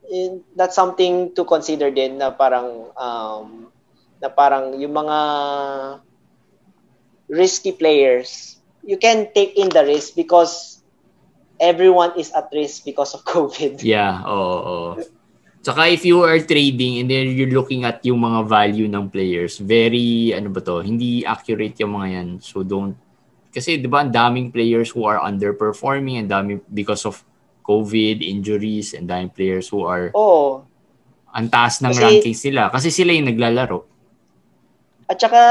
[0.07, 3.71] in- that's something to consider din na parang, um,
[4.19, 5.17] na parang yung mga
[7.27, 10.76] risky players, you can take in the risk because
[11.59, 13.81] everyone is at risk because of COVID.
[13.81, 14.89] Yeah, oo, oo.
[15.61, 19.59] Tsaka if you are trading and then you're looking at yung mga value ng players,
[19.59, 22.27] very, ano ba to, hindi accurate yung mga yan.
[22.39, 22.95] So don't,
[23.51, 27.19] kasi di ba ang daming players who are underperforming and daming because of
[27.67, 30.63] COVID, injuries, and daming players who are, Oo.
[31.35, 32.71] ang taas ng Kasi- rankings nila.
[32.71, 33.83] Kasi sila yung naglalaro.
[35.03, 35.41] At saka,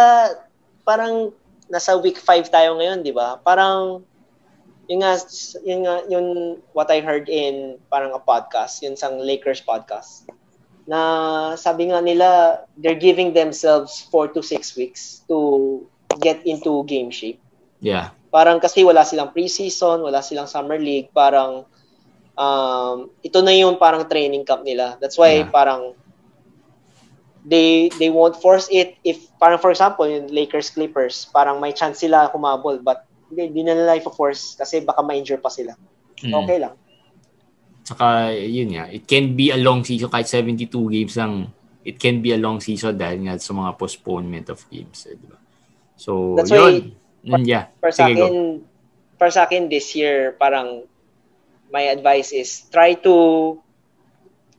[0.80, 1.28] parang
[1.68, 3.36] nasa week 5 tayo ngayon, di ba?
[3.36, 4.00] Parang
[4.86, 5.12] Yun nga,
[5.66, 6.26] yun nga, yun
[6.70, 10.30] what I heard in parang a podcast, yun sang Lakers podcast.
[10.86, 15.82] Na sabi nga nila, they're giving themselves 4 to 6 weeks to
[16.22, 17.42] get into game shape.
[17.82, 18.14] Yeah.
[18.30, 21.66] Parang kasi wala silang preseason, wala silang summer league, parang
[22.38, 24.94] um, ito na yung parang training camp nila.
[25.02, 25.50] That's why Yeah.
[25.50, 25.98] parang
[27.46, 32.02] they they won't force it if parang for example yung Lakers Clippers parang may chance
[32.02, 35.74] sila humabol but hindi, hindi na nila i-force kasi baka ma-injure pa sila.
[36.22, 36.32] Mm.
[36.32, 36.74] Okay lang.
[37.86, 41.54] Tsaka, yun nga, it can be a long season kahit 72 games lang.
[41.86, 45.06] It can be a long season dahil nga sa mga postponement of games.
[45.06, 45.38] Eh, di ba?
[45.94, 46.98] So, That's why- yun.
[47.26, 47.66] Mm, yeah.
[47.82, 48.62] para sa akin,
[49.18, 50.86] para sa akin this year, parang
[51.74, 53.58] my advice is try to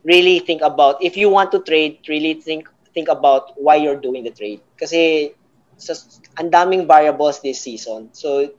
[0.03, 4.27] really think about if you want to trade, really think think about why you're doing
[4.27, 4.59] the trade.
[4.75, 5.31] Kasi
[5.77, 5.93] sa
[6.41, 8.09] ang daming variables this season.
[8.13, 8.51] So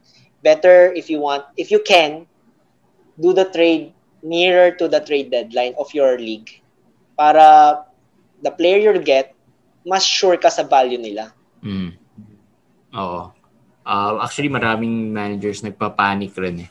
[0.43, 2.27] better if you want if you can
[3.19, 3.93] do the trade
[4.23, 6.63] nearer to the trade deadline of your league
[7.19, 7.83] para
[8.43, 9.35] the player you'll get
[9.87, 11.35] mas sure ka sa value nila.
[11.63, 11.97] Mm.
[12.95, 13.33] Oo.
[13.89, 16.71] Uh, actually, maraming managers nagpapanik rin eh.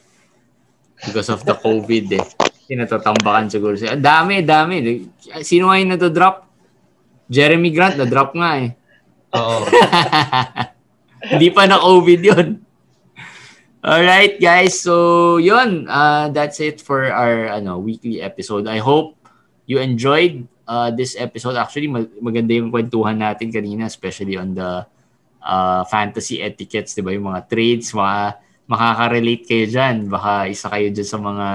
[1.02, 2.26] Because of the COVID eh.
[2.70, 3.98] Tinatatambakan siguro siya.
[3.98, 5.02] Dami, dami.
[5.42, 6.46] Sino nga yung nadodrop?
[7.28, 8.70] Jeremy Grant, na-drop nga eh.
[9.36, 9.58] Oo.
[11.32, 12.48] Hindi pa na COVID yun.
[13.84, 14.80] Alright, guys.
[14.80, 15.88] So, yun.
[15.88, 18.68] Uh, that's it for our ano weekly episode.
[18.68, 19.16] I hope
[19.68, 21.56] you enjoyed uh, this episode.
[21.56, 24.86] Actually, mag- maganda yung kwentuhan natin kanina, especially on the
[25.42, 27.16] uh, fantasy etiquettes, di ba?
[27.16, 29.96] Yung mga trades, mga makaka-relate kayo dyan.
[30.12, 31.48] Baka isa kayo dyan sa mga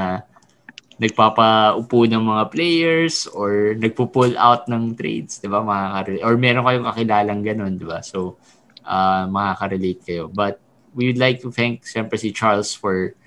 [1.03, 5.59] nagpapaupo ng mga players or nagpo-pull out ng trades, di ba?
[5.59, 7.99] Makaka- or meron kayong kakilalang ganun, di ba?
[8.07, 8.39] So,
[8.87, 10.31] uh, makaka-relate kayo.
[10.31, 10.63] But
[10.95, 13.19] we would like to thank siyempre si Charles for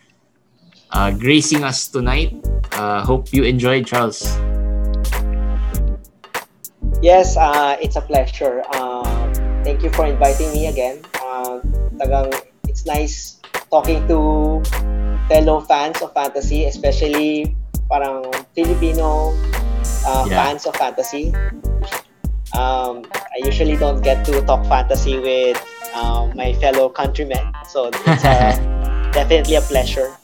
[0.96, 2.32] uh, gracing us tonight.
[2.72, 4.24] Uh, hope you enjoyed, Charles.
[7.04, 8.64] Yes, uh, it's a pleasure.
[8.72, 9.04] Uh,
[9.68, 11.04] thank you for inviting me again.
[11.20, 11.60] Uh,
[12.00, 12.32] tagang,
[12.72, 14.64] it's nice talking to
[15.28, 17.56] fellow fans of fantasy, especially
[17.90, 19.32] parang Filipino
[20.06, 20.38] uh, Yeah.
[20.46, 21.34] fans of fantasy.
[22.56, 25.60] Um, I usually don't get to talk fantasy with
[25.94, 28.56] um, my fellow countrymen, so it's uh,
[29.14, 30.16] definitely a pleasure.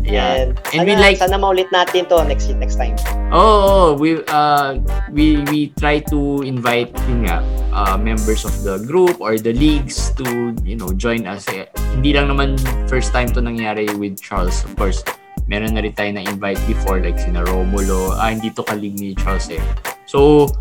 [0.00, 0.46] yeah.
[0.48, 2.94] And, And sana, we like sana maulit natin to next next time.
[3.34, 4.78] Oh, oh, we uh
[5.12, 7.42] we we try to invite yun nga,
[7.74, 11.44] uh, members of the group or the leagues to you know join us.
[11.52, 11.66] Eh,
[11.98, 12.56] hindi lang naman
[12.88, 14.62] first time to nangyari with Charles.
[14.64, 15.02] Of course,
[15.48, 18.14] meron na rin tayo na invite before like sina Romulo.
[18.14, 19.64] Ah, hindi to kalig ni Charles eh.
[20.04, 20.52] So,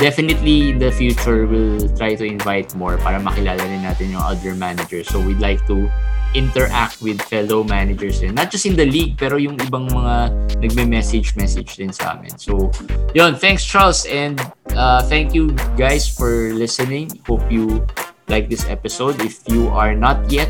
[0.00, 4.56] definitely in the future we'll try to invite more para makilala rin natin yung other
[4.56, 5.12] managers.
[5.12, 5.86] So, we'd like to
[6.34, 8.34] interact with fellow managers din.
[8.34, 10.30] Not just in the league, pero yung ibang mga
[10.62, 12.38] nagme-message message din sa amin.
[12.38, 12.70] So,
[13.14, 13.34] yun.
[13.34, 14.06] Thanks, Charles.
[14.06, 14.38] And
[14.78, 17.10] uh, thank you guys for listening.
[17.26, 17.82] Hope you
[18.30, 19.18] like this episode.
[19.26, 20.48] If you are not yet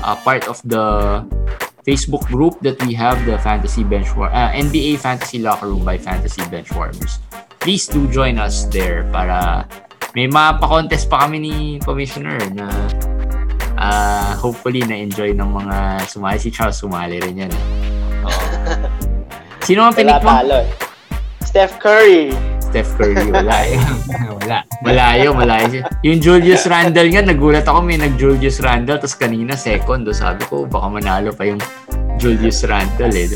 [0.00, 1.20] a part of the
[1.82, 6.42] Facebook group that we have, the Fantasy Benchwarm, uh, NBA Fantasy Locker Room by Fantasy
[6.46, 7.18] Benchwarmers,
[7.58, 9.66] please do join us there para
[10.14, 12.68] may mapa-contest pa kami ni Commissioner na
[13.80, 16.38] ah hopefully na-enjoy ng mga sumali.
[16.38, 17.52] Si Charles sumali rin yan.
[18.22, 18.44] Oo.
[19.66, 20.30] Sino ang pinik mo?
[20.30, 20.66] eh.
[21.42, 22.51] Steph Curry.
[22.72, 23.76] Steph Curry, wala eh.
[24.40, 24.64] Wala.
[24.80, 25.84] Malayo, malayo siya.
[26.08, 30.64] Yung Julius Randle nga, nagulat ako may nag-Julius Randle, tapos kanina second, do sabi ko,
[30.64, 31.60] baka manalo pa yung
[32.16, 33.28] Julius Randle eh.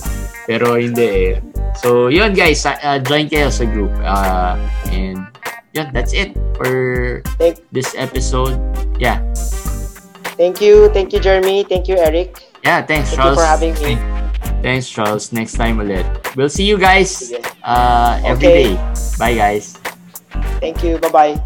[0.48, 1.44] Pero hindi eh.
[1.76, 3.92] So, yun guys, uh, join kayo sa group.
[4.00, 4.56] Uh,
[4.88, 5.20] and
[5.76, 8.56] yun, that's it for Thank, this episode.
[8.96, 9.20] Yeah.
[10.40, 11.68] thank you, thank you, Jeremy.
[11.68, 12.40] Thank you, Eric.
[12.64, 13.36] Yeah, thanks, Thank Charles.
[13.36, 14.00] you for having me.
[14.62, 15.32] Thanks, Charles.
[15.32, 16.04] Next time ulit.
[16.36, 18.74] We'll see you guys uh, every okay.
[18.74, 18.94] day.
[19.18, 19.78] Bye, guys.
[20.60, 20.98] Thank you.
[20.98, 21.40] Bye-bye.